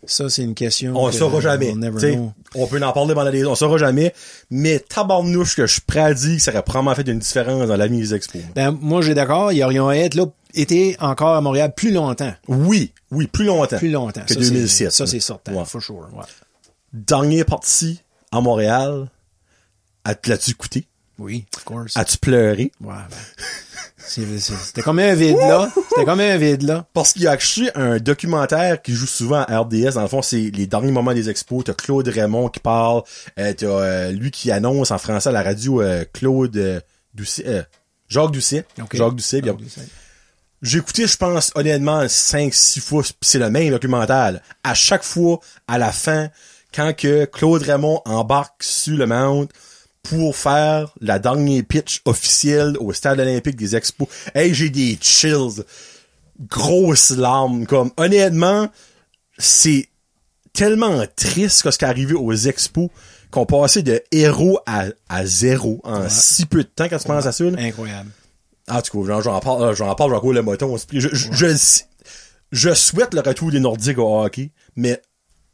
[0.04, 0.94] Ça, c'est une question.
[0.96, 1.74] On que saura jamais.
[2.56, 3.46] on peut en parler pendant des...
[3.46, 4.14] On le saura jamais.
[4.50, 5.80] Mais tabarnouche que je
[6.14, 8.42] dire que ça aurait probablement fait une différence dans l'avenir des expos.
[8.56, 9.52] Ben, moi, j'ai d'accord.
[9.52, 12.34] Ils auraient été là, été encore à Montréal plus longtemps.
[12.48, 13.78] Oui, oui, plus longtemps.
[13.78, 14.22] Plus longtemps.
[14.26, 14.92] Que Ça, c'est- 2007.
[14.92, 15.54] Ça, c'est certain.
[15.54, 15.66] Ouais.
[15.66, 16.08] For sure.
[16.14, 16.24] Ouais.
[16.94, 18.02] Dernier parti
[18.32, 19.10] à Montréal,
[20.28, 20.88] l'as-tu écouté?
[21.18, 21.98] Oui, of course.
[21.98, 22.72] As-tu pleuré?
[22.82, 23.18] Ouais, ben.
[24.08, 25.70] C'était comme un vide, là.
[25.90, 26.86] C'était comme un vide, là.
[26.94, 29.94] Parce qu'il y a acheté un documentaire qui joue souvent à RDS.
[29.96, 31.64] Dans le fond, c'est les derniers moments des expos.
[31.64, 33.04] T'as Claude Raymond qui parle.
[33.40, 36.84] Euh, t'as euh, lui qui annonce en français à la radio euh, Claude
[37.14, 37.66] Doucet.
[38.08, 38.66] Jacques Doucet.
[38.78, 39.42] Jacques Doucet.
[39.42, 39.54] bien.
[39.54, 39.82] Jacques Doucet.
[40.62, 44.32] J'ai écouté, je pense, honnêtement, 5-6 fois, c'est le même documentaire.
[44.32, 44.40] là.
[44.64, 46.30] À chaque fois, à la fin,
[46.74, 49.48] quand que Claude Raymond embarque sur le mount
[50.10, 55.64] pour faire la dernière pitch officielle au stade olympique des expos, hey, j'ai des chills.
[56.50, 57.66] Grosses larmes.
[57.66, 58.70] Comme, honnêtement,
[59.38, 59.88] c'est
[60.54, 62.90] tellement triste ce qui est arrivé aux expos
[63.32, 67.26] qu'on passait de héros à, à zéro en si peu de temps quand tu penses
[67.26, 67.44] à ça.
[67.44, 67.58] là.
[67.60, 68.10] Incroyable.
[68.68, 70.76] Ah, du coup, j'en parle, euh, j'en parle, j'en le moton.
[70.92, 71.10] Je,
[72.52, 75.02] je souhaite le retour des Nordiques au hockey, mais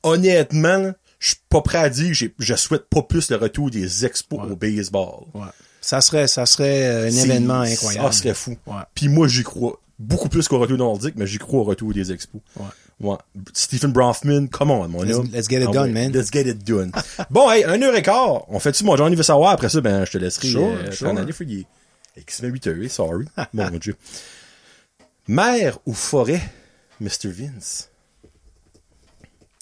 [0.03, 4.05] honnêtement, je suis pas prêt à dire que je souhaite pas plus le retour des
[4.07, 5.25] expos au baseball.
[5.35, 5.45] Ouais.
[5.79, 8.11] Ça serait, ça serait euh, un événement incroyable.
[8.11, 8.57] Ça serait fou.
[8.65, 8.81] Ouais.
[8.95, 11.93] Puis moi, j'y crois beaucoup plus qu'au retour des Nordiques, mais j'y crois au retour
[11.93, 12.41] des expos.
[12.57, 12.65] Ouais.
[13.01, 13.17] Ouais.
[13.53, 15.29] Stephen Bronfman, come on, mon Let's- homme.
[15.31, 16.11] let's get it Ah done, man.
[16.11, 16.91] Let's get it done.
[17.29, 18.43] bon, hey, un heure et quart.
[18.49, 19.51] On fait-tu, mon Johnny veut savoir.
[19.51, 21.07] Après ça, ben, je te laisserai Sure, euh, sure.
[21.07, 21.65] t'en aller, for you.
[22.17, 23.25] Et qui se met 8 heures, sorry.
[23.53, 23.95] mon Dieu.
[25.27, 26.41] Mer ou forêt,
[26.99, 27.27] Mr.
[27.29, 27.89] Vince?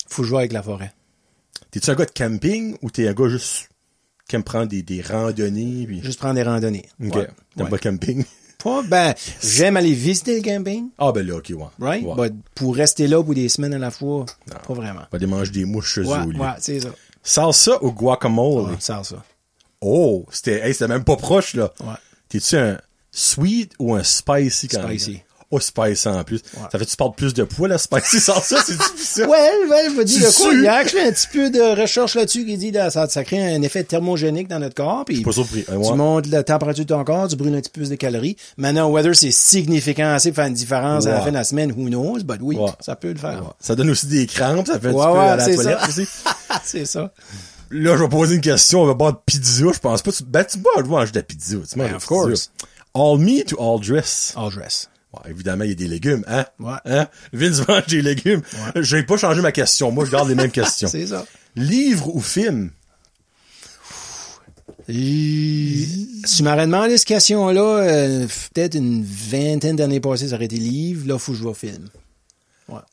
[0.07, 0.93] Faut jouer avec la forêt.
[1.71, 3.69] T'es-tu un gars de camping ou t'es un gars juste
[4.27, 5.85] qui aime prendre des, des randonnées?
[5.87, 6.01] Puis...
[6.03, 6.85] Juste prendre des randonnées.
[7.03, 7.15] Ok.
[7.15, 7.27] Ouais.
[7.55, 7.69] T'aimes Ouais.
[7.69, 8.23] pas camping?
[8.61, 11.63] Pas, ben, j'aime aller visiter le camping, Ah, ben là, ok, ouais.
[11.79, 12.05] right?
[12.05, 12.29] Ouais.
[12.29, 14.25] But pour rester là pour des semaines à la fois,
[14.67, 15.03] pas vraiment.
[15.09, 16.37] Pas des manger des mouches chez eux Ouais, au lieu.
[16.41, 16.89] ouais, c'est ça.
[17.23, 18.71] Salsa ou guacamole?
[18.71, 19.23] Ouais, ça, ça.
[19.79, 21.71] Oh, c'était, hey, c'était même pas proche, là.
[21.79, 21.93] Ouais.
[22.27, 22.77] T'es-tu un
[23.11, 25.21] sweet ou un spicy quand Spicy.
[25.51, 26.41] Oh, spicy en plus.
[26.55, 26.63] Ouais.
[26.71, 29.25] Ça fait que tu parles plus de poids, la spicy sans ça, c'est difficile.
[29.25, 30.53] Ouais, ouais, je me dis de quoi?
[30.53, 33.55] Il y a un petit peu de recherche là-dessus qui dit là, ça, ça crée
[33.55, 35.05] un effet thermogénique dans notre corps.
[35.05, 35.63] Puis Pas surpris.
[35.65, 35.95] tu ouais.
[35.95, 38.35] montes la température de ton corps, tu brûles un petit peu plus de calories.
[38.57, 41.71] Maintenant, whether c'est significant assez pour faire une différence à la fin de la semaine,
[41.71, 43.41] who knows, but oui, ça peut le faire.
[43.59, 45.79] Ça donne aussi des crampes, ça fait un Ouais, petit peu ouais, à la toilette
[45.79, 45.87] ça.
[45.87, 46.07] aussi.
[46.63, 47.11] c'est ça.
[47.71, 50.11] Là, je vais poser une question, on va boire de pizza, je pense pas.
[50.11, 51.55] Tu, ben, tu bois, je mange de la pizza.
[51.55, 52.07] Tu manges Ben, de of pizza.
[52.07, 52.51] course.
[52.95, 54.33] All meat ou all dress?
[54.35, 54.89] All dress.
[55.13, 56.45] Ouais, évidemment, il y a des légumes, hein?
[56.59, 56.73] Ouais.
[56.85, 57.07] Hein?
[57.33, 58.41] Vince mange des légumes.
[58.75, 59.91] J'ai pas changé ma question.
[59.91, 60.87] Moi, je garde les mêmes questions.
[60.87, 61.25] C'est ça.
[61.55, 62.69] Livre ou film?
[64.87, 65.85] Et-
[66.25, 70.57] Si tu m'aurais demandé cette question-là, euh, peut-être une vingtaine d'années passées, ça aurait été
[70.57, 71.07] livre.
[71.07, 71.87] Là, faut que je vois film.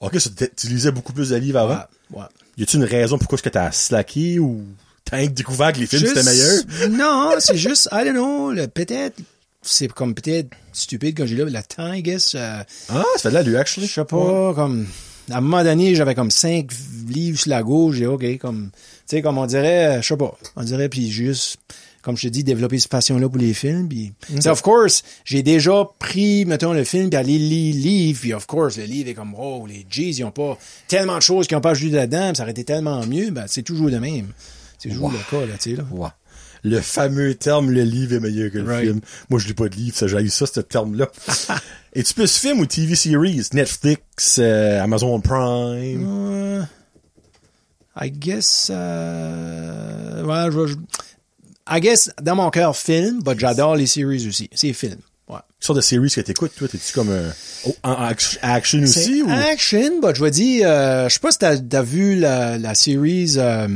[0.01, 1.75] Ok, ça, t'es- tu lisais beaucoup plus de livres avant?
[2.11, 2.25] Ouais, ouais.
[2.57, 4.65] Y a-tu une raison pourquoi est-ce que t'as slacké ou
[5.05, 6.63] t'as découvert que les films Juste- c'était meilleur?
[6.91, 9.17] Non, c'est juste, I don't know, peut-être,
[9.67, 11.45] c'est comme peut-être stupide quand j'ai là,
[11.79, 12.35] I guess.
[12.35, 13.89] euh, Ah, ça fait de l'allure, je actually.
[13.89, 14.87] sais pas, comme,
[15.31, 16.71] à un moment donné, j'avais comme cinq
[17.09, 18.81] livres sur la gauche, j'ai OK, comme, tu
[19.17, 21.57] sais, comme on dirait, euh, je sais pas, on dirait, puis juste,
[22.03, 25.43] comme je te dis, développer cette passion-là pour les films, puis, sais, of course, j'ai
[25.43, 29.09] déjà pris, mettons, le film, puis aller lire le livre, puis of course, le livre
[29.11, 30.57] est comme, oh, les G's, ils ont pas
[30.87, 33.63] tellement de choses qu'ils ont pas ajouté là-dedans, ça aurait été tellement mieux, ben, c'est
[33.63, 34.29] toujours le même.
[34.79, 35.85] C'est toujours le cas, là, tu sais, là.
[36.69, 38.85] Le fameux terme, le livre est meilleur que le Right.
[38.87, 39.01] film.
[39.31, 41.09] Moi, je lis pas de livre, ça, j'ai eu ça, ce terme-là.
[41.95, 43.43] Es-tu plus film ou TV series?
[43.53, 46.05] Netflix, euh, Amazon Prime?
[46.07, 46.63] Euh,
[48.01, 50.77] I guess, euh, ouais, je, je-
[51.69, 54.49] I guess, dans mon cœur, film, but j'adore les séries aussi.
[54.55, 54.97] C'est film.
[55.29, 55.37] Ouais.
[55.59, 56.69] Quelle sorte de series que t'écoutes, toi?
[56.69, 57.33] T'es-tu comme un,
[57.67, 57.75] oh,
[58.43, 59.31] action aussi ou?
[59.31, 62.75] action, but je vais dire, euh, je sais pas si t'as, t'as vu la, la
[62.75, 63.67] série euh,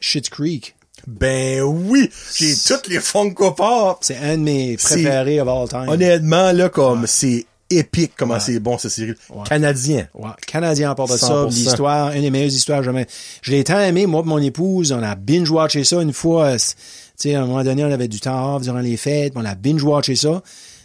[0.00, 0.76] Schitt's Creek.
[1.06, 2.10] Ben oui!
[2.34, 3.98] J'ai toutes les Funko Pop!
[4.00, 5.88] C'est un de mes préférés of all time.
[5.88, 9.14] Honnêtement, là, comme, c'est épique comment c'est bon, cette série.
[9.48, 10.08] Canadien.
[10.14, 11.48] Ouais, Canadien à part de ça, 100%.
[11.48, 13.06] l'histoire, une des meilleures histoires jamais.
[13.42, 16.56] Je l'ai tant aimé, moi et mon épouse, on a binge-watché ça une fois, euh,
[16.56, 16.74] tu
[17.16, 19.54] sais, à un moment donné, on avait du temps off durant les fêtes, on a
[19.54, 20.42] binge-watché ça.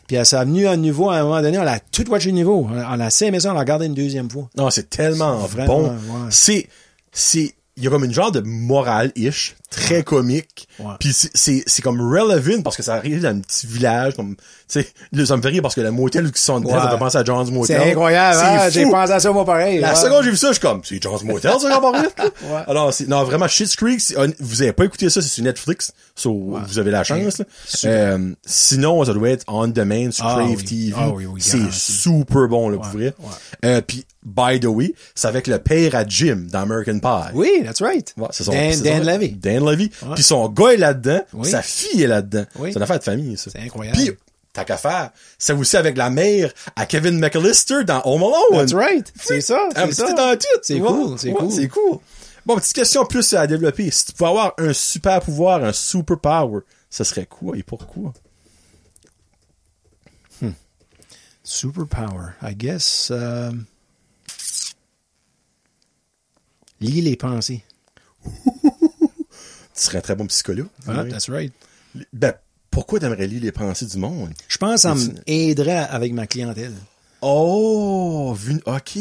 [0.08, 2.32] Puis euh, ça a venu à nouveau, à un moment donné, on a tout watché
[2.32, 2.68] de nouveau.
[2.70, 4.48] On a, on a assez aimé ça, on l'a regardé une deuxième fois.
[4.56, 5.96] Non, c'est tellement bon.
[6.30, 6.68] c'est,
[7.78, 10.68] il y a comme une genre de morale-ish, très comique.
[10.80, 10.94] Ouais.
[11.00, 14.38] Puis c'est, c'est, comme relevant parce que ça arrive dans un petit village, comme,
[14.70, 14.82] tu
[15.14, 16.80] sais, ça me fait rire parce que le motel qui sont dedans, Ouais.
[16.82, 17.82] ça fait penser à John's Motel.
[17.82, 18.70] C'est incroyable, C'est hein?
[18.70, 19.80] J'ai pensé à ça, moi, pareil.
[19.80, 19.96] La ouais.
[19.96, 21.92] seconde j'ai vu ça, je suis comme, c'est John's Motel, ça, quand.
[21.92, 22.62] Ouais.
[22.68, 24.02] Alors, c'est, non, vraiment, Shit's Creek,
[24.40, 27.46] vous avez pas écouté ça, c'est sur Netflix, so, vous avez la chance, là.
[27.84, 30.64] Euh, sinon, ça doit être on demand sur Ah Crave oui.
[30.64, 30.94] TV.
[30.98, 33.14] Ah oui, oui, c'est super bon, là, pour vrai.
[33.66, 37.32] Euh, puis, by the way, c'est avec le père à Jim dans American Pie.
[37.36, 38.14] Oui, that's right.
[38.18, 39.30] Ouais, c'est son, Dan, c'est Dan son- Levy.
[39.34, 39.90] Dan Levy.
[40.16, 41.50] Puis son gars est là-dedans, Oui.
[41.50, 42.46] sa fille est là-dedans.
[42.58, 42.72] Oui.
[42.72, 43.52] C'est une affaire de famille, ça.
[43.52, 43.98] C'est incroyable.
[43.98, 44.12] Puis,
[44.52, 45.12] t'as qu'à faire.
[45.38, 48.66] C'est aussi avec la mère à Kevin McAllister dans Home Alone.
[48.68, 49.14] That's right.
[49.22, 50.14] C'est ça, Ah, c'est ça.
[50.14, 50.46] dans tout.
[50.64, 51.52] C'est Ouais, cool, c'est cool.
[51.52, 52.00] C'est cool.
[52.46, 53.90] Bon, petite question plus à développer.
[53.92, 58.14] Si tu pouvais avoir un super pouvoir, un super power, ce serait quoi et pourquoi?
[61.44, 63.10] Superpower, I guess.
[63.12, 63.52] Euh...
[66.82, 67.64] Lis les pensées.
[69.78, 70.68] Tu serais un très bon psychologue.
[70.88, 71.10] Ah, Oui.
[71.10, 71.52] that's right.
[72.14, 72.34] Ben,
[72.72, 74.34] pourquoi t'aimerais lire les pensées du monde?
[74.48, 76.74] Je pense que ça m'aiderait avec ma clientèle.
[77.22, 78.98] Oh, vu, ok,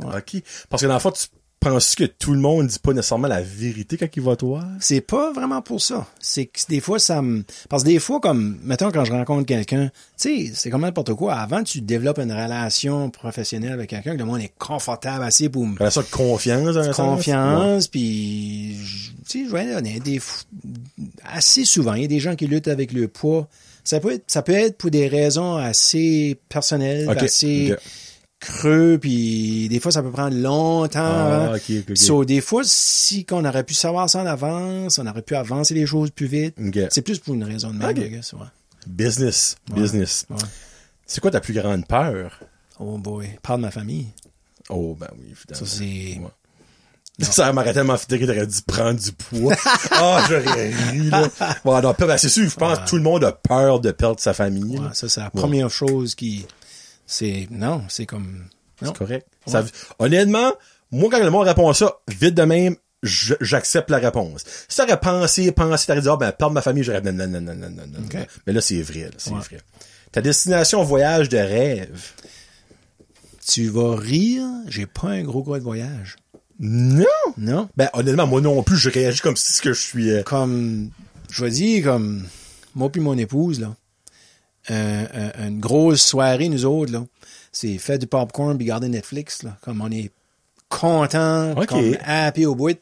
[0.00, 0.42] ok.
[0.68, 1.26] Parce que dans le fond, tu
[1.62, 4.66] penses que tout le monde dit pas nécessairement la vérité quand il va te voir?
[4.80, 6.06] C'est pas vraiment pour ça.
[6.18, 7.44] C'est que des fois, ça me...
[7.68, 9.90] Parce que des fois, comme, mettons, quand je rencontre quelqu'un,
[10.20, 11.34] tu sais, c'est comme n'importe quoi.
[11.34, 15.66] Avant, tu développes une relation professionnelle avec quelqu'un, que le monde est confortable assez pour
[15.66, 16.82] me Relation de confiance, dans?
[16.82, 16.92] Ouais.
[16.92, 18.76] confiance, puis
[19.28, 20.20] tu sais, je vais honnête, des
[21.24, 23.48] assez souvent, il y a des gens qui luttent avec le poids.
[23.84, 27.74] Ça peut être, ça peut être pour des raisons assez personnelles, assez.
[28.42, 31.00] Creux, puis des fois ça peut prendre longtemps.
[31.00, 31.54] Ah.
[31.94, 35.74] So, des fois, si qu'on aurait pu savoir ça en avance, on aurait pu avancer
[35.74, 36.56] les choses plus vite.
[36.90, 38.40] C'est plus pour une raison de même, guess, ouais.
[38.86, 40.26] Business, business.
[40.28, 40.36] Ouais.
[41.06, 42.40] C'est quoi ta plus grande peur?
[42.80, 44.08] Oh boy, parle de ma famille.
[44.68, 45.66] Oh, ben oui, évidemment.
[45.66, 46.20] Ça, c'est...
[47.20, 49.54] Ça m'aurait tellement fait rire, t'aurais dû prendre du poids.
[49.92, 51.28] Ah, j'aurais ri, là.
[51.64, 54.18] Bon, non, ben, c'est sûr, je pense que tout le monde a peur de perdre
[54.18, 54.80] sa famille.
[54.94, 56.46] ça, c'est la première chose qui...
[57.12, 57.46] C'est...
[57.50, 58.46] Non, c'est comme...
[58.82, 59.26] C'est correct.
[59.46, 59.64] Ça-
[59.98, 60.52] honnêtement,
[60.90, 64.44] moi, quand le monde répond à ça, vite de même, j'accepte la réponse.
[64.68, 67.40] Si t'aurais pensé, pensé, t'aurais dit, ah, ben, perdre ma famille, j'aurais non, non, non,
[67.40, 68.00] non, non, non.
[68.46, 69.40] Mais là, c'est vrai, c'est Ouais.
[69.40, 69.58] vrai.
[70.10, 72.00] Ta destination voyage de rêve.
[73.46, 76.16] Tu vas rire, j'ai pas un gros gars de voyage.
[76.60, 77.04] Non!
[77.36, 77.68] Non?
[77.76, 80.90] Ben, honnêtement, moi non plus, je réagis comme si ce que je suis, euh, Comme,
[81.30, 82.24] je vais dire, comme,
[82.74, 83.74] moi puis mon épouse, là,
[84.68, 87.04] une grosse soirée, nous autres, là,
[87.52, 90.10] c'est faire du popcorn puis garder Netflix, là, comme on est
[90.68, 91.66] content, Ok.
[91.66, 92.78] comme happy au bout.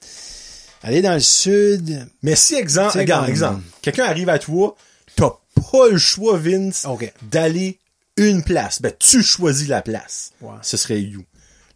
[0.83, 4.75] Aller dans le sud, Mais si, exemple, regarde, comme- exemple, quelqu'un arrive à toi,
[5.17, 5.31] t'as
[5.71, 6.87] pas le choix, Vince,
[7.23, 7.79] d'aller
[8.17, 8.81] une place.
[8.81, 10.33] Ben, tu choisis la place.
[10.63, 11.25] Ce serait you.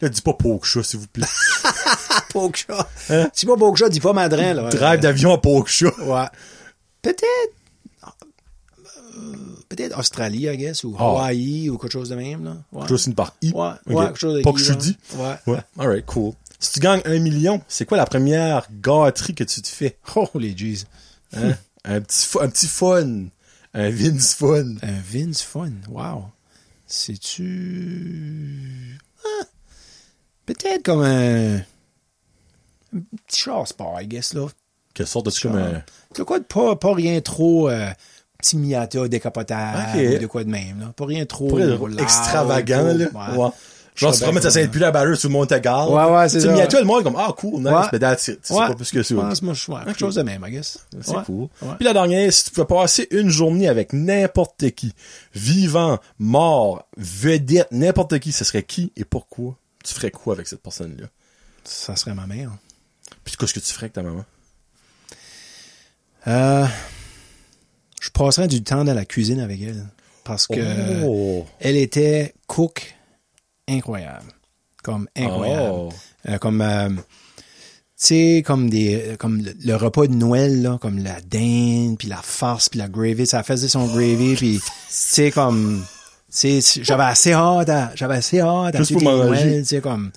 [0.01, 1.27] Là, dis pas Pokesha, s'il vous plaît.
[2.33, 2.89] Pokesha.
[3.33, 4.67] Si pas Pokesha, dis pas Madrin, là.
[4.67, 4.71] Hein?
[4.71, 5.89] Drive d'avion à Pokesha.
[6.03, 6.27] Ouais.
[7.03, 7.53] Peut-être.
[9.69, 11.05] Peut-être Australie, I guess, ou Ah.
[11.05, 12.57] Hawaï, ou quelque chose de même, là.
[12.73, 12.87] Ouais.
[12.89, 13.53] Juste une par I.
[13.53, 14.97] Ouais, ouais, quelque chose de Pas que je dis.
[15.17, 15.35] Ouais.
[15.47, 15.61] Ouais.
[15.79, 16.33] Alright, cool.
[16.61, 19.99] Si tu gagnes un million, c'est quoi la première gâterie que tu te fais?
[20.17, 20.85] Oh, les jeez.
[21.37, 21.55] Hein?
[21.85, 23.25] un petit un petit fun.
[23.75, 24.77] Un Vince fun.
[24.83, 25.73] Un Vince Fun.
[25.89, 26.27] Wow.
[26.87, 28.99] C'est-tu...
[29.25, 29.45] Ah,
[30.47, 31.57] Peut-être comme un...
[31.57, 34.47] Un petit char sport, I guess, là.
[34.95, 35.83] Quelle sorte de comme un...
[36.25, 37.69] Quoi de pas, pas rien trop...
[37.69, 37.91] euh,
[38.45, 40.01] petit Miata décapotable Ok.
[40.17, 40.93] ou de quoi de même, là.
[40.97, 41.59] Pas rien trop...
[41.99, 43.07] Extravagant, là.
[43.37, 43.51] Ouais.
[43.95, 45.93] Genre, tu promets, ça s'est plus la barre, tout te garde.
[45.93, 46.63] Ouais, ouais, c'est Tu ça.
[46.63, 48.41] à toi, le monde comme, ah, cool, nice, mais that's it.
[48.43, 49.15] C'est pas plus que ça.
[49.15, 50.79] Je pense, moi, je ouais, quelque chose de même, I guess.
[51.01, 51.47] C'est cool.
[51.77, 54.93] Puis la dernière, si tu pouvais passer une journée avec n'importe qui,
[55.35, 59.57] vivant, mort, vedette, n'importe qui, ce serait qui et pourquoi?
[59.85, 61.07] Tu ferais quoi avec cette personne-là?
[61.63, 62.51] Ça serait ma mère.
[63.23, 64.25] Puis qu'est-ce que tu ferais avec ta maman?
[66.27, 66.67] Euh,
[68.05, 69.87] je passerais du temps dans la cuisine avec elle.
[70.25, 71.47] Parce que Oh.
[71.61, 72.95] elle était cook
[73.67, 74.33] incroyable.
[74.83, 75.73] Comme incroyable.
[75.73, 75.89] Oh.
[76.29, 77.45] Euh, comme, euh, tu
[77.97, 82.21] sais, comme des, comme le, le repas de Noël, là, comme la dinde, puis la
[82.23, 83.27] farce, puis la gravy.
[83.27, 85.83] Ça faisait son gravy, puis, tu sais, comme,
[86.31, 89.03] j'avais assez hâte à, j'avais assez hâte à Juste pour.
[89.03, 90.11] Noëls, tu sais, comme.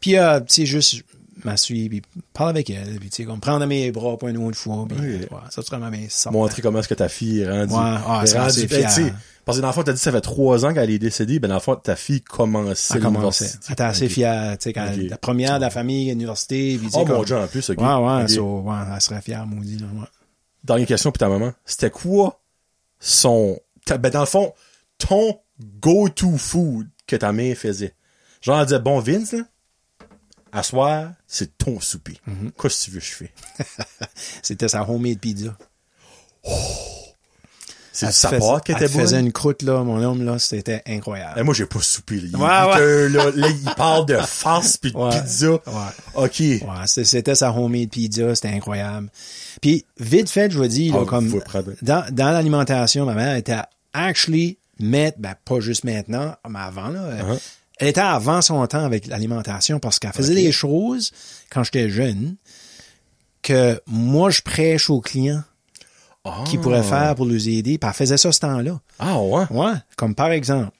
[0.00, 1.02] Puis, euh, tu sais, juste
[1.44, 2.02] m'assuyer, puis
[2.32, 4.98] parler avec elle, puis, tu sais, comme prendre mes bras pour une autre fois, puis,
[4.98, 6.30] ouais, ça serait ma ça.
[6.30, 7.72] Montrer comment est-ce que ta fille est rendue.
[7.72, 9.14] Ouais, ah, est c'est rendue- fier.
[9.44, 11.38] Parce que dans le fond, t'as dit que ça fait trois ans qu'elle est décédée,
[11.38, 13.58] ben dans le fond, ta fille commençait l'université.
[13.68, 16.88] Elle était assez fière, tu sais, quand la première de la famille à l'université, puis,
[16.92, 17.80] Oh mon dieu, en plus, ok.
[17.80, 20.06] Ouais, ouais, so, ouais, elle serait fière, maudit, ouais.
[20.64, 21.52] Dernière question pour ta maman.
[21.64, 22.40] C'était quoi
[23.00, 24.52] son, ben dans le fond,
[24.98, 25.38] ton
[25.80, 27.94] go-to food que ta mère faisait?
[28.42, 29.44] Genre, elle disait, bon, Vince, là,
[30.52, 32.18] à soir, c'est ton souper.
[32.28, 32.50] Mm-hmm.
[32.60, 33.32] Qu'est-ce que tu veux que je fais?
[34.42, 35.56] C'était sa homemade pizza.
[37.92, 39.00] C'est Elle sa part qui était bonne?
[39.00, 41.34] faisait une croûte, là, mon homme, là, c'était incroyable.
[41.36, 42.28] Eh, moi, j'ai pas soupé, là.
[42.30, 45.10] Il, Ouais, là, là, il parle de farce pis de Ouais.
[45.10, 45.58] pizza.
[46.14, 46.42] OK.
[46.86, 49.08] C'était- sa homemade pizza, c'était incroyable.
[49.60, 51.40] Puis, vite fait, je vous dis, là, Ah, comme,
[51.82, 53.58] dans, dans l'alimentation, ma mère était
[53.92, 57.40] actually, mettre, ben, pas juste maintenant, mais avant, là, Uh-huh.
[57.78, 61.12] Elle était avant son temps avec l'alimentation parce qu'elle faisait des choses,
[61.50, 62.36] quand j'étais jeune,
[63.42, 65.42] que moi, je prêche aux clients
[66.24, 66.44] Ah.
[66.46, 68.80] qui pourraient faire pour les aider, puis elle faisait ça ce temps-là.
[68.98, 69.44] Ah, ouais?
[69.50, 70.70] Ouais, comme par exemple,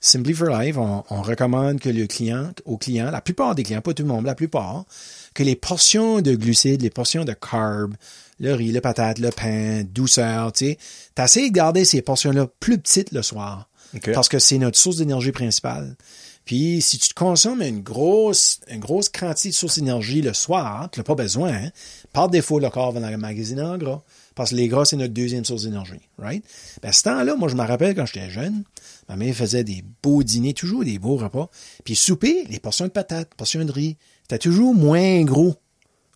[0.00, 3.80] Simply for Life, on, on recommande que le client, au client, la plupart des clients,
[3.80, 4.84] pas tout le monde, la plupart,
[5.32, 7.94] que les portions de glucides, les portions de carbs,
[8.40, 10.78] le riz, le patate, le pain, douceur, tu sais,
[11.14, 13.68] t'essayes de garder ces portions-là plus petites le soir.
[14.12, 15.96] Parce que c'est notre source d'énergie principale.
[16.44, 20.88] Puis, si tu te consommes une grosse, une grosse quantité de source d'énergie le soir,
[20.90, 21.70] tu n'as pas besoin, hein,
[22.12, 24.02] par défaut, le corps va dans le magasin en gras.
[24.34, 26.44] Parce que les gras, c'est notre deuxième source d'énergie, right?
[26.82, 28.64] Ben, ce temps-là, moi, je me rappelle quand j'étais jeune,
[29.08, 31.50] ma mère faisait des beaux dîners, toujours des beaux repas.
[31.84, 35.54] Puis, souper, les portions de patates, portions de riz, c'était toujours moins gros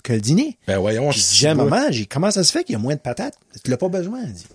[0.03, 0.59] que le dîner.
[0.67, 2.95] Ben, voyons, je dis à maman, j'ai, comment ça se fait qu'il y a moins
[2.95, 3.39] de patates?
[3.63, 4.47] Tu l'as pas besoin, elle dit.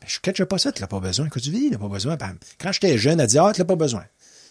[0.00, 1.28] Ben, je catche pas ça, tu l'as pas besoin.
[1.28, 2.16] Quand tu dis, tu l'as pas besoin.
[2.16, 4.04] Ben, quand j'étais jeune, elle dit, ah, tu l'as pas besoin.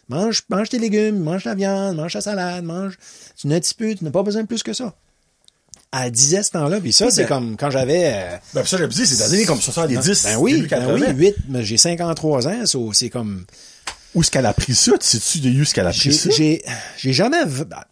[0.09, 2.97] Mange, mange tes légumes, mange ta viande, mange ta salade, mange.
[3.39, 4.93] Tu n'as un petit peu, tu n'as pas besoin de plus que ça.
[5.91, 8.83] Elle disait ce temps-là, puis ça, c'est Ben- comme quand j'avais, euh, Ben, ça, je
[8.83, 10.93] me dis, c'est des années comme 70, ben oui, début ben 80.
[11.15, 13.45] oui, 8, mais j'ai 53 ans, so, c'est comme,
[14.15, 14.93] Où est-ce qu'elle a pris ça?
[14.99, 16.29] Tu sais-tu de où est-ce qu'elle a pris ça?
[16.31, 16.63] j'ai,
[16.97, 17.37] j'ai jamais,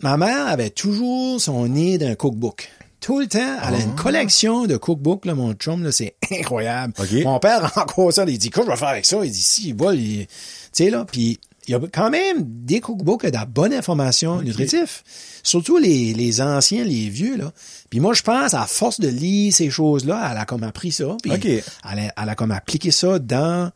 [0.01, 2.69] ma mère avait toujours son nez d'un cookbook.
[2.99, 6.93] Tout le temps, elle a une collection de cookbooks, là, mon chum, là, c'est incroyable.
[7.23, 9.17] Mon père encore ça, il dit, que je vais faire avec ça?
[9.23, 10.33] Il dit, si, il va, il- tu
[10.73, 15.01] sais, là, puis il y a quand même des cookbooks de la bonne information nutritive.
[15.43, 17.51] Surtout les, les anciens, les vieux, là.
[17.89, 21.17] Puis moi, je pense, à force de lire ces choses-là, elle a comme appris ça.
[21.21, 23.71] Puis elle, a, elle a comme appliqué ça dans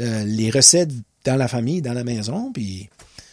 [0.00, 0.90] euh, les recettes
[1.24, 2.88] dans la famille, dans la maison, puis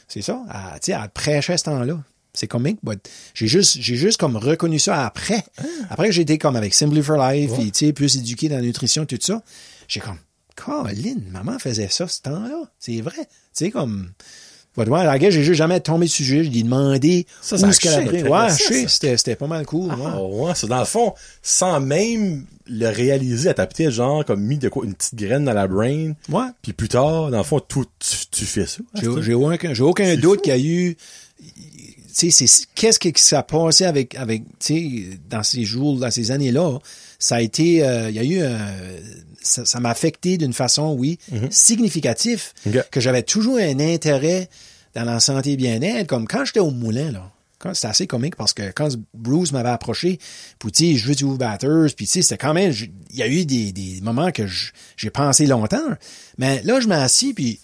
[0.08, 0.42] c'est ça.
[0.50, 2.00] Elle, tu sais, elle prêchait ce temps-là.
[2.34, 5.44] C'est comique, but j'ai juste, j'ai juste comme reconnu ça après.
[5.90, 8.56] Après que j'ai été comme avec Simply for Life, puis tu sais, plus éduqué dans
[8.56, 9.44] la nutrition, tout ça.
[9.90, 10.18] J'ai comme,
[10.64, 12.64] Colin, maman faisait ça ce temps-là.
[12.80, 13.14] C'est vrai.
[13.18, 14.12] Tu sais, comme,
[14.78, 16.44] ouais, la gueule, j'ai juste jamais tombé de sujet.
[16.44, 18.20] J'ai demandé Ça, où ça est-ce qu'elle a achète, pris.
[18.22, 19.18] fait Ouais, je ça, ça.
[19.18, 19.92] c'était, pas mal cool.
[19.92, 24.42] Ah ouais, c'est dans le fond, sans même le réaliser, elle t'a peut-être genre comme
[24.42, 26.14] mis de quoi, une petite graine dans la brain.
[26.30, 26.48] Ouais.
[26.62, 28.82] Puis plus tard, dans le fond, tout, tu, tu fais ça.
[28.96, 30.96] J'ai, j'ai aucun, aucun C'est doute qu'il y a eu,
[32.16, 34.74] tu sais, c'est, qu'est-ce qui s'est passé avec, avec, tu
[35.14, 36.78] sais, dans ces jours, dans ces années-là,
[37.20, 39.00] ça a été, euh, il y a eu, euh,
[39.42, 41.18] ça, m'a affecté d'une façon, oui,
[41.50, 42.80] significative, Mm-hmm.
[42.80, 42.90] Ok.
[42.92, 44.50] que j'avais toujours un intérêt
[44.96, 47.32] dans la santé et bien-être, comme quand j'étais au moulin, là.
[47.74, 50.18] C'était assez comique parce que quand Bruce m'avait approché,
[50.58, 52.74] puis tu sais, je veux du batters, puis tu sais, c'était quand même,
[53.12, 54.44] il y a eu des, des moments que
[54.98, 55.78] j'ai pensé longtemps,
[56.40, 57.60] mais là, je m'assis, puis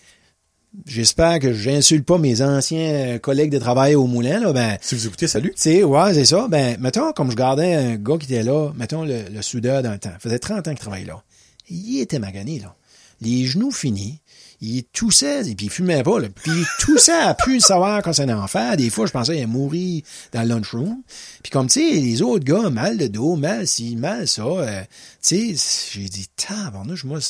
[0.86, 5.08] j'espère que j'insulte pas mes anciens collègues de travail au moulin, là, ben, Si vous
[5.08, 5.50] écoutez, salut.
[5.56, 6.48] tu sais, ouais, c'est ça.
[6.48, 9.98] Ben, mettons, comme je gardais un gars qui était là, mettons, le, le soudeur d'un
[9.98, 10.12] temps.
[10.14, 11.24] Ça faisait 30 ans qu'il travaillait là.
[11.70, 12.76] Il était magané, là.
[13.22, 14.22] Les genoux finis.
[14.60, 16.30] Il toussait, et puis il fumait pas, là.
[16.30, 18.76] Puis il toussait à plus savoir quand c'est un enfer.
[18.76, 21.04] Des fois, je pensais qu'il mourir dans le lunchroom.
[21.44, 24.42] Puis comme, tu sais, les autres gars, mal de dos, mal ci, mal ça.
[24.44, 24.82] euh,
[25.22, 27.28] tu sais, j'ai dit, tabarnouche, moi, tu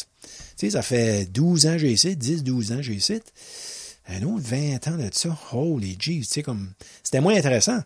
[0.55, 3.19] sais, ça fait 12 ans que j'ai ici, 10, 12 ans que j'ai ici.
[4.07, 5.37] Un autre 20 ans de ça.
[5.51, 6.69] Holy jeez, tu sais, comme,
[7.03, 7.81] c'était moins intéressant.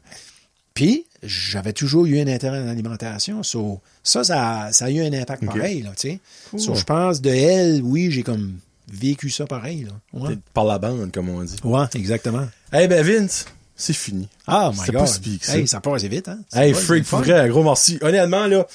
[0.76, 3.44] Puis, j'avais toujours eu un intérêt en alimentation.
[3.44, 6.20] So, ça, ça, ça a eu un impact pareil, là, tu sais.
[6.58, 8.58] So, je pense de elle, oui, j'ai comme
[8.92, 9.92] vécu ça pareil, là.
[10.20, 11.56] Ouais, Par la bande, comme on dit.
[11.64, 12.48] ouais exactement.
[12.74, 13.46] Eh ben, Vince,
[13.76, 14.28] c'est fini.
[14.48, 15.08] Ah, my C'était God.
[15.42, 15.58] ça.
[15.58, 16.40] Hey, ça passe vite, hein.
[16.54, 17.98] Hey, vrai, freak, pour vrai, gros merci.
[18.02, 18.66] Honnêtement, là,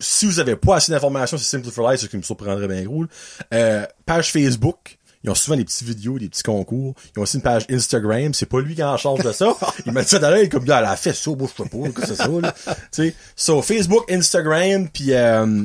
[0.00, 2.82] si vous avez pas assez d'informations sur Simple for Life, ce qui me surprendrait bien
[2.82, 3.04] gros,
[3.52, 6.94] euh, page Facebook, ils ont souvent des petites vidéos, des petits concours.
[7.16, 8.34] Ils ont aussi une page Instagram.
[8.34, 9.56] C'est pas lui qui est en charge de ça.
[9.86, 11.88] Il m'a dit ça d'ailleurs, comme, gars, elle a fait ça, moi, je sais pas,
[11.88, 12.54] que c'est ça, là.
[12.66, 13.14] tu sais.
[13.34, 15.64] So, Facebook, Instagram, puis euh,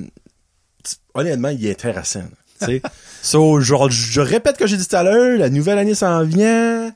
[1.14, 2.24] honnêtement, il est intéressant.
[2.60, 2.82] Tu sais.
[3.22, 6.24] so, je, je répète ce que j'ai dit tout à l'heure, la nouvelle année s'en
[6.24, 6.94] vient.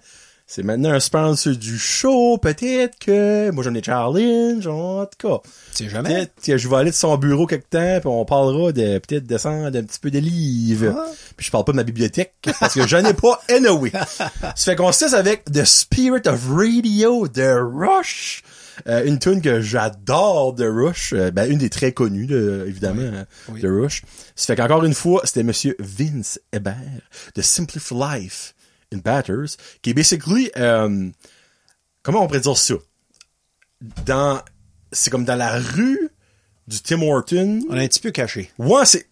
[0.55, 5.49] C'est maintenant un sponsor du show, peut-être que moi j'en ai challenge, en tout cas.
[5.71, 6.09] C'est jamais.
[6.13, 9.25] Peut-être que je vais aller de son bureau quelque temps, puis on parlera de peut-être
[9.25, 10.93] descendre un petit peu de livres.
[10.95, 11.07] Ah.
[11.35, 13.91] Puis je parle pas de ma bibliothèque, parce que j'en ai pas anyway.
[14.19, 18.43] Ça fait qu'on se laisse avec The Spirit of Radio de Rush.
[18.87, 22.31] Euh, une tune que j'adore de Rush, euh, ben, une des très connues,
[22.67, 23.59] évidemment, Oui.
[23.59, 24.03] de Rush.
[24.35, 26.75] Ça fait qu'encore une fois, c'était Monsieur Vince Hébert
[27.33, 28.53] de Simply for Life
[28.93, 31.09] in Batters, qui est basically, euh,
[32.01, 32.75] comment on pourrait dire ça?
[34.05, 34.41] Dans,
[34.91, 36.09] c'est comme dans la rue
[36.67, 37.61] du Tim Horton.
[37.69, 38.51] On est un petit peu caché.
[38.57, 39.05] Ouais, c'est,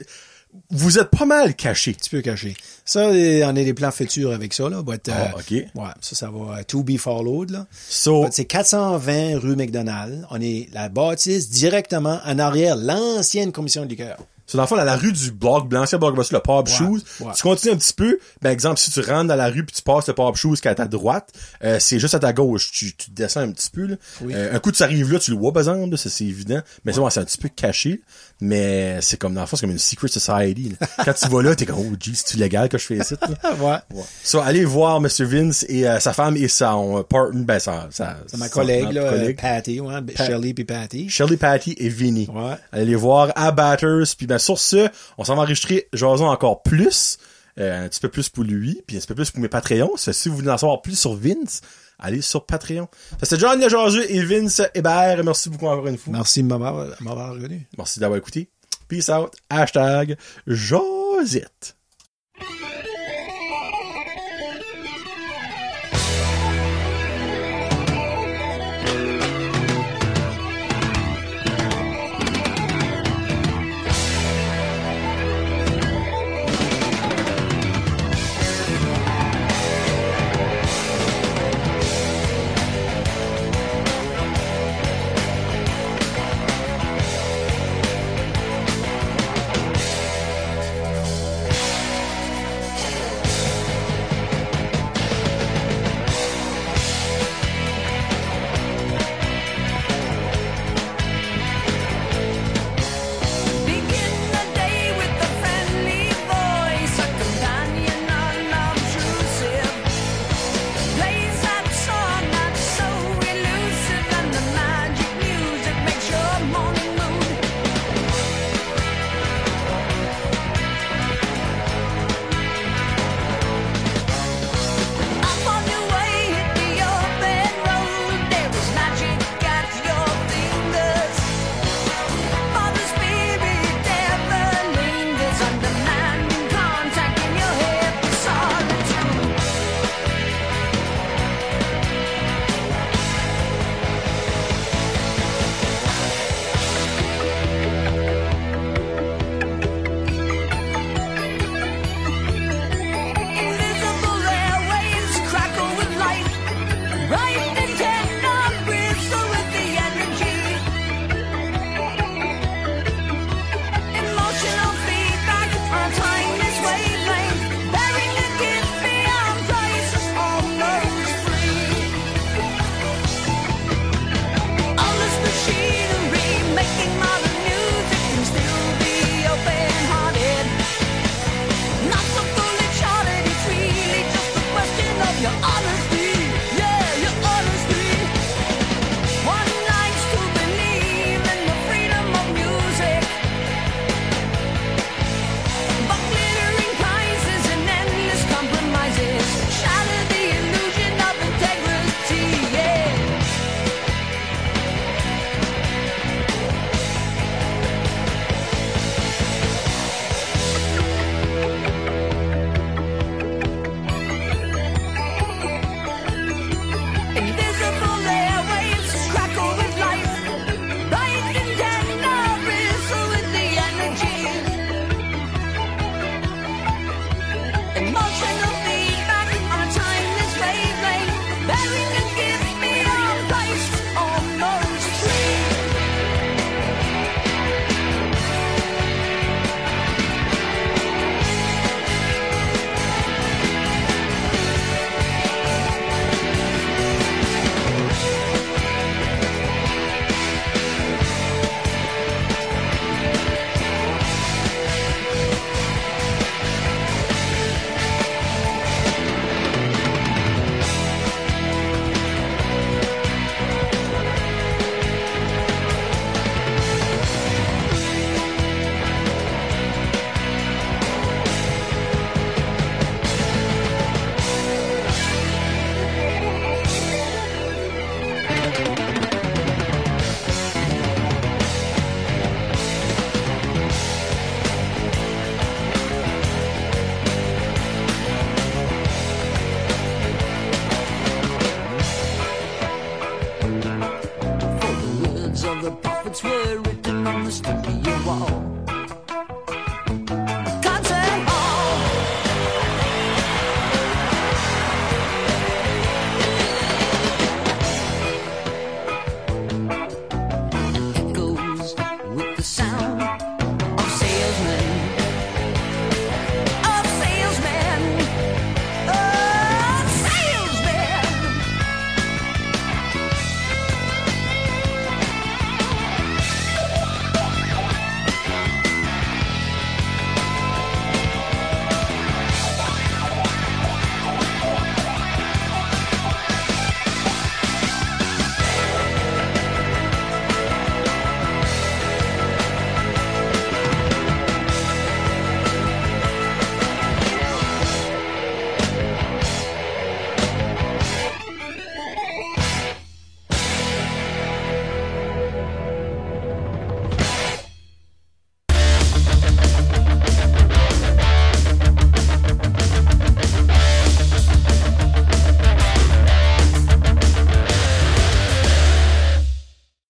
[0.70, 1.92] vous êtes pas mal caché.
[1.92, 2.56] Un petit peu caché.
[2.86, 4.82] Ça, on a des plans futurs avec ça, là.
[4.82, 5.52] But, euh, Ah, ok.
[5.52, 7.68] Ouais, ça, ça va euh, to be followed, là.
[7.90, 10.26] So, C'est 420 rue McDonald.
[10.30, 14.18] On est la bâtisse directement en arrière, l'ancienne commission de liqueur.
[14.52, 17.32] So, dans le fond, la rue du bloc, l'ancien bloc le Ouais, shoes, ouais.
[17.34, 19.82] tu continues un petit peu, ben, exemple, si tu rentres dans la rue puis tu
[19.82, 21.30] passes le pub shoes qui est à ta droite,
[21.64, 23.96] euh, c'est juste à ta gauche, tu, tu descends un petit peu, là.
[24.20, 24.34] Oui.
[24.36, 26.92] Euh, un coup, tu arrives là, tu le vois, par exemple, ça, c'est évident, mais
[26.92, 28.02] c'est ouais, c'est un petit peu caché,
[28.42, 30.88] mais c'est comme, dans le fond, c'est comme une secret society, là.
[31.06, 33.00] Quand tu vas là, t'es comme, oh, jeez, c'est-tu légal que je fais?
[33.44, 33.54] Ah,
[33.94, 34.02] ouais.
[34.22, 35.24] So, allez voir Mr.
[35.24, 39.12] Vince et euh, sa femme et son partner, ben, sa, sa, C'est ma collègue, là,
[39.12, 39.40] collègue.
[39.40, 41.10] Patty, ouais, Shirley puis Patty.
[41.10, 42.28] Shirley Patty et Vinny.
[42.34, 42.56] Ouais.
[42.74, 44.04] Allez les voir à Batters.
[44.18, 47.18] Puis ben sur ce, on s'en va enregistrer Jason encore plus.
[47.60, 49.98] euh, un petit peu plus pour lui, puis un petit peu plus pour mes Patreons.
[49.98, 51.62] Si vous voulez en savoir plus sur Vince,
[52.00, 52.88] allez sur Patreon.
[53.22, 55.22] C'était John Lejazeux et Vince Hébert.
[55.24, 56.14] Merci beaucoup encore une fois.
[56.14, 57.68] Merci de m'avoir m'avoir reconnu.
[57.78, 58.50] Merci d'avoir écouté.
[58.88, 59.34] Peace out.
[59.50, 61.76] Hashtag Josette.